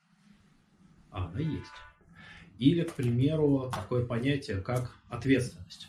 А 1.15 1.27
она 1.27 1.39
есть. 1.39 1.71
Или, 2.59 2.83
к 2.83 2.93
примеру, 2.93 3.71
такое 3.73 4.05
понятие, 4.05 4.59
как 4.59 4.93
ответственность. 5.07 5.87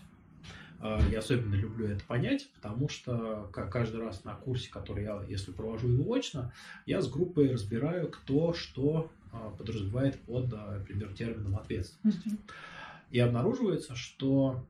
А, 0.79 1.01
я 1.11 1.19
особенно 1.19 1.57
люблю 1.57 1.89
это 1.89 2.05
понять, 2.05 2.49
потому 2.55 2.89
что 2.89 3.51
каждый 3.53 4.01
раз 4.01 4.23
на 4.23 4.35
курсе, 4.35 4.71
который 4.71 5.03
я, 5.03 5.21
если 5.29 5.51
провожу 5.51 5.89
его 5.89 6.15
очно, 6.15 6.53
я 6.87 7.03
с 7.03 7.11
группой 7.11 7.51
разбираю, 7.51 8.09
кто 8.09 8.55
что 8.55 9.11
а, 9.33 9.51
подразумевает 9.51 10.17
под, 10.21 10.53
а, 10.53 10.79
например, 10.79 11.13
термином 11.13 11.57
ответственность. 11.57 12.23
И 13.11 13.19
обнаруживается, 13.19 13.97
что 13.97 14.65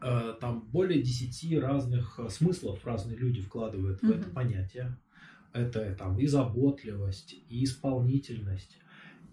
там 0.00 0.60
более 0.72 1.02
10 1.02 1.60
разных 1.60 2.18
смыслов 2.30 2.86
разные 2.86 3.18
люди 3.18 3.42
вкладывают 3.42 4.00
в 4.00 4.10
это 4.10 4.30
понятие. 4.30 4.96
Это 5.52 5.94
там 5.94 6.18
и 6.18 6.26
заботливость, 6.26 7.34
и 7.50 7.64
исполнительность, 7.64 8.78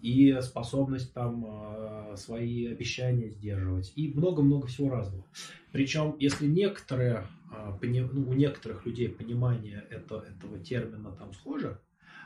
и 0.02 0.38
способность 0.42 1.12
там 1.12 1.44
а, 1.46 2.14
свои 2.16 2.66
обещания 2.66 3.30
сдерживать, 3.30 3.92
и 3.96 4.12
много-много 4.14 4.66
всего 4.66 4.90
разного. 4.90 5.24
Причем, 5.72 6.16
если 6.18 6.46
некоторые, 6.46 7.26
а, 7.52 7.76
ну, 7.82 8.30
у 8.30 8.34
некоторых 8.34 8.86
людей 8.86 9.08
понимание 9.08 9.84
это, 9.90 10.24
этого 10.28 10.58
термина 10.58 11.10
там 11.12 11.32
схоже, 11.32 11.80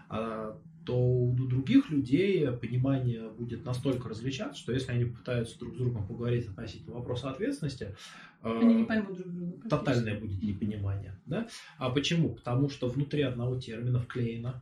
а, 0.09 0.59
то 0.85 0.97
у 0.99 1.33
других 1.35 1.91
людей 1.91 2.51
понимание 2.51 3.29
будет 3.31 3.64
настолько 3.64 4.09
различаться, 4.09 4.61
что 4.61 4.73
если 4.73 4.91
они 4.91 5.05
пытаются 5.05 5.59
друг 5.59 5.75
с 5.75 5.79
другом 5.79 6.07
поговорить 6.07 6.49
относительно 6.49 6.97
вопроса 6.97 7.31
ответственности, 7.31 7.95
они 8.43 8.75
не 8.75 8.85
поймут 8.85 9.16
друг 9.16 9.33
друга. 9.33 9.68
Тотальное 9.68 10.18
будет 10.18 10.43
непонимание. 10.43 11.16
Да? 11.27 11.47
А 11.79 11.89
почему? 11.91 12.31
Потому 12.31 12.68
что 12.68 12.89
внутри 12.89 13.23
одного 13.23 13.61
термина 13.61 14.01
вклеено 14.01 14.61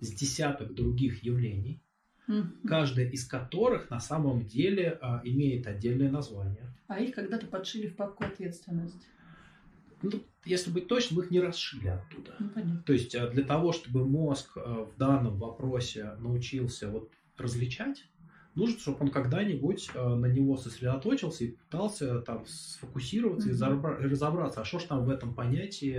с 0.00 0.12
десяток 0.12 0.74
других 0.74 1.22
явлений, 1.22 1.80
каждая 2.66 3.06
из 3.06 3.26
которых 3.26 3.90
на 3.90 4.00
самом 4.00 4.46
деле 4.46 4.98
а, 5.00 5.20
имеет 5.24 5.66
отдельное 5.66 6.10
название. 6.10 6.72
А 6.88 7.00
их 7.00 7.14
когда-то 7.14 7.46
подшили 7.46 7.88
в 7.88 7.96
папку 7.96 8.24
ответственность. 8.24 9.06
Ну, 10.02 10.22
если 10.44 10.70
быть 10.70 10.88
точным, 10.88 11.20
их 11.20 11.30
не 11.30 11.40
расшили 11.40 11.88
оттуда. 11.88 12.34
Ну, 12.38 12.48
понятно. 12.50 12.82
То 12.84 12.92
есть 12.92 13.14
а, 13.14 13.28
для 13.28 13.44
того, 13.44 13.72
чтобы 13.72 14.06
мозг 14.06 14.56
а, 14.56 14.84
в 14.84 14.96
данном 14.96 15.38
вопросе 15.38 16.12
научился 16.18 16.90
вот 16.90 17.10
различать, 17.38 18.04
нужно, 18.54 18.78
чтобы 18.78 18.98
он 19.00 19.10
когда-нибудь 19.10 19.90
а, 19.94 20.14
на 20.14 20.26
него 20.26 20.56
сосредоточился 20.56 21.44
и 21.44 21.52
пытался 21.52 22.20
там 22.20 22.44
сфокусироваться 22.46 23.50
mm-hmm. 23.50 24.04
и 24.04 24.06
разобраться, 24.06 24.60
а 24.60 24.64
что 24.64 24.78
ж 24.78 24.84
там 24.84 25.04
в 25.04 25.10
этом 25.10 25.34
понятии 25.34 25.98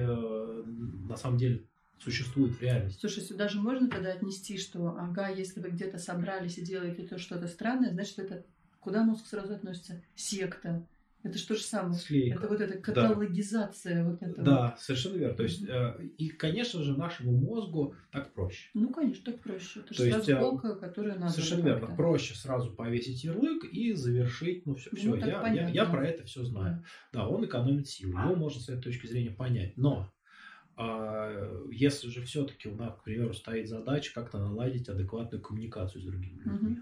на 1.07 1.15
самом 1.15 1.38
деле 1.38 1.63
существует 2.00 2.54
в 2.54 2.62
реальности. 2.62 3.00
Слушай, 3.00 3.24
сюда 3.24 3.48
же 3.48 3.60
можно 3.60 3.89
тогда 3.89 4.12
отнести, 4.12 4.58
что, 4.58 4.95
ага, 4.98 5.30
если 5.30 5.60
вы 5.60 5.70
где-то 5.70 5.98
собрались 5.98 6.58
и 6.58 6.62
делаете 6.62 7.08
то 7.08 7.18
что-то 7.18 7.48
странное, 7.48 7.91
значит, 7.91 8.20
это 8.20 8.45
куда 8.80 9.04
мозг 9.04 9.26
сразу 9.26 9.54
относится? 9.54 10.02
Секта. 10.16 10.88
Это 11.24 11.38
что 11.38 11.56
же 11.56 11.62
самое? 11.62 11.95
Слейка. 11.95 12.39
Это 12.39 12.48
вот 12.48 12.62
эта 12.62 12.78
каталогизация 12.78 14.04
да. 14.04 14.10
вот 14.10 14.22
этого. 14.22 14.43
Да, 14.43 14.78
совершенно 14.80 15.18
верно. 15.18 15.36
То 15.36 15.43
есть, 15.43 15.68
э, 15.68 16.00
и, 16.18 16.30
конечно 16.30 16.84
же, 16.84 16.95
нашему 16.95 17.32
мозгу 17.36 17.95
так 18.12 18.34
проще. 18.34 18.70
Ну, 18.74 18.89
конечно, 18.91 19.32
так 19.32 19.41
проще. 19.41 19.80
Это 19.80 19.89
то 19.89 19.93
же 19.95 20.06
есть, 20.06 20.30
разболка, 20.30 20.76
которая 20.76 21.18
надо. 21.18 21.34
Совершенно 21.34 21.66
верно. 21.66 21.95
Проще 21.95 22.36
сразу 22.36 22.72
повесить 22.72 23.24
ярлык 23.24 23.66
и 23.66 23.93
завершить. 23.93 24.66
Ну, 24.66 24.76
все, 24.76 24.89
ну, 24.93 24.98
все 24.98 25.16
я, 25.16 25.48
я, 25.48 25.70
я 25.70 25.86
про 25.86 26.08
это 26.08 26.24
все 26.24 26.43
знаю. 26.43 26.84
Да. 27.12 27.28
он 27.28 27.43
экономит 27.45 27.88
силы. 27.89 28.12
Его 28.12 28.36
можно 28.36 28.62
с 28.62 28.70
этой 28.70 28.84
точки 28.84 29.08
зрения 29.08 29.32
понять. 29.32 29.76
Но 29.76 30.10
если 31.71 32.09
же 32.09 32.21
все-таки 32.23 32.69
у 32.69 32.75
нас, 32.75 32.93
к 32.95 33.03
примеру, 33.03 33.34
стоит 33.34 33.67
задача 33.67 34.13
как-то 34.13 34.38
наладить 34.38 34.89
адекватную 34.89 35.41
коммуникацию 35.41 36.01
с 36.01 36.05
другими 36.05 36.39
людьми, 36.43 36.73
угу. 36.73 36.78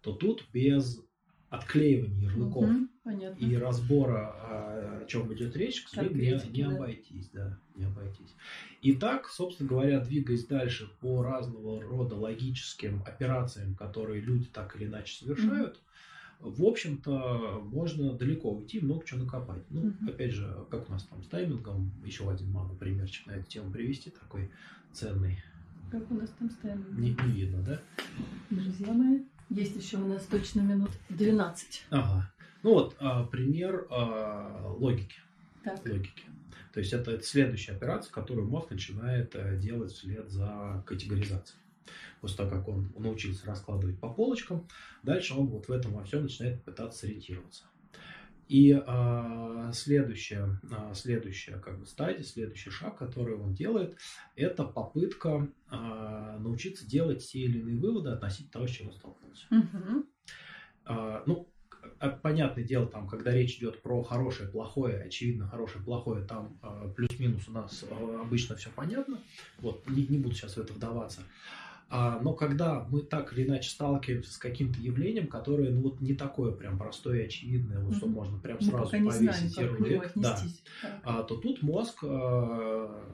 то 0.00 0.12
тут 0.12 0.44
без 0.52 1.02
отклеивания 1.50 2.30
ярлыков 2.30 2.70
угу, 2.70 3.36
и 3.38 3.56
разбора, 3.56 5.02
о 5.02 5.06
чем 5.06 5.32
идет 5.34 5.56
речь, 5.56 5.82
к 5.82 5.88
сожалению, 5.88 6.40
не, 6.50 6.62
не 6.62 6.62
обойтись, 6.62 7.28
да, 7.32 7.58
не 7.76 7.84
обойтись. 7.84 8.34
И 8.80 8.94
так, 8.94 9.28
собственно 9.28 9.68
говоря, 9.68 10.00
двигаясь 10.00 10.46
дальше 10.46 10.90
по 11.00 11.22
разного 11.22 11.82
рода 11.82 12.16
логическим 12.16 13.02
операциям, 13.06 13.74
которые 13.74 14.20
люди 14.20 14.46
так 14.46 14.74
или 14.76 14.86
иначе 14.86 15.16
совершают, 15.16 15.80
в 16.44 16.62
общем-то, 16.62 17.62
можно 17.64 18.12
далеко 18.12 18.52
уйти, 18.52 18.78
много 18.78 19.06
чего 19.06 19.24
накопать. 19.24 19.62
Ну, 19.70 19.88
угу. 19.88 20.10
опять 20.10 20.32
же, 20.32 20.66
как 20.70 20.88
у 20.88 20.92
нас 20.92 21.04
там 21.04 21.22
с 21.22 21.26
таймингом, 21.26 21.90
еще 22.04 22.30
один 22.30 22.50
могу 22.50 22.74
примерчик 22.76 23.26
на 23.26 23.32
эту 23.32 23.48
тему 23.48 23.70
привести, 23.70 24.10
такой 24.10 24.50
ценный. 24.92 25.42
Как 25.90 26.10
у 26.10 26.14
нас 26.14 26.30
там 26.38 26.50
с 26.50 26.56
таймингом? 26.56 27.00
Не, 27.00 27.10
не 27.10 27.32
видно, 27.32 27.62
да? 27.62 27.80
Друзья 28.50 28.92
мои, 28.92 29.20
есть 29.48 29.74
еще 29.76 29.96
у 29.96 30.06
нас 30.06 30.24
точно 30.26 30.60
минут 30.60 30.90
12. 31.08 31.86
Ага. 31.90 32.30
Ну 32.62 32.74
вот, 32.74 32.96
а, 33.00 33.24
пример 33.24 33.86
а, 33.90 34.74
логики. 34.78 35.16
Так. 35.62 35.80
Логики. 35.86 36.24
То 36.74 36.80
есть 36.80 36.92
это, 36.92 37.22
следующая 37.22 37.72
операция, 37.72 38.12
которую 38.12 38.48
мозг 38.48 38.70
начинает 38.70 39.34
а, 39.34 39.56
делать 39.56 39.92
вслед 39.92 40.28
за 40.28 40.82
категоризацией 40.86 41.63
после 42.20 42.38
того, 42.38 42.50
как 42.50 42.68
он 42.68 42.92
научился 42.98 43.46
раскладывать 43.46 43.98
по 43.98 44.08
полочкам, 44.08 44.66
дальше 45.02 45.34
он 45.34 45.46
вот 45.46 45.68
в 45.68 45.72
этом 45.72 45.92
во 45.92 46.04
всем 46.04 46.22
начинает 46.22 46.62
пытаться 46.64 47.00
сориентироваться. 47.00 47.64
И 48.48 48.72
а, 48.86 49.70
следующая, 49.72 50.60
а, 50.70 50.92
следующая 50.94 51.58
как 51.58 51.80
бы 51.80 51.86
стадия, 51.86 52.22
следующий 52.22 52.70
шаг, 52.70 52.98
который 52.98 53.36
он 53.36 53.54
делает, 53.54 53.96
это 54.36 54.64
попытка 54.64 55.48
а, 55.68 56.38
научиться 56.38 56.86
делать 56.86 57.26
те 57.26 57.40
или 57.40 57.60
иные 57.60 57.78
выводы 57.78 58.10
относительно 58.10 58.52
того, 58.52 58.66
с 58.66 58.70
чем 58.70 58.88
он 58.88 58.92
столкнулся. 58.92 59.46
Угу. 59.50 60.06
А, 60.84 61.22
ну, 61.26 61.48
понятное 62.22 62.64
дело, 62.64 62.86
там, 62.86 63.08
когда 63.08 63.32
речь 63.32 63.56
идет 63.56 63.82
про 63.82 64.02
хорошее, 64.02 64.48
плохое, 64.48 65.02
очевидно, 65.02 65.48
хорошее, 65.48 65.84
плохое, 65.84 66.24
там 66.24 66.58
а, 66.62 66.88
плюс-минус 66.88 67.48
у 67.48 67.52
нас 67.52 67.84
а, 67.90 68.20
обычно 68.22 68.56
все 68.56 68.70
понятно. 68.74 69.18
Вот, 69.58 69.88
не, 69.88 70.06
не 70.06 70.18
буду 70.18 70.34
сейчас 70.34 70.56
в 70.56 70.60
это 70.60 70.72
вдаваться. 70.72 71.22
Но 71.90 72.32
когда 72.32 72.86
мы 72.90 73.02
так 73.02 73.32
или 73.32 73.46
иначе 73.46 73.70
сталкиваемся 73.70 74.32
с 74.32 74.38
каким-то 74.38 74.80
явлением, 74.80 75.28
которое 75.28 75.70
ну, 75.70 75.82
вот 75.82 76.00
не 76.00 76.14
такое 76.14 76.52
прям 76.52 76.78
простое 76.78 77.22
и 77.22 77.26
очевидное, 77.26 77.80
вот, 77.80 77.96
что 77.96 78.06
можно 78.06 78.38
прям 78.38 78.60
сразу 78.60 78.90
повесить 78.90 79.54
как 79.54 79.76
к 79.76 79.80
нему 79.80 79.86
ярлык, 79.86 80.12
да, 80.16 80.38
а, 81.02 81.22
то 81.22 81.36
тут 81.36 81.62
мозг 81.62 81.98
а, 82.02 83.04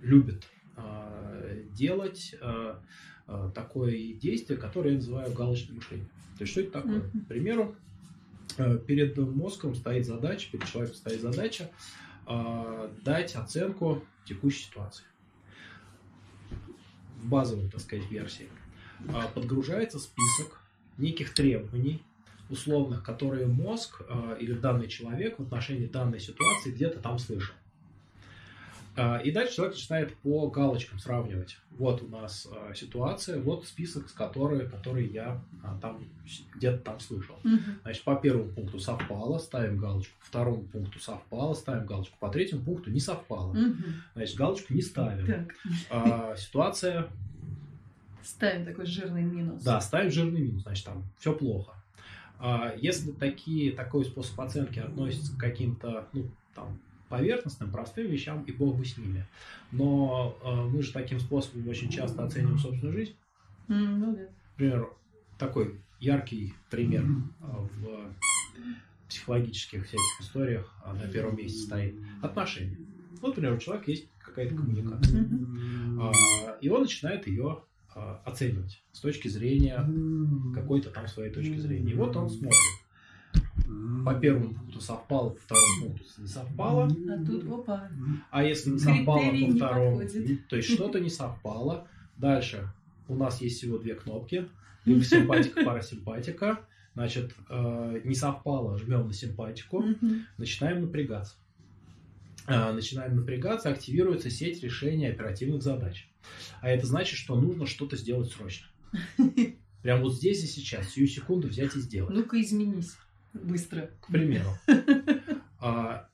любит 0.00 0.46
а, 0.76 1.42
делать 1.72 2.34
а, 2.40 2.80
а, 3.26 3.50
такое 3.50 4.14
действие, 4.14 4.58
которое 4.58 4.90
я 4.90 4.96
называю 4.96 5.32
галочным 5.32 5.76
мышлением. 5.76 6.08
То 6.38 6.42
есть 6.42 6.52
что 6.52 6.60
это 6.62 6.70
такое? 6.72 7.00
К 7.00 7.26
примеру, 7.28 7.76
перед 8.86 9.16
мозгом 9.16 9.74
стоит 9.74 10.06
задача, 10.06 10.50
перед 10.50 10.66
человеком 10.66 10.96
стоит 10.96 11.20
задача 11.20 11.70
а, 12.26 12.90
дать 13.04 13.34
оценку 13.34 14.02
текущей 14.24 14.64
ситуации. 14.64 15.04
В 17.18 17.28
базовой, 17.28 17.68
так 17.68 17.80
сказать, 17.80 18.10
версии 18.10 18.48
а, 19.08 19.28
подгружается 19.28 19.98
список 19.98 20.60
неких 20.96 21.34
требований, 21.34 22.02
условных, 22.50 23.04
которые 23.04 23.46
мозг 23.46 24.02
а, 24.08 24.36
или 24.40 24.52
данный 24.52 24.88
человек 24.88 25.38
в 25.38 25.42
отношении 25.42 25.86
данной 25.86 26.20
ситуации 26.20 26.70
где-то 26.70 27.00
там 27.00 27.18
слышал. 27.18 27.54
А, 28.98 29.18
И 29.18 29.30
дальше 29.30 29.54
человек 29.54 29.74
начинает 29.76 30.16
по 30.18 30.48
галочкам 30.50 30.98
сравнивать. 30.98 31.56
Вот 31.70 32.02
у 32.02 32.08
нас 32.08 32.48
а, 32.50 32.74
ситуация, 32.74 33.40
вот 33.40 33.64
список, 33.64 34.08
с 34.08 34.12
которой, 34.12 34.68
который 34.68 35.06
я 35.06 35.40
а, 35.62 35.78
там 35.80 36.04
где-то 36.56 36.78
там 36.78 36.98
слышал. 36.98 37.36
Мгм. 37.44 37.60
Значит, 37.82 38.02
по 38.02 38.16
первому 38.16 38.50
пункту 38.50 38.80
совпало, 38.80 39.38
ставим 39.38 39.78
галочку. 39.78 40.12
По 40.18 40.26
второму 40.26 40.62
пункту 40.64 40.98
совпало, 40.98 41.54
ставим 41.54 41.86
галочку. 41.86 42.16
По 42.18 42.28
третьему 42.28 42.62
пункту 42.64 42.90
не 42.90 42.98
совпало. 43.00 43.52
Мгм. 43.52 44.02
Значит, 44.16 44.36
галочку 44.36 44.74
не 44.74 44.82
ставим. 44.82 45.26
Так, 45.26 45.54
А, 45.90 46.36
ситуация, 46.36 47.06
ставим 48.24 48.64
такой 48.64 48.86
жирный 48.86 49.22
минус. 49.22 49.62
да, 49.62 49.80
ставим 49.80 50.10
жирный 50.10 50.40
минус, 50.40 50.62
значит, 50.62 50.84
там 50.84 51.04
все 51.18 51.32
плохо. 51.32 51.72
А, 52.40 52.74
если 52.76 53.12
такие, 53.12 53.72
такой 53.72 54.04
способ 54.04 54.40
оценки 54.40 54.80
относится 54.80 55.34
к 55.36 55.38
каким-то, 55.38 56.06
ну, 56.12 56.26
там, 56.54 56.78
поверхностным, 57.08 57.70
простым 57.70 58.06
вещам, 58.06 58.42
и 58.44 58.52
бог 58.52 58.76
бы 58.76 58.84
с 58.84 58.96
ними. 58.96 59.26
Но 59.72 60.38
а, 60.42 60.66
мы 60.66 60.82
же 60.82 60.92
таким 60.92 61.20
способом 61.20 61.68
очень 61.68 61.90
часто 61.90 62.24
оцениваем 62.24 62.58
собственную 62.58 62.96
жизнь. 62.96 63.14
Ну 63.68 64.14
да. 64.14 64.22
Например, 64.56 64.88
такой 65.38 65.80
яркий 66.00 66.54
пример 66.70 67.04
а, 67.40 67.66
в 67.80 68.14
психологических 69.08 69.86
всяких 69.86 70.20
историях 70.20 70.74
а, 70.84 70.92
на 70.94 71.08
первом 71.08 71.36
месте 71.36 71.60
стоит 71.60 71.94
отношения. 72.22 72.76
Вот, 73.20 73.28
например, 73.28 73.54
у 73.54 73.58
человека 73.58 73.90
есть 73.90 74.08
какая-то 74.18 74.54
коммуникация, 74.54 75.28
а, 76.00 76.12
и 76.60 76.68
он 76.68 76.82
начинает 76.82 77.26
ее 77.26 77.62
оценивать 78.24 78.80
с 78.92 79.00
точки 79.00 79.26
зрения 79.26 79.84
какой-то 80.54 80.90
там 80.90 81.08
своей 81.08 81.32
точки 81.32 81.56
зрения. 81.56 81.90
И 81.90 81.94
вот 81.94 82.14
он 82.16 82.30
смотрит. 82.30 82.54
По 84.04 84.14
первому 84.14 84.54
пункту 84.54 84.80
совпало, 84.80 85.30
по 85.30 85.40
второму 85.40 85.82
пункту 85.82 86.04
не 86.22 86.26
совпало. 86.26 86.84
А 86.86 87.24
тут, 87.24 87.44
опа, 87.52 87.88
А 88.30 88.42
если 88.42 88.70
не 88.70 88.78
совпало 88.78 89.20
Критерий 89.20 89.46
по 89.46 89.50
не 89.52 89.56
второму, 89.56 89.98
подходит. 89.98 90.48
то 90.48 90.56
есть 90.56 90.72
что-то 90.72 91.00
не 91.00 91.10
совпало. 91.10 91.86
Дальше 92.16 92.72
у 93.08 93.14
нас 93.14 93.40
есть 93.42 93.58
всего 93.58 93.78
две 93.78 93.94
кнопки. 93.94 94.48
Либо 94.86 95.04
симпатика, 95.04 95.64
парасимпатика. 95.64 96.60
Значит, 96.94 97.34
э, 97.50 98.00
не 98.04 98.14
совпало, 98.14 98.78
жмем 98.78 99.06
на 99.06 99.12
симпатику, 99.12 99.84
начинаем 100.38 100.80
напрягаться. 100.80 101.36
А, 102.46 102.72
Начинаем 102.72 103.14
напрягаться, 103.16 103.68
активируется 103.68 104.30
сеть 104.30 104.62
решения 104.62 105.10
оперативных 105.10 105.62
задач. 105.62 106.08
А 106.62 106.70
это 106.70 106.86
значит, 106.86 107.18
что 107.18 107.38
нужно 107.38 107.66
что-то 107.66 107.96
сделать 107.96 108.32
срочно. 108.32 108.66
Прям 109.82 110.00
вот 110.00 110.14
здесь 110.14 110.42
и 110.42 110.46
сейчас, 110.46 110.88
сию 110.88 111.06
секунду 111.06 111.48
взять 111.48 111.76
и 111.76 111.80
сделать. 111.80 112.14
ну-ка 112.14 112.40
изменись 112.40 112.96
быстро. 113.42 113.90
К 114.00 114.08
примеру. 114.08 114.50
А, 115.60 116.08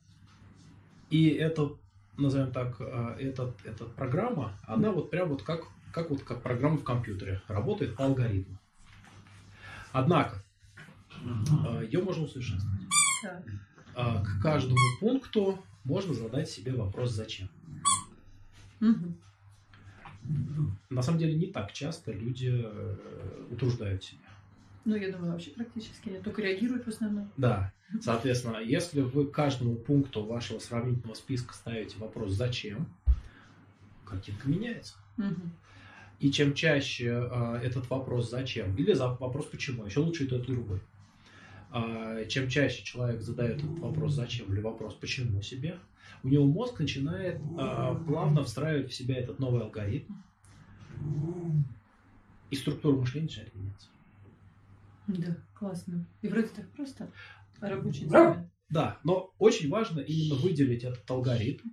И 1.11 1.29
это, 1.29 1.73
назовем 2.17 2.51
так, 2.51 2.77
а, 2.81 3.15
этот, 3.21 3.55
эта 3.67 3.85
программа, 3.85 4.53
она 4.67 4.91
вот 4.91 5.11
прям 5.11 5.29
вот 5.29 5.43
как, 5.43 5.65
как 5.93 6.09
вот 6.09 6.23
как 6.23 6.43
программа 6.43 6.79
в 6.79 6.83
компьютере, 6.83 7.43
работает 7.47 7.95
по 7.95 8.07
алгоритму. 8.07 8.59
Однако, 9.93 10.43
ее 11.83 12.03
можно 12.03 12.25
усовершенствовать. 12.25 12.81
Так. 13.23 13.43
А, 13.95 14.25
К 14.25 14.43
каждому 14.43 14.79
пункту 14.99 15.63
можно 15.85 16.15
задать 16.15 16.49
себе 16.49 16.73
вопрос 16.73 17.11
«Зачем?». 17.13 17.49
Мгм. 18.81 19.19
На 20.91 21.03
самом 21.03 21.19
деле 21.19 21.35
не 21.35 21.47
так 21.49 21.73
часто 21.73 22.13
люди 22.13 22.51
э, 22.51 22.97
утруждают 23.51 24.03
себя. 24.03 24.21
Ну, 24.85 24.97
я 24.97 25.11
думаю, 25.11 25.33
вообще 25.33 25.51
практически 25.51 26.11
нет. 26.11 26.23
Только 26.23 26.43
реагируют 26.43 26.85
в 26.85 26.89
основном. 26.89 27.31
Да, 27.37 27.73
соответственно, 28.03 28.59
если 28.59 29.01
вы 29.01 29.27
каждому 29.27 29.77
пункту 29.77 30.25
вашего 30.25 30.59
сравнительного 30.59 31.15
списка 31.15 31.55
ставите 31.55 31.99
вопрос 31.99 32.33
«Зачем?», 32.33 32.87
картинка 34.05 34.49
меняется. 34.49 34.95
И 36.21 36.31
чем 36.31 36.55
чаще 36.55 37.29
э, 37.31 37.61
этот 37.63 37.91
вопрос 37.91 38.31
«Зачем?» 38.31 38.75
или 38.77 38.93
за 38.93 39.09
вопрос 39.09 39.47
«Почему?», 39.47 39.85
еще 39.85 40.01
лучше 40.01 40.25
и 40.25 40.27
тот, 40.27 40.49
и 40.49 40.53
другой. 40.53 40.81
А, 41.71 42.25
чем 42.27 42.49
чаще 42.49 42.85
человек 42.85 43.21
задает 43.21 43.57
этот 43.57 43.79
вопрос 43.81 44.13
«Зачем?» 44.13 44.53
или 44.53 44.61
вопрос 44.61 44.95
«Почему?» 44.95 45.43
себе, 45.43 45.77
у 46.23 46.29
него 46.29 46.47
мозг 46.47 46.79
начинает 46.79 47.41
а, 47.59 47.95
плавно 47.95 48.45
встраивать 48.45 48.91
в 48.91 48.95
себя 48.95 49.17
этот 49.17 49.41
новый 49.41 49.63
алгоритм, 49.63 50.15
и 52.51 52.57
структура 52.57 52.97
мышления 52.97 53.27
начинает 53.27 53.55
меняться. 53.55 53.89
Да, 55.07 55.37
классно. 55.55 56.07
И 56.23 56.29
вроде 56.29 56.49
так 56.49 56.71
просто. 56.73 57.11
Рабочий 57.61 58.07
день. 58.07 58.51
Да, 58.71 58.99
но 59.05 59.33
очень 59.39 59.69
важно 59.69 60.01
именно 60.01 60.35
выделить 60.35 60.85
этот 60.85 61.09
алгоритм 61.11 61.69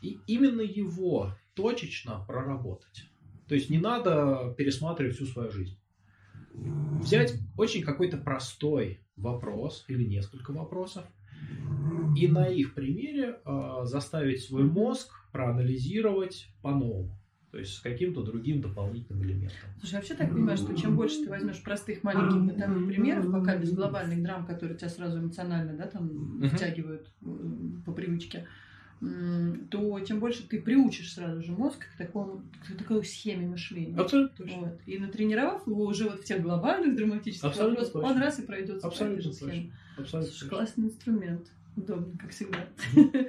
и 0.00 0.18
именно 0.26 0.62
его 0.62 1.32
точечно 1.54 2.24
проработать. 2.26 3.04
То 3.46 3.54
есть 3.54 3.68
не 3.70 3.78
надо 3.78 4.54
пересматривать 4.56 5.16
всю 5.16 5.26
свою 5.26 5.50
жизнь. 5.50 5.78
Взять 6.54 7.34
очень 7.56 7.82
какой-то 7.82 8.16
простой 8.16 9.00
вопрос 9.16 9.84
или 9.88 10.04
несколько 10.04 10.52
вопросов 10.52 11.04
и 12.16 12.28
на 12.28 12.46
их 12.46 12.74
примере 12.74 13.40
э, 13.44 13.80
заставить 13.84 14.42
свой 14.42 14.64
мозг 14.64 15.10
проанализировать 15.32 16.48
по-новому. 16.62 17.19
То 17.50 17.58
есть 17.58 17.74
с 17.74 17.80
каким-то 17.80 18.22
другим 18.22 18.60
дополнительным 18.60 19.24
элементом. 19.24 19.58
Слушай, 19.80 19.94
вообще 19.96 20.14
так 20.14 20.30
понимаю, 20.30 20.56
что 20.56 20.74
чем 20.74 20.94
больше 20.96 21.24
ты 21.24 21.30
возьмешь 21.30 21.62
простых 21.62 22.04
маленьких 22.04 22.42
бытовых 22.42 22.86
примеров, 22.86 23.30
пока 23.32 23.56
без 23.56 23.72
глобальных 23.72 24.22
драм, 24.22 24.46
которые 24.46 24.78
тебя 24.78 24.88
сразу 24.88 25.18
эмоционально, 25.18 25.76
да, 25.76 25.86
там 25.86 26.40
втягивают 26.54 27.08
по 27.84 27.92
привычке, 27.92 28.46
то 29.70 29.98
тем 30.00 30.20
больше 30.20 30.46
ты 30.46 30.60
приучишь 30.60 31.14
сразу 31.14 31.42
же 31.42 31.52
мозг 31.52 31.86
к 31.94 31.96
такому, 31.96 32.42
к 32.68 32.76
такой 32.76 33.02
схеме 33.04 33.46
мышления. 33.46 33.96
Абсолютно 33.96 34.44
точно. 34.44 34.60
Вот. 34.60 34.80
И 34.84 34.98
натренировав 34.98 35.66
его 35.66 35.84
уже 35.86 36.04
вот 36.04 36.20
в 36.20 36.24
тех 36.24 36.42
глобальных 36.42 36.96
драматических 36.96 37.48
Абсолютно 37.48 37.84
вопросах, 37.84 37.94
он 38.02 38.08
точно. 38.10 38.20
раз 38.20 38.38
и 38.38 38.42
пройдет 38.42 38.84
Абсолютно 38.84 39.22
точно. 39.22 39.46
Абсолютно 39.96 40.22
Слушай, 40.22 40.40
точно. 40.40 40.48
классный 40.50 40.84
инструмент. 40.84 41.48
Удобно, 41.76 42.18
как 42.18 42.30
всегда. 42.30 42.68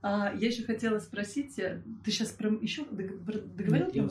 А, 0.00 0.32
я 0.38 0.46
еще 0.48 0.62
хотела 0.62 1.00
спросить, 1.00 1.58
э, 1.58 1.82
ты 2.04 2.12
сейчас 2.12 2.30
про 2.30 2.50
еще 2.50 2.84
договорил? 2.84 3.86
Нет, 3.86 3.94
я. 3.94 4.08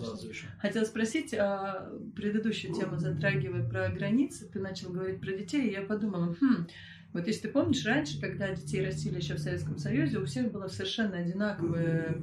Хотела 0.59 0.83
спросить, 0.83 1.33
а, 1.33 1.89
предыдущую 2.15 2.73
тему 2.73 2.97
затрагивая 2.97 3.67
про 3.67 3.89
границы, 3.89 4.49
ты 4.51 4.59
начал 4.59 4.89
говорить 4.89 5.21
про 5.21 5.31
детей, 5.31 5.69
и 5.69 5.71
я 5.71 5.83
подумала, 5.83 6.35
хм, 6.41 6.67
вот 7.13 7.25
если 7.25 7.43
ты 7.43 7.49
помнишь, 7.49 7.85
раньше, 7.85 8.19
когда 8.19 8.53
детей 8.53 8.85
растили 8.85 9.15
еще 9.15 9.35
в 9.35 9.39
Советском 9.39 9.77
Союзе, 9.77 10.19
у 10.19 10.25
всех 10.25 10.51
было 10.51 10.67
совершенно 10.67 11.17
одинаковое 11.17 12.17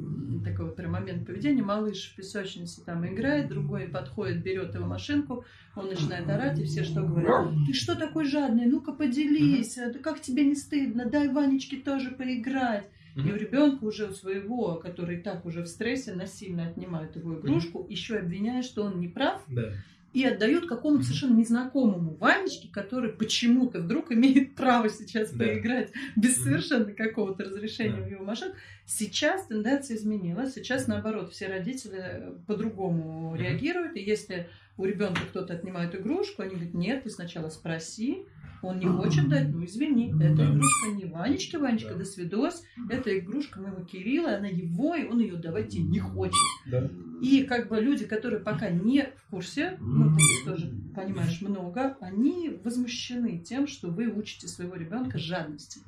такой 0.44 0.66
вот 0.66 0.76
прям 0.76 0.92
момент 0.92 1.26
поведения. 1.26 1.62
Малыш 1.62 2.12
в 2.12 2.16
песочнице 2.16 2.84
там 2.84 3.06
играет, 3.06 3.48
другой 3.48 3.88
подходит, 3.88 4.42
берет 4.42 4.74
его 4.74 4.86
машинку, 4.86 5.44
он 5.74 5.88
начинает 5.88 6.28
орать, 6.28 6.60
и 6.60 6.64
все 6.64 6.84
что 6.84 7.00
говорят? 7.00 7.48
Ты 7.66 7.72
что 7.72 7.94
такой 7.96 8.26
жадный? 8.26 8.66
Ну-ка 8.66 8.92
поделись, 8.92 9.78
а, 9.78 9.90
да 9.90 9.98
как 9.98 10.20
тебе 10.20 10.44
не 10.44 10.54
стыдно? 10.54 11.06
Дай 11.06 11.28
Ванечке 11.28 11.78
тоже 11.78 12.10
поиграть. 12.10 12.84
И 13.16 13.30
у 13.30 13.36
ребенка 13.36 13.84
уже 13.84 14.08
у 14.08 14.12
своего, 14.12 14.74
который 14.76 15.18
так 15.20 15.44
уже 15.46 15.62
в 15.62 15.68
стрессе, 15.68 16.12
насильно 16.14 16.66
отнимают 16.68 17.14
его 17.16 17.38
игрушку, 17.38 17.86
еще 17.88 18.16
обвиняя, 18.16 18.62
что 18.62 18.82
он 18.82 18.98
не 18.98 19.08
прав, 19.08 19.42
Да. 19.48 19.72
и 20.12 20.24
отдают 20.24 20.66
какому-то 20.68 21.04
совершенно 21.04 21.36
незнакомому 21.36 22.14
Ванечке, 22.16 22.68
который 22.72 23.10
почему-то 23.12 23.80
вдруг 23.80 24.10
имеет 24.12 24.54
право 24.56 24.88
сейчас 24.88 25.30
Да. 25.30 25.44
поиграть 25.44 25.90
без 26.16 26.36
совершенно 26.42 26.86
какого-то 26.92 27.44
разрешения 27.44 27.96
Да. 27.98 28.02
в 28.02 28.10
его 28.10 28.24
машину. 28.24 28.54
Сейчас 28.86 29.46
тенденция 29.46 29.96
изменилась. 29.96 30.54
Сейчас, 30.54 30.86
наоборот, 30.88 31.32
все 31.32 31.46
родители 31.48 31.98
э, 32.00 32.32
по-другому 32.46 33.34
реагируют. 33.36 33.96
И 33.96 34.00
если 34.00 34.48
у 34.76 34.84
ребенка 34.84 35.20
кто-то 35.30 35.54
отнимает 35.54 35.94
игрушку, 35.94 36.42
они 36.42 36.54
говорят, 36.56 36.74
нет, 36.74 37.04
ты 37.04 37.10
сначала 37.10 37.48
спроси, 37.48 38.26
Он 38.64 38.78
не 38.78 38.86
хочет 38.86 39.28
дать, 39.28 39.48
ну 39.52 39.64
извини, 39.64 40.14
эта 40.20 40.44
игрушка 40.44 40.90
не 40.94 41.04
Ванечки, 41.04 41.56
Ванечка, 41.56 41.92
да. 41.92 41.98
до 42.00 42.04
свидос, 42.04 42.64
это 42.88 43.18
игрушка 43.18 43.60
моего 43.60 43.84
Кирилла, 43.84 44.36
она 44.36 44.48
его, 44.48 44.94
и 44.94 45.06
он 45.06 45.20
ее 45.20 45.36
давать 45.36 45.74
не 45.74 45.98
хочет. 45.98 46.34
Да. 46.66 46.88
И 47.20 47.44
как 47.44 47.68
бы 47.68 47.80
люди, 47.80 48.06
которые 48.06 48.40
пока 48.40 48.70
не 48.70 49.08
в 49.16 49.30
курсе, 49.30 49.76
ну 49.80 50.16
ты 50.16 50.50
тоже 50.50 50.72
понимаешь 50.94 51.40
много, 51.40 51.96
они 52.00 52.58
возмущены 52.64 53.38
тем, 53.38 53.66
что 53.66 53.88
вы 53.88 54.08
учите 54.08 54.48
своего 54.48 54.74
ребенка 54.76 55.18
жадности. 55.18 55.80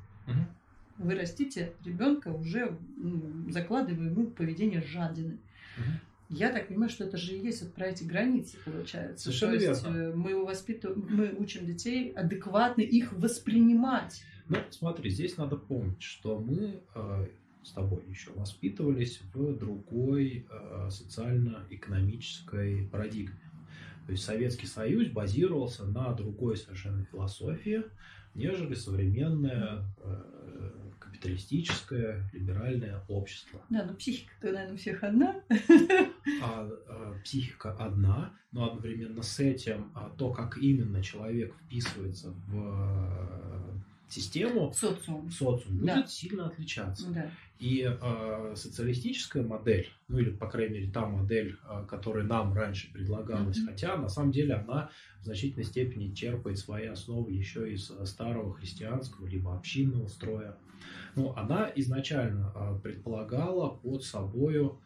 Вы 0.99 1.15
растите 1.15 1.73
ребенка 1.85 2.29
уже 2.29 2.77
закладывая 3.49 4.11
ему 4.11 4.27
поведение 4.29 4.83
жадины. 4.83 5.39
Я 6.29 6.53
так 6.53 6.69
понимаю, 6.69 6.91
что 6.91 7.05
это 7.05 7.17
же 7.17 7.37
и 7.37 7.41
есть 7.41 7.63
вот 7.63 7.75
про 7.75 7.87
эти 7.89 8.05
границы, 8.05 8.57
получается. 8.65 9.25
Совершенно 9.25 9.59
То 9.59 9.65
есть 9.65 9.85
верно. 9.85 9.97
Э, 9.97 10.15
мы 10.15 10.45
воспитываем, 10.45 11.07
мы 11.09 11.35
учим 11.39 11.67
детей 11.67 12.11
адекватно 12.11 12.83
их 12.83 13.13
воспринимать. 13.13 14.23
Ну, 14.49 14.59
смотри, 14.71 15.11
здесь 15.11 15.37
надо 15.37 15.57
помнить, 15.57 16.03
что 16.03 16.39
мы 16.39 16.81
э, 16.95 17.27
с 17.63 17.73
тобой 17.73 18.05
еще 18.09 18.31
воспитывались 18.33 19.21
в 19.35 19.57
другой 19.57 20.47
э, 20.49 20.89
социально-экономической 20.91 22.89
парадигме. 22.89 23.41
То 24.07 24.13
есть 24.13 24.25
Советский 24.25 24.67
Союз 24.67 25.09
базировался 25.09 25.85
на 25.85 26.13
другой 26.13 26.57
совершенно 26.57 27.05
философии, 27.05 27.83
нежели 28.35 28.75
современная 28.75 29.85
э, 29.99 30.86
капиталистическое 31.17 32.29
либеральное 32.33 33.03
общество. 33.09 33.61
Да, 33.71 33.85
но 33.85 33.95
психика-то, 33.95 34.53
наверное, 34.53 34.75
у 34.75 34.77
всех 34.77 35.03
одна. 35.03 35.43
А, 36.43 36.69
а, 36.89 37.15
психика 37.25 37.73
одна, 37.75 38.33
но 38.53 38.67
одновременно 38.67 39.23
с 39.23 39.39
этим 39.39 39.93
а, 39.95 40.11
то, 40.19 40.33
как 40.33 40.59
именно 40.59 41.03
человек 41.03 41.55
вписывается 41.55 42.31
в 42.49 42.57
а, 42.57 43.81
систему, 44.09 44.73
социум, 44.73 45.31
социум 45.31 45.79
будет 45.79 45.87
да. 45.87 46.07
сильно 46.07 46.47
отличаться. 46.47 47.09
Да. 47.11 47.31
И 47.59 47.89
э, 47.89 48.53
социалистическая 48.55 49.43
модель, 49.43 49.89
ну 50.09 50.19
или, 50.19 50.31
по 50.31 50.47
крайней 50.47 50.81
мере, 50.81 50.91
та 50.93 51.07
модель, 51.07 51.57
э, 51.65 51.87
которая 51.89 52.25
нам 52.25 52.53
раньше 52.53 52.93
предлагалась, 52.93 53.59
mm-hmm. 53.59 53.67
хотя 53.67 53.97
на 53.97 54.09
самом 54.09 54.33
деле 54.33 54.55
она 54.55 54.91
в 55.27 55.29
значительной 55.29 55.65
степени 55.65 56.15
черпает 56.15 56.57
свои 56.57 56.87
основы 56.87 57.33
еще 57.33 57.73
из 57.73 57.91
старого 58.05 58.55
христианского 58.55 59.27
либо 59.27 59.57
общинного 59.57 60.07
строя. 60.07 60.57
Ну, 61.17 61.33
она 61.35 61.71
изначально 61.75 62.53
э, 62.55 62.79
предполагала 62.81 63.71
под 63.71 64.05
собою 64.05 64.79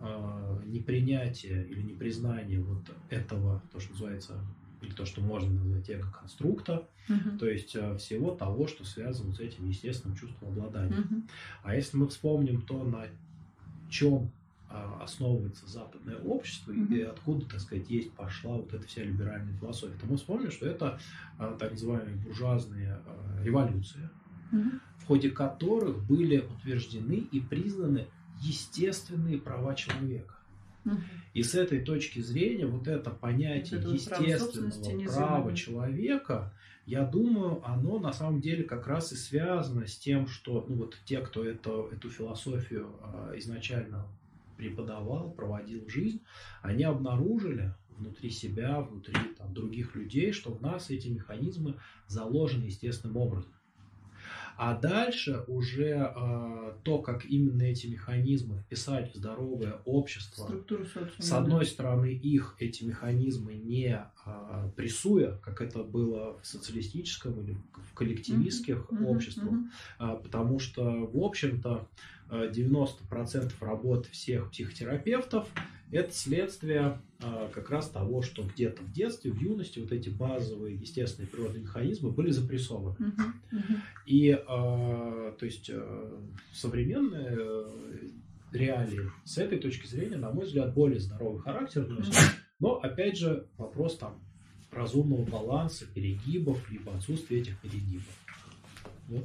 э, 0.00 0.62
непринятие 0.66 1.64
или 1.68 1.82
непризнание 1.82 2.60
вот 2.60 2.90
этого, 3.08 3.62
то, 3.72 3.78
что 3.78 3.92
называется 3.92 4.44
или 4.82 4.90
то, 4.90 5.06
что 5.06 5.20
можно 5.20 5.50
назвать 5.50 5.88
эго-конструкта, 5.88 6.88
uh-huh. 7.08 7.38
то 7.38 7.48
есть 7.48 7.76
э, 7.76 7.96
всего 7.96 8.34
того, 8.34 8.66
что 8.66 8.84
связано 8.84 9.32
с 9.32 9.38
этим 9.38 9.68
естественным 9.68 10.16
чувством 10.16 10.48
обладания. 10.48 10.96
Uh-huh. 10.96 11.22
А 11.62 11.76
если 11.76 11.96
мы 11.96 12.08
вспомним 12.08 12.62
то, 12.62 12.82
на 12.82 13.06
чем 13.88 14.24
а, 14.24 14.43
основывается 15.02 15.66
западное 15.68 16.16
общество 16.16 16.72
uh-huh. 16.72 16.96
и 16.96 17.02
откуда, 17.02 17.46
так 17.46 17.60
сказать, 17.60 17.88
есть 17.90 18.12
пошла 18.12 18.56
вот 18.56 18.72
эта 18.72 18.86
вся 18.86 19.02
либеральная 19.02 19.56
философия, 19.58 19.96
то 20.00 20.06
мы 20.06 20.16
вспомним, 20.16 20.50
что 20.50 20.66
это 20.66 20.98
а, 21.38 21.54
так 21.54 21.72
называемые 21.72 22.16
буржуазные 22.16 23.00
а, 23.06 23.42
революции, 23.44 24.08
uh-huh. 24.52 24.80
в 24.98 25.06
ходе 25.06 25.30
которых 25.30 26.04
были 26.04 26.38
утверждены 26.38 27.26
и 27.30 27.40
признаны 27.40 28.06
естественные 28.40 29.38
права 29.38 29.74
человека. 29.74 30.34
И 31.32 31.42
с 31.42 31.54
этой 31.54 31.80
точки 31.80 32.20
зрения 32.20 32.66
вот 32.66 32.88
это 32.88 33.10
понятие 33.10 33.80
это 33.80 33.88
естественного 33.88 35.04
права 35.06 35.56
человека, 35.56 36.52
я 36.84 37.04
думаю, 37.04 37.62
оно 37.64 37.98
на 37.98 38.12
самом 38.12 38.42
деле 38.42 38.64
как 38.64 38.86
раз 38.86 39.10
и 39.12 39.16
связано 39.16 39.86
с 39.86 39.96
тем, 39.96 40.26
что 40.26 40.66
ну, 40.68 40.76
вот 40.76 40.98
те, 41.06 41.20
кто 41.20 41.42
это, 41.42 41.88
эту 41.90 42.10
философию 42.10 42.90
изначально 43.36 44.06
преподавал, 44.56 45.32
проводил 45.32 45.88
жизнь, 45.88 46.22
они 46.62 46.84
обнаружили 46.84 47.74
внутри 47.88 48.30
себя, 48.30 48.80
внутри 48.80 49.14
там, 49.36 49.52
других 49.54 49.94
людей, 49.94 50.32
что 50.32 50.52
в 50.52 50.60
нас 50.60 50.90
эти 50.90 51.08
механизмы 51.08 51.78
заложены 52.06 52.64
естественным 52.64 53.16
образом. 53.16 53.52
А 54.56 54.76
дальше 54.76 55.44
уже 55.46 56.12
э, 56.14 56.72
то, 56.82 56.98
как 56.98 57.24
именно 57.24 57.62
эти 57.62 57.86
механизмы 57.86 58.58
вписать 58.58 59.12
в 59.12 59.16
здоровое 59.16 59.80
общество, 59.84 60.48
с 61.18 61.32
одной 61.32 61.66
стороны, 61.66 62.12
их 62.12 62.56
эти 62.58 62.84
механизмы 62.84 63.54
не 63.54 64.00
э, 64.26 64.70
прессуя, 64.76 65.38
как 65.38 65.60
это 65.60 65.82
было 65.82 66.38
в 66.40 66.46
социалистическом 66.46 67.40
или 67.40 67.56
в 67.90 67.94
коллективистских 67.94 68.86
uh-huh, 68.90 69.04
обществах, 69.06 69.52
uh-huh. 69.98 70.16
Э, 70.18 70.22
потому 70.22 70.58
что, 70.58 71.06
в 71.06 71.18
общем-то, 71.22 71.88
90% 72.30 73.52
работы 73.60 74.10
всех 74.10 74.50
психотерапевтов 74.50 75.46
это 75.94 76.12
следствие 76.12 77.00
а, 77.22 77.48
как 77.54 77.70
раз 77.70 77.88
того, 77.88 78.22
что 78.22 78.42
где-то 78.42 78.82
в 78.82 78.92
детстве, 78.92 79.30
в 79.30 79.40
юности 79.40 79.78
вот 79.78 79.92
эти 79.92 80.08
базовые 80.08 80.76
естественные 80.76 81.28
природные 81.28 81.62
механизмы 81.62 82.10
были 82.10 82.30
запрессованы. 82.30 82.96
Uh-huh, 82.98 83.32
uh-huh. 83.52 83.76
И 84.06 84.30
а, 84.32 85.32
то 85.38 85.46
есть 85.46 85.70
а, 85.72 86.20
современные 86.52 87.36
э, 87.38 87.70
реалии 88.52 89.10
с 89.24 89.38
этой 89.38 89.58
точки 89.58 89.86
зрения, 89.86 90.16
на 90.16 90.32
мой 90.32 90.46
взгляд, 90.46 90.74
более 90.74 90.98
здоровый 90.98 91.40
характер 91.40 91.86
носят. 91.86 92.14
Но 92.58 92.74
опять 92.74 93.16
же 93.16 93.46
вопрос 93.56 93.96
там 93.96 94.20
разумного 94.72 95.24
баланса, 95.24 95.86
перегибов, 95.86 96.70
либо 96.70 96.92
отсутствия 96.94 97.40
этих 97.40 97.60
перегибов. 97.60 98.06
Вот. 99.08 99.24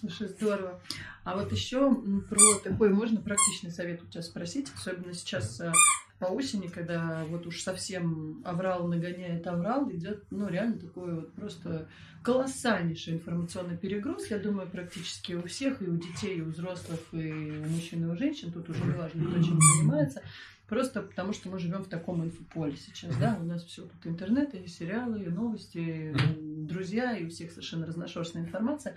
Слушай, 0.00 0.28
здорово. 0.28 0.80
А 1.24 1.36
вот 1.36 1.52
еще 1.52 1.94
про 2.28 2.58
такой 2.62 2.90
можно 2.90 3.20
практичный 3.20 3.70
совет 3.70 4.02
у 4.02 4.06
тебя 4.06 4.22
спросить, 4.22 4.70
особенно 4.76 5.12
сейчас 5.12 5.60
э, 5.60 5.72
по 6.18 6.26
осени, 6.26 6.68
когда 6.68 7.24
вот 7.28 7.46
уж 7.46 7.60
совсем 7.60 8.42
аврал 8.44 8.86
нагоняет 8.86 9.46
аврал, 9.46 9.90
идет, 9.90 10.24
ну, 10.30 10.48
реально 10.48 10.78
такой 10.78 11.14
вот 11.14 11.32
просто 11.34 11.88
колоссальнейший 12.22 13.14
информационный 13.14 13.76
перегруз. 13.76 14.30
Я 14.30 14.38
думаю, 14.38 14.68
практически 14.68 15.34
у 15.34 15.42
всех, 15.46 15.82
и 15.82 15.86
у 15.86 15.96
детей, 15.96 16.38
и 16.38 16.42
у 16.42 16.46
взрослых, 16.46 17.00
и 17.12 17.30
у 17.30 17.68
мужчин, 17.68 18.04
и 18.04 18.12
у 18.12 18.16
женщин, 18.16 18.52
тут 18.52 18.68
уже 18.68 18.82
не 18.84 18.92
важно, 18.92 19.24
кто 19.24 19.42
чем 19.42 19.60
занимается. 19.60 20.22
Просто 20.68 21.02
потому, 21.02 21.32
что 21.32 21.48
мы 21.48 21.60
живем 21.60 21.84
в 21.84 21.88
таком 21.88 22.24
инфополе 22.24 22.76
сейчас, 22.76 23.16
да, 23.18 23.38
у 23.40 23.44
нас 23.44 23.64
все 23.64 23.82
тут 23.82 24.06
интернет, 24.06 24.52
и 24.54 24.66
сериалы, 24.66 25.22
и 25.22 25.28
новости, 25.28 25.78
и 25.78 26.66
друзья, 26.66 27.16
и 27.16 27.24
у 27.24 27.30
всех 27.30 27.52
совершенно 27.52 27.86
разношерстная 27.86 28.42
информация. 28.42 28.96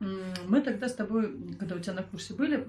Мы 0.00 0.62
тогда 0.62 0.88
с 0.88 0.94
тобой, 0.94 1.54
когда 1.58 1.76
у 1.76 1.78
тебя 1.78 1.92
на 1.92 2.02
курсе 2.02 2.34
были, 2.34 2.66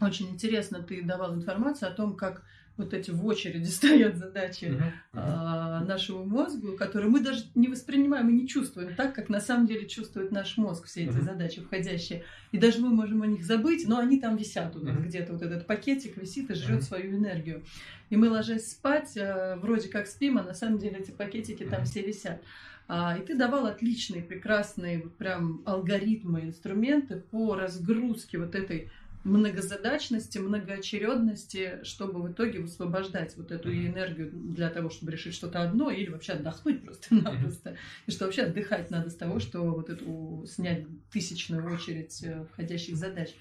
очень 0.00 0.30
интересно 0.30 0.82
ты 0.82 1.02
давал 1.02 1.34
информацию 1.34 1.90
о 1.90 1.94
том, 1.94 2.16
как 2.16 2.42
вот 2.76 2.94
эти 2.94 3.10
в 3.10 3.24
очереди 3.26 3.66
стоят 3.68 4.16
задачи 4.16 4.64
uh-huh. 4.64 4.92
Uh-huh. 5.12 5.84
нашему 5.84 6.24
мозгу, 6.24 6.76
которые 6.76 7.10
мы 7.10 7.20
даже 7.20 7.44
не 7.54 7.68
воспринимаем 7.68 8.28
и 8.30 8.32
не 8.32 8.48
чувствуем 8.48 8.94
так, 8.94 9.14
как 9.14 9.28
на 9.28 9.40
самом 9.40 9.66
деле 9.66 9.86
чувствует 9.86 10.32
наш 10.32 10.56
мозг 10.56 10.86
все 10.86 11.04
эти 11.04 11.10
uh-huh. 11.10 11.22
задачи 11.22 11.60
входящие. 11.60 12.24
И 12.50 12.58
даже 12.58 12.80
мы 12.80 12.88
можем 12.88 13.22
о 13.22 13.26
них 13.26 13.44
забыть, 13.44 13.86
но 13.86 13.98
они 13.98 14.20
там 14.20 14.36
висят 14.36 14.74
вот 14.74 14.84
uh-huh. 14.84 15.02
где-то, 15.02 15.32
вот 15.34 15.42
этот 15.42 15.66
пакетик 15.66 16.16
висит 16.16 16.50
и 16.50 16.54
жрет 16.54 16.80
uh-huh. 16.80 16.82
свою 16.82 17.16
энергию. 17.16 17.62
И 18.10 18.16
мы, 18.16 18.28
ложась 18.28 18.70
спать, 18.70 19.16
э, 19.16 19.56
вроде 19.56 19.88
как 19.88 20.06
спим, 20.06 20.38
а 20.38 20.42
на 20.42 20.54
самом 20.54 20.78
деле 20.78 20.98
эти 20.98 21.10
пакетики 21.10 21.62
uh-huh. 21.62 21.70
там 21.70 21.84
все 21.84 22.02
висят. 22.02 22.40
А, 22.40 22.46
и 22.88 23.22
ты 23.26 23.36
давал 23.36 23.66
отличные, 23.66 24.22
прекрасные, 24.22 25.02
вот 25.02 25.16
прям 25.16 25.62
алгоритмы, 25.64 26.42
инструменты 26.42 27.16
по 27.16 27.54
разгрузке 27.54 28.38
вот 28.38 28.54
этой 28.54 28.90
многозадачности, 29.24 30.38
многоочередности, 30.38 31.78
чтобы 31.84 32.22
в 32.22 32.32
итоге 32.32 32.60
высвобождать 32.60 33.36
вот 33.36 33.52
эту 33.52 33.70
mm-hmm. 33.70 33.86
энергию 33.86 34.30
для 34.32 34.68
того, 34.68 34.90
чтобы 34.90 35.12
решить 35.12 35.34
что-то 35.34 35.62
одно 35.62 35.90
или 35.90 36.10
вообще 36.10 36.32
отдохнуть 36.32 36.84
просто-напросто. 36.84 37.70
Mm-hmm. 37.70 37.76
И 38.06 38.10
что 38.10 38.24
вообще 38.24 38.42
отдыхать 38.42 38.90
надо 38.90 39.10
с 39.10 39.14
того, 39.14 39.38
что 39.38 39.60
вот 39.62 39.90
эту 39.90 40.44
снять 40.48 40.84
тысячную 41.12 41.72
очередь 41.72 42.22
э, 42.24 42.44
входящих 42.52 42.96
задач. 42.96 43.34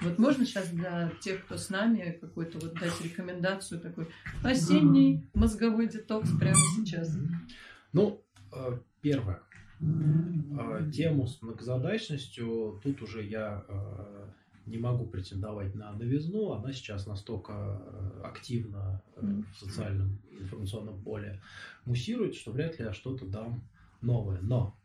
Вот 0.00 0.18
можно 0.18 0.44
сейчас 0.44 0.68
для 0.70 1.12
тех, 1.20 1.44
кто 1.44 1.56
с 1.56 1.68
нами, 1.70 2.18
какой-то 2.20 2.58
вот 2.58 2.74
дать 2.74 3.00
рекомендацию 3.02 3.80
такой 3.80 4.08
осенний 4.42 5.26
мозговой 5.34 5.88
детокс 5.88 6.30
прямо 6.38 6.60
сейчас? 6.76 7.16
Ну, 7.92 8.22
первое. 9.00 9.42
Э, 9.80 10.90
тему 10.92 11.26
с 11.26 11.42
многозадачностью 11.42 12.80
тут 12.82 13.02
уже 13.02 13.24
я 13.24 13.64
не 14.66 14.78
могу 14.78 15.06
претендовать 15.06 15.74
на 15.74 15.92
новизну, 15.92 16.52
она 16.52 16.72
сейчас 16.72 17.06
настолько 17.06 17.52
э, 17.52 18.20
активно 18.24 19.02
э, 19.16 19.26
в 19.52 19.56
социальном 19.58 20.18
информационном 20.38 21.00
поле 21.02 21.40
муссирует, 21.84 22.34
что 22.34 22.50
вряд 22.50 22.78
ли 22.78 22.84
я 22.84 22.92
что-то 22.92 23.26
дам 23.26 23.62
новое. 24.02 24.40
Но 24.40 24.76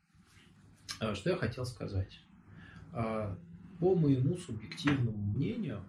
э, 0.99 1.15
что 1.15 1.31
я 1.31 1.35
хотел 1.35 1.65
сказать? 1.65 2.21
По 2.91 3.95
моему 3.95 4.35
субъективному 4.35 5.17
мнению, 5.17 5.81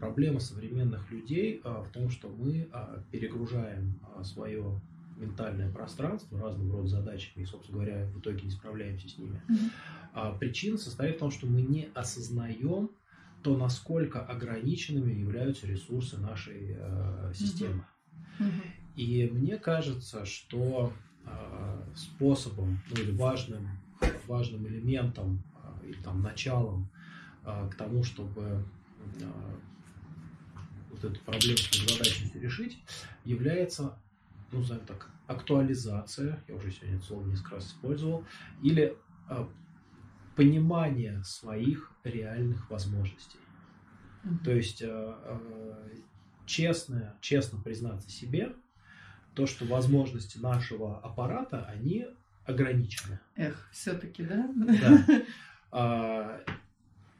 проблема 0.00 0.40
современных 0.40 1.12
людей 1.12 1.60
в 1.62 1.88
том, 1.92 2.10
что 2.10 2.28
мы 2.28 2.68
перегружаем 3.12 4.00
свое 4.24 4.80
ментальное 5.18 5.70
пространство 5.70 6.40
разного 6.40 6.78
рода 6.78 6.88
задачами, 6.88 7.42
и, 7.42 7.46
собственно 7.46 7.78
говоря, 7.78 8.06
в 8.06 8.20
итоге 8.20 8.42
не 8.42 8.50
справляемся 8.50 9.08
с 9.08 9.18
ними. 9.18 9.42
Mm-hmm. 9.48 9.70
А 10.14 10.32
причина 10.32 10.78
состоит 10.78 11.16
в 11.16 11.18
том, 11.18 11.30
что 11.30 11.46
мы 11.46 11.62
не 11.62 11.88
осознаем 11.94 12.90
то, 13.42 13.56
насколько 13.56 14.20
ограниченными 14.20 15.12
являются 15.12 15.66
ресурсы 15.66 16.18
нашей 16.18 16.76
э, 16.76 17.32
системы. 17.34 17.84
Mm-hmm. 18.38 18.62
И 18.96 19.30
мне 19.32 19.56
кажется, 19.58 20.24
что 20.24 20.92
э, 21.24 21.92
способом 21.94 22.80
ну, 22.90 23.02
или 23.02 23.12
важным, 23.12 23.68
важным 24.26 24.66
элементом 24.66 25.42
э, 25.82 25.88
или 25.88 26.02
там 26.02 26.20
началом 26.22 26.90
э, 27.44 27.68
к 27.70 27.76
тому, 27.76 28.02
чтобы 28.02 28.64
э, 29.20 29.24
вот 30.90 31.04
эту 31.04 31.20
проблему 31.24 31.58
с 31.58 31.92
задачностью 31.92 32.40
решить, 32.40 32.78
является 33.24 33.98
ну, 34.52 34.60
назовем 34.60 34.84
так, 34.86 35.10
актуализация, 35.26 36.42
я 36.48 36.54
уже 36.54 36.70
сегодня 36.70 36.96
это 36.96 37.04
слово 37.04 37.26
несколько 37.26 37.56
раз 37.56 37.68
использовал, 37.68 38.24
или 38.62 38.96
э, 39.28 39.46
понимание 40.36 41.22
своих 41.24 41.92
реальных 42.04 42.70
возможностей. 42.70 43.38
Mm-hmm. 44.24 44.44
То 44.44 44.52
есть 44.52 44.82
э, 44.82 44.88
э, 44.88 45.88
честно, 46.46 47.16
честно 47.20 47.60
признаться 47.60 48.10
себе, 48.10 48.54
то, 49.34 49.46
что 49.46 49.64
возможности 49.66 50.38
нашего 50.38 50.98
аппарата, 50.98 51.64
они 51.66 52.06
ограничены. 52.44 53.20
Эх, 53.36 53.68
все-таки, 53.72 54.24
да? 54.24 54.50
Да. 54.54 55.04
А, 55.70 56.40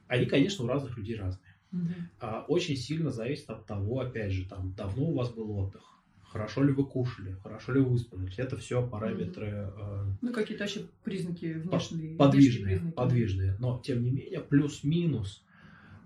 они, 0.07 0.24
конечно, 0.24 0.64
у 0.64 0.68
разных 0.68 0.97
людей 0.97 1.14
разные. 1.16 1.55
Угу. 1.70 1.93
А, 2.20 2.47
очень 2.49 2.76
сильно 2.76 3.11
зависит 3.11 3.51
от 3.51 3.66
того, 3.66 4.01
опять 4.01 4.33
же, 4.33 4.49
там, 4.49 4.72
давно 4.72 5.11
у 5.11 5.14
вас 5.14 5.29
был 5.29 5.51
отдых, 5.59 5.97
хорошо 6.31 6.62
ли 6.62 6.72
вы 6.72 6.85
кушали, 6.85 7.37
хорошо 7.43 7.72
ли 7.72 7.81
вы 7.81 7.91
выспались. 7.91 8.39
Это 8.39 8.57
все 8.57 8.87
параметры. 8.87 9.72
Э, 9.76 10.05
ну, 10.20 10.33
какие-то 10.33 10.64
вообще 10.64 10.87
признаки 11.03 11.55
внешние. 11.55 12.16
Подвижные, 12.16 12.76
признаки. 12.76 12.95
подвижные. 12.95 13.57
Но, 13.59 13.81
тем 13.85 14.03
не 14.03 14.11
менее, 14.11 14.41
плюс-минус 14.41 15.45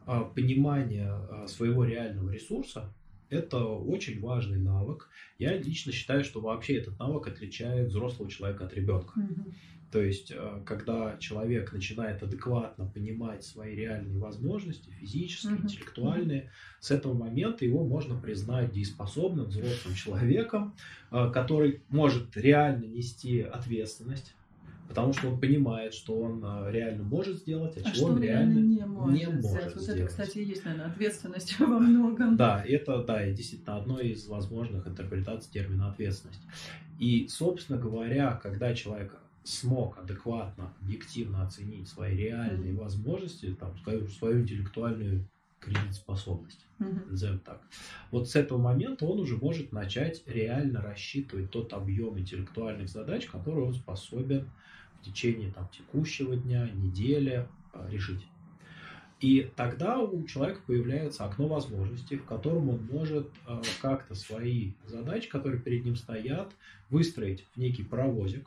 э, 0.06 0.20
понимание 0.34 1.12
э, 1.12 1.46
своего 1.48 1.84
реального 1.84 2.30
ресурса– 2.30 2.94
это 3.32 3.64
очень 3.64 4.20
важный 4.20 4.58
навык. 4.58 5.08
Я 5.38 5.56
лично 5.56 5.90
считаю, 5.90 6.22
что 6.22 6.40
вообще 6.40 6.76
этот 6.76 6.98
навык 6.98 7.26
отличает 7.28 7.88
взрослого 7.88 8.30
человека 8.30 8.66
от 8.66 8.74
ребенка. 8.74 9.18
Угу. 9.18 9.54
То 9.92 10.00
есть, 10.00 10.32
э, 10.34 10.62
когда 10.64 11.18
человек 11.18 11.70
начинает 11.70 12.22
адекватно 12.22 12.86
понимать 12.86 13.44
свои 13.44 13.76
реальные 13.76 14.18
возможности, 14.18 14.90
физические, 14.90 15.52
mm-hmm. 15.52 15.64
интеллектуальные, 15.64 16.50
с 16.80 16.90
этого 16.90 17.12
момента 17.12 17.66
его 17.66 17.84
можно 17.84 18.18
признать 18.18 18.72
дееспособным 18.72 19.46
взрослым 19.46 19.94
человеком, 19.94 20.74
э, 21.10 21.30
который 21.30 21.82
может 21.90 22.34
реально 22.36 22.86
нести 22.86 23.42
ответственность 23.42 24.34
потому 24.88 25.14
что 25.14 25.28
он 25.28 25.40
понимает, 25.40 25.94
что 25.94 26.20
он 26.20 26.44
э, 26.44 26.70
реально 26.70 27.02
может 27.02 27.38
сделать, 27.38 27.78
а, 27.78 27.88
а 27.88 27.92
чего 27.92 28.08
он 28.08 28.20
реально 28.20 28.58
не 28.58 28.84
может, 28.84 29.18
не 29.18 29.26
может 29.26 29.80
сделать. 29.80 29.88
Вот 29.88 29.88
это, 29.88 30.06
кстати, 30.06 30.38
и 30.38 30.44
есть, 30.44 30.64
наверное, 30.66 30.88
ответственность 30.88 31.58
во 31.58 31.78
многом. 31.78 32.36
Да, 32.36 32.62
это, 32.62 33.02
да, 33.02 33.24
действительно 33.30 33.78
одно 33.78 34.00
из 34.00 34.26
возможных 34.26 34.86
интерпретаций 34.86 35.50
термина 35.50 35.90
ответственность. 35.90 36.42
И, 36.98 37.26
собственно 37.28 37.78
говоря, 37.78 38.38
когда 38.42 38.74
человек 38.74 39.21
смог 39.44 39.98
адекватно, 39.98 40.72
объективно 40.80 41.44
оценить 41.44 41.88
свои 41.88 42.16
реальные 42.16 42.74
возможности, 42.74 43.56
там, 43.58 43.76
свою, 43.78 44.08
свою 44.08 44.42
интеллектуальную 44.42 45.24
кредитоспособность, 45.60 46.66
mm-hmm. 46.78 47.10
назовем 47.10 47.38
так. 47.38 47.60
Вот 48.10 48.28
с 48.28 48.36
этого 48.36 48.58
момента 48.58 49.06
он 49.06 49.20
уже 49.20 49.36
может 49.36 49.72
начать 49.72 50.22
реально 50.26 50.80
рассчитывать 50.80 51.50
тот 51.50 51.72
объем 51.72 52.18
интеллектуальных 52.18 52.88
задач, 52.88 53.26
которые 53.26 53.66
он 53.66 53.74
способен 53.74 54.50
в 55.00 55.04
течение 55.04 55.50
там, 55.52 55.68
текущего 55.68 56.36
дня, 56.36 56.68
недели 56.68 57.46
а, 57.72 57.88
решить. 57.88 58.26
И 59.20 59.48
тогда 59.54 60.00
у 60.00 60.24
человека 60.24 60.60
появляется 60.66 61.24
окно 61.24 61.46
возможностей, 61.46 62.16
в 62.16 62.24
котором 62.24 62.70
он 62.70 62.84
может 62.90 63.28
э, 63.46 63.62
как-то 63.80 64.16
свои 64.16 64.72
задачи, 64.84 65.28
которые 65.28 65.60
перед 65.60 65.84
ним 65.84 65.94
стоят, 65.94 66.52
выстроить 66.90 67.46
в 67.54 67.56
некий 67.56 67.84
паровозик, 67.84 68.44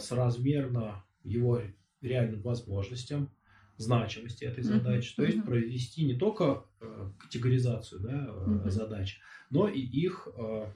соразмерно 0.00 1.04
его 1.22 1.60
реальным 2.00 2.40
возможностям, 2.42 3.30
значимости 3.76 4.44
этой 4.44 4.62
задачи. 4.62 5.12
Mm-hmm. 5.12 5.16
То 5.16 5.24
есть 5.24 5.44
провести 5.44 6.04
не 6.04 6.14
только 6.14 6.64
э, 6.80 7.10
категоризацию 7.18 8.00
да, 8.00 8.26
mm-hmm. 8.26 8.70
задач, 8.70 9.20
но 9.50 9.68
и 9.68 9.80
их 9.80 10.28
э, 10.36 10.72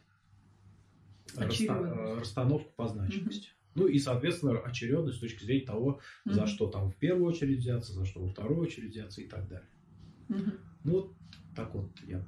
расста- 1.37 2.21
расстановку 2.21 2.73
по 2.77 2.89
значимости. 2.89 3.49
Mm-hmm. 3.49 3.55
Ну 3.77 3.87
и, 3.87 3.99
соответственно, 3.99 4.59
очередность 4.59 5.19
с 5.19 5.21
точки 5.21 5.45
зрения 5.45 5.65
того, 5.65 6.01
mm-hmm. 6.27 6.33
за 6.33 6.47
что 6.47 6.67
там 6.69 6.91
в 6.91 6.97
первую 6.97 7.27
очередь 7.27 7.61
взяться, 7.61 7.93
за 7.93 8.05
что 8.05 8.21
во 8.21 8.29
вторую 8.29 8.61
очередь 8.61 8.91
взяться 8.91 9.23
и 9.23 9.27
так 9.27 9.49
далее. 9.49 9.69
Mm-hmm. 10.29 10.59
Ну, 10.85 10.93
вот 10.93 11.15
так 11.55 11.75
вот 11.75 11.91
я 12.07 12.25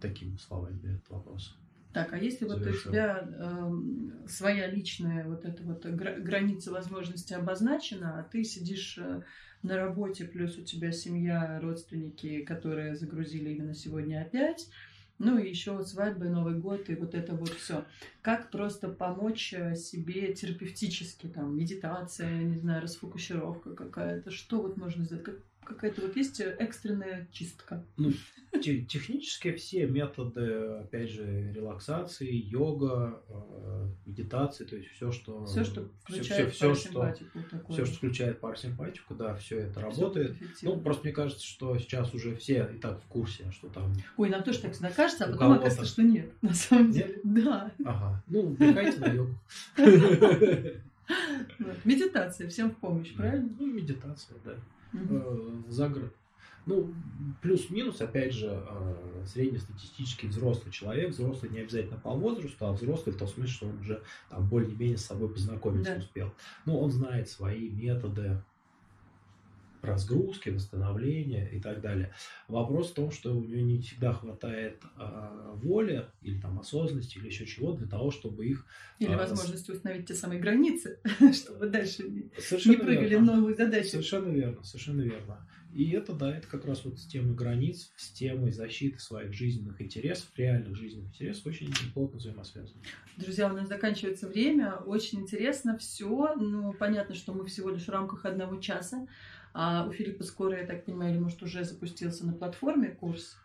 такими 0.00 0.36
словами 0.36 0.80
этот 0.96 1.08
вопрос. 1.10 1.56
Так, 1.92 2.12
а 2.12 2.18
если 2.18 2.44
вот 2.44 2.60
у 2.60 2.72
тебя 2.72 3.26
э, 3.26 3.70
своя 4.28 4.70
личная 4.70 5.26
вот 5.26 5.44
эта 5.44 5.62
вот 5.62 5.86
граница 5.86 6.70
возможности 6.70 7.32
обозначена, 7.32 8.20
а 8.20 8.22
ты 8.24 8.44
сидишь 8.44 8.98
э, 8.98 9.22
на 9.62 9.76
работе, 9.76 10.24
плюс 10.24 10.58
у 10.58 10.62
тебя 10.62 10.92
семья, 10.92 11.58
родственники, 11.60 12.44
которые 12.44 12.94
загрузили 12.94 13.50
именно 13.50 13.74
сегодня 13.74 14.20
опять, 14.20 14.68
ну 15.18 15.36
и 15.36 15.48
еще 15.48 15.82
свадьба, 15.82 16.26
Новый 16.26 16.58
год 16.58 16.88
и 16.90 16.94
вот 16.94 17.14
это 17.14 17.34
вот 17.34 17.50
все. 17.50 17.84
Как 18.22 18.50
просто 18.50 18.88
помочь 18.88 19.52
э, 19.52 19.74
себе 19.74 20.32
терапевтически, 20.32 21.26
там, 21.26 21.56
медитация, 21.56 22.42
не 22.42 22.56
знаю, 22.56 22.82
расфокусировка 22.82 23.74
какая-то, 23.74 24.30
что 24.30 24.62
вот 24.62 24.76
можно 24.76 25.04
сделать, 25.04 25.24
как, 25.24 25.36
какая-то 25.68 26.02
вот 26.02 26.16
есть 26.16 26.40
экстренная 26.40 27.28
чистка? 27.32 27.84
Ну, 27.96 28.12
технически 28.52 29.52
все 29.52 29.86
методы, 29.86 30.80
опять 30.80 31.10
же, 31.10 31.52
релаксации, 31.52 32.32
йога, 32.32 33.22
э, 33.28 33.88
медитации, 34.06 34.64
то 34.64 34.76
есть 34.76 34.88
все, 34.90 35.12
что 35.12 35.44
все, 35.44 35.64
что 35.64 35.88
включает 36.02 36.52
все, 36.52 36.74
все, 36.74 36.90
что, 36.90 37.14
все, 37.68 37.84
что 37.84 37.94
включает 37.96 38.40
парасимпатику, 38.40 39.14
да, 39.14 39.34
все 39.36 39.58
это 39.60 39.80
работает. 39.80 40.36
ну, 40.62 40.80
просто 40.80 41.04
мне 41.04 41.12
кажется, 41.12 41.44
что 41.44 41.78
сейчас 41.78 42.14
уже 42.14 42.34
все 42.36 42.70
и 42.74 42.78
так 42.78 43.02
в 43.02 43.06
курсе, 43.06 43.50
что 43.52 43.68
там. 43.68 43.92
Ой, 44.16 44.30
нам 44.30 44.42
тоже 44.42 44.60
так 44.60 44.72
всегда 44.72 44.90
кажется, 44.90 45.26
а 45.26 45.32
потом 45.32 45.52
оказывается, 45.52 45.84
что 45.84 46.02
нет, 46.02 46.32
на 46.42 46.54
самом 46.54 46.90
деле. 46.90 47.20
Да. 47.24 47.72
Ага. 47.84 48.22
Ну, 48.26 48.54
приходите 48.54 48.98
на 49.00 49.12
йогу. 49.12 49.34
Медитация 51.84 52.48
всем 52.48 52.70
в 52.70 52.76
помощь, 52.76 53.14
правильно? 53.14 53.48
Ну, 53.58 53.66
медитация, 53.66 54.36
да 54.44 54.56
угу. 54.92 55.64
за 55.68 55.88
город. 55.88 56.14
Ну, 56.66 56.94
плюс-минус, 57.40 58.00
опять 58.02 58.34
же, 58.34 58.48
э, 58.50 59.24
среднестатистический 59.26 60.26
взрослый 60.26 60.70
человек, 60.70 61.10
взрослый 61.10 61.50
не 61.50 61.60
обязательно 61.60 61.98
по 61.98 62.10
возрасту, 62.10 62.66
а 62.66 62.72
взрослый 62.72 63.14
в 63.14 63.18
том 63.18 63.26
смысле, 63.26 63.52
что 63.52 63.66
он 63.68 63.78
уже 63.78 64.02
там 64.28 64.46
более-менее 64.46 64.98
с 64.98 65.06
собой 65.06 65.30
познакомиться 65.32 65.94
да. 65.94 65.98
успел. 65.98 66.34
Но 66.66 66.78
он 66.78 66.90
знает 66.90 67.30
свои 67.30 67.70
методы 67.70 68.42
разгрузки, 69.88 70.50
восстановления 70.50 71.48
и 71.48 71.60
так 71.60 71.80
далее. 71.80 72.12
Вопрос 72.46 72.90
в 72.90 72.94
том, 72.94 73.10
что 73.10 73.36
у 73.36 73.42
него 73.42 73.60
не 73.60 73.80
всегда 73.80 74.12
хватает 74.12 74.82
э, 74.96 75.52
воли 75.54 76.06
или 76.22 76.40
там 76.40 76.58
осознанности 76.58 77.18
или 77.18 77.26
еще 77.26 77.46
чего 77.46 77.72
для 77.72 77.86
того, 77.86 78.10
чтобы 78.10 78.46
их... 78.46 78.66
Или 78.98 79.12
э, 79.12 79.16
возможности 79.16 79.70
установить 79.70 80.06
те 80.06 80.14
самые 80.14 80.40
границы, 80.40 80.98
чтобы 81.32 81.68
дальше 81.68 82.04
не 82.04 82.76
прыгали 82.76 83.16
в 83.16 83.22
новые 83.22 83.56
задачи. 83.56 83.88
Совершенно 83.88 84.32
верно, 84.32 84.62
совершенно 84.62 85.02
верно. 85.02 85.48
И 85.72 85.90
это, 85.90 86.14
да, 86.14 86.36
это 86.36 86.48
как 86.48 86.64
раз 86.64 86.84
вот 86.84 86.98
с 86.98 87.04
темой 87.06 87.34
границ, 87.34 87.92
с 87.96 88.08
темой 88.10 88.52
защиты 88.52 88.98
своих 88.98 89.34
жизненных 89.34 89.80
интересов, 89.82 90.26
реальных 90.34 90.74
жизненных 90.76 91.10
интересов 91.10 91.46
очень 91.46 91.70
плотно 91.92 92.18
взаимосвязаны. 92.18 92.80
Друзья, 93.16 93.50
у 93.50 93.54
нас 93.54 93.68
заканчивается 93.68 94.28
время. 94.28 94.76
Очень 94.86 95.20
интересно 95.20 95.76
все. 95.76 96.34
Ну, 96.36 96.72
понятно, 96.72 97.14
что 97.14 97.34
мы 97.34 97.46
всего 97.46 97.70
лишь 97.70 97.84
в 97.84 97.90
рамках 97.90 98.24
одного 98.24 98.60
часа. 98.60 99.06
А 99.52 99.86
у 99.86 99.92
Филиппа 99.92 100.24
скоро, 100.24 100.58
я 100.58 100.66
так 100.66 100.84
понимаю, 100.84 101.12
или 101.12 101.20
может 101.20 101.42
уже 101.42 101.64
запустился 101.64 102.26
на 102.26 102.32
платформе 102.32 102.88
курс 102.88 103.36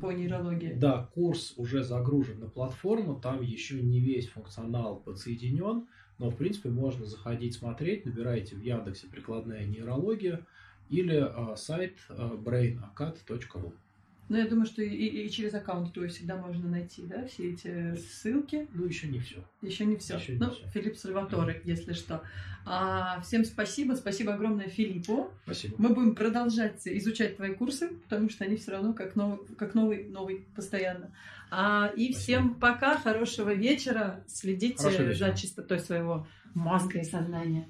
по 0.00 0.10
нейрологии? 0.10 0.74
Да, 0.74 1.08
курс 1.14 1.54
уже 1.56 1.82
загружен 1.82 2.40
на 2.40 2.48
платформу, 2.48 3.18
там 3.20 3.42
еще 3.42 3.82
не 3.82 4.00
весь 4.00 4.28
функционал 4.28 4.96
подсоединен, 4.96 5.86
но 6.18 6.30
в 6.30 6.36
принципе 6.36 6.68
можно 6.68 7.06
заходить 7.06 7.54
смотреть, 7.54 8.04
набирайте 8.06 8.56
в 8.56 8.60
Яндексе 8.60 9.06
прикладная 9.06 9.64
нейрология 9.66 10.46
или 10.90 11.52
э, 11.52 11.56
сайт 11.56 11.96
э, 12.08 12.14
brainacad.ru. 12.14 13.72
Но 14.28 14.36
я 14.36 14.46
думаю, 14.46 14.66
что 14.66 14.82
и, 14.82 14.88
и, 14.88 15.26
и 15.26 15.30
через 15.30 15.54
аккаунт 15.54 15.92
твой 15.94 16.08
всегда 16.08 16.36
можно 16.36 16.68
найти, 16.68 17.02
да, 17.02 17.26
все 17.26 17.52
эти 17.52 17.96
ссылки. 17.96 18.68
Ну, 18.74 18.84
еще 18.84 19.08
не 19.08 19.20
все. 19.20 19.36
Еще 19.62 19.86
не 19.86 19.96
все. 19.96 20.16
Еще 20.16 20.32
не 20.32 20.38
ну, 20.38 20.50
всё. 20.50 20.66
Филипп 20.68 20.96
Сальваторе, 20.96 21.62
если 21.64 21.94
что. 21.94 22.22
А, 22.66 23.20
всем 23.22 23.44
спасибо. 23.44 23.94
Спасибо 23.94 24.34
огромное 24.34 24.68
Филиппу. 24.68 25.30
Спасибо. 25.44 25.76
Мы 25.78 25.94
будем 25.94 26.14
продолжать 26.14 26.82
изучать 26.84 27.36
твои 27.36 27.54
курсы, 27.54 27.88
потому 27.88 28.28
что 28.28 28.44
они 28.44 28.56
все 28.56 28.72
равно 28.72 28.92
как 28.92 29.16
новый, 29.16 29.38
как 29.56 29.74
новый, 29.74 30.04
новый 30.04 30.46
постоянно. 30.54 31.10
А, 31.50 31.90
и 31.96 32.12
Спасибо. 32.12 32.18
всем 32.18 32.54
пока, 32.56 32.98
хорошего 32.98 33.54
вечера. 33.54 34.22
Следите 34.26 34.76
Хорошего 34.76 35.04
за 35.04 35.08
вечера. 35.08 35.36
чистотой 35.36 35.80
своего 35.80 36.26
мозга 36.54 36.98
и 36.98 37.04
сознания. 37.04 37.68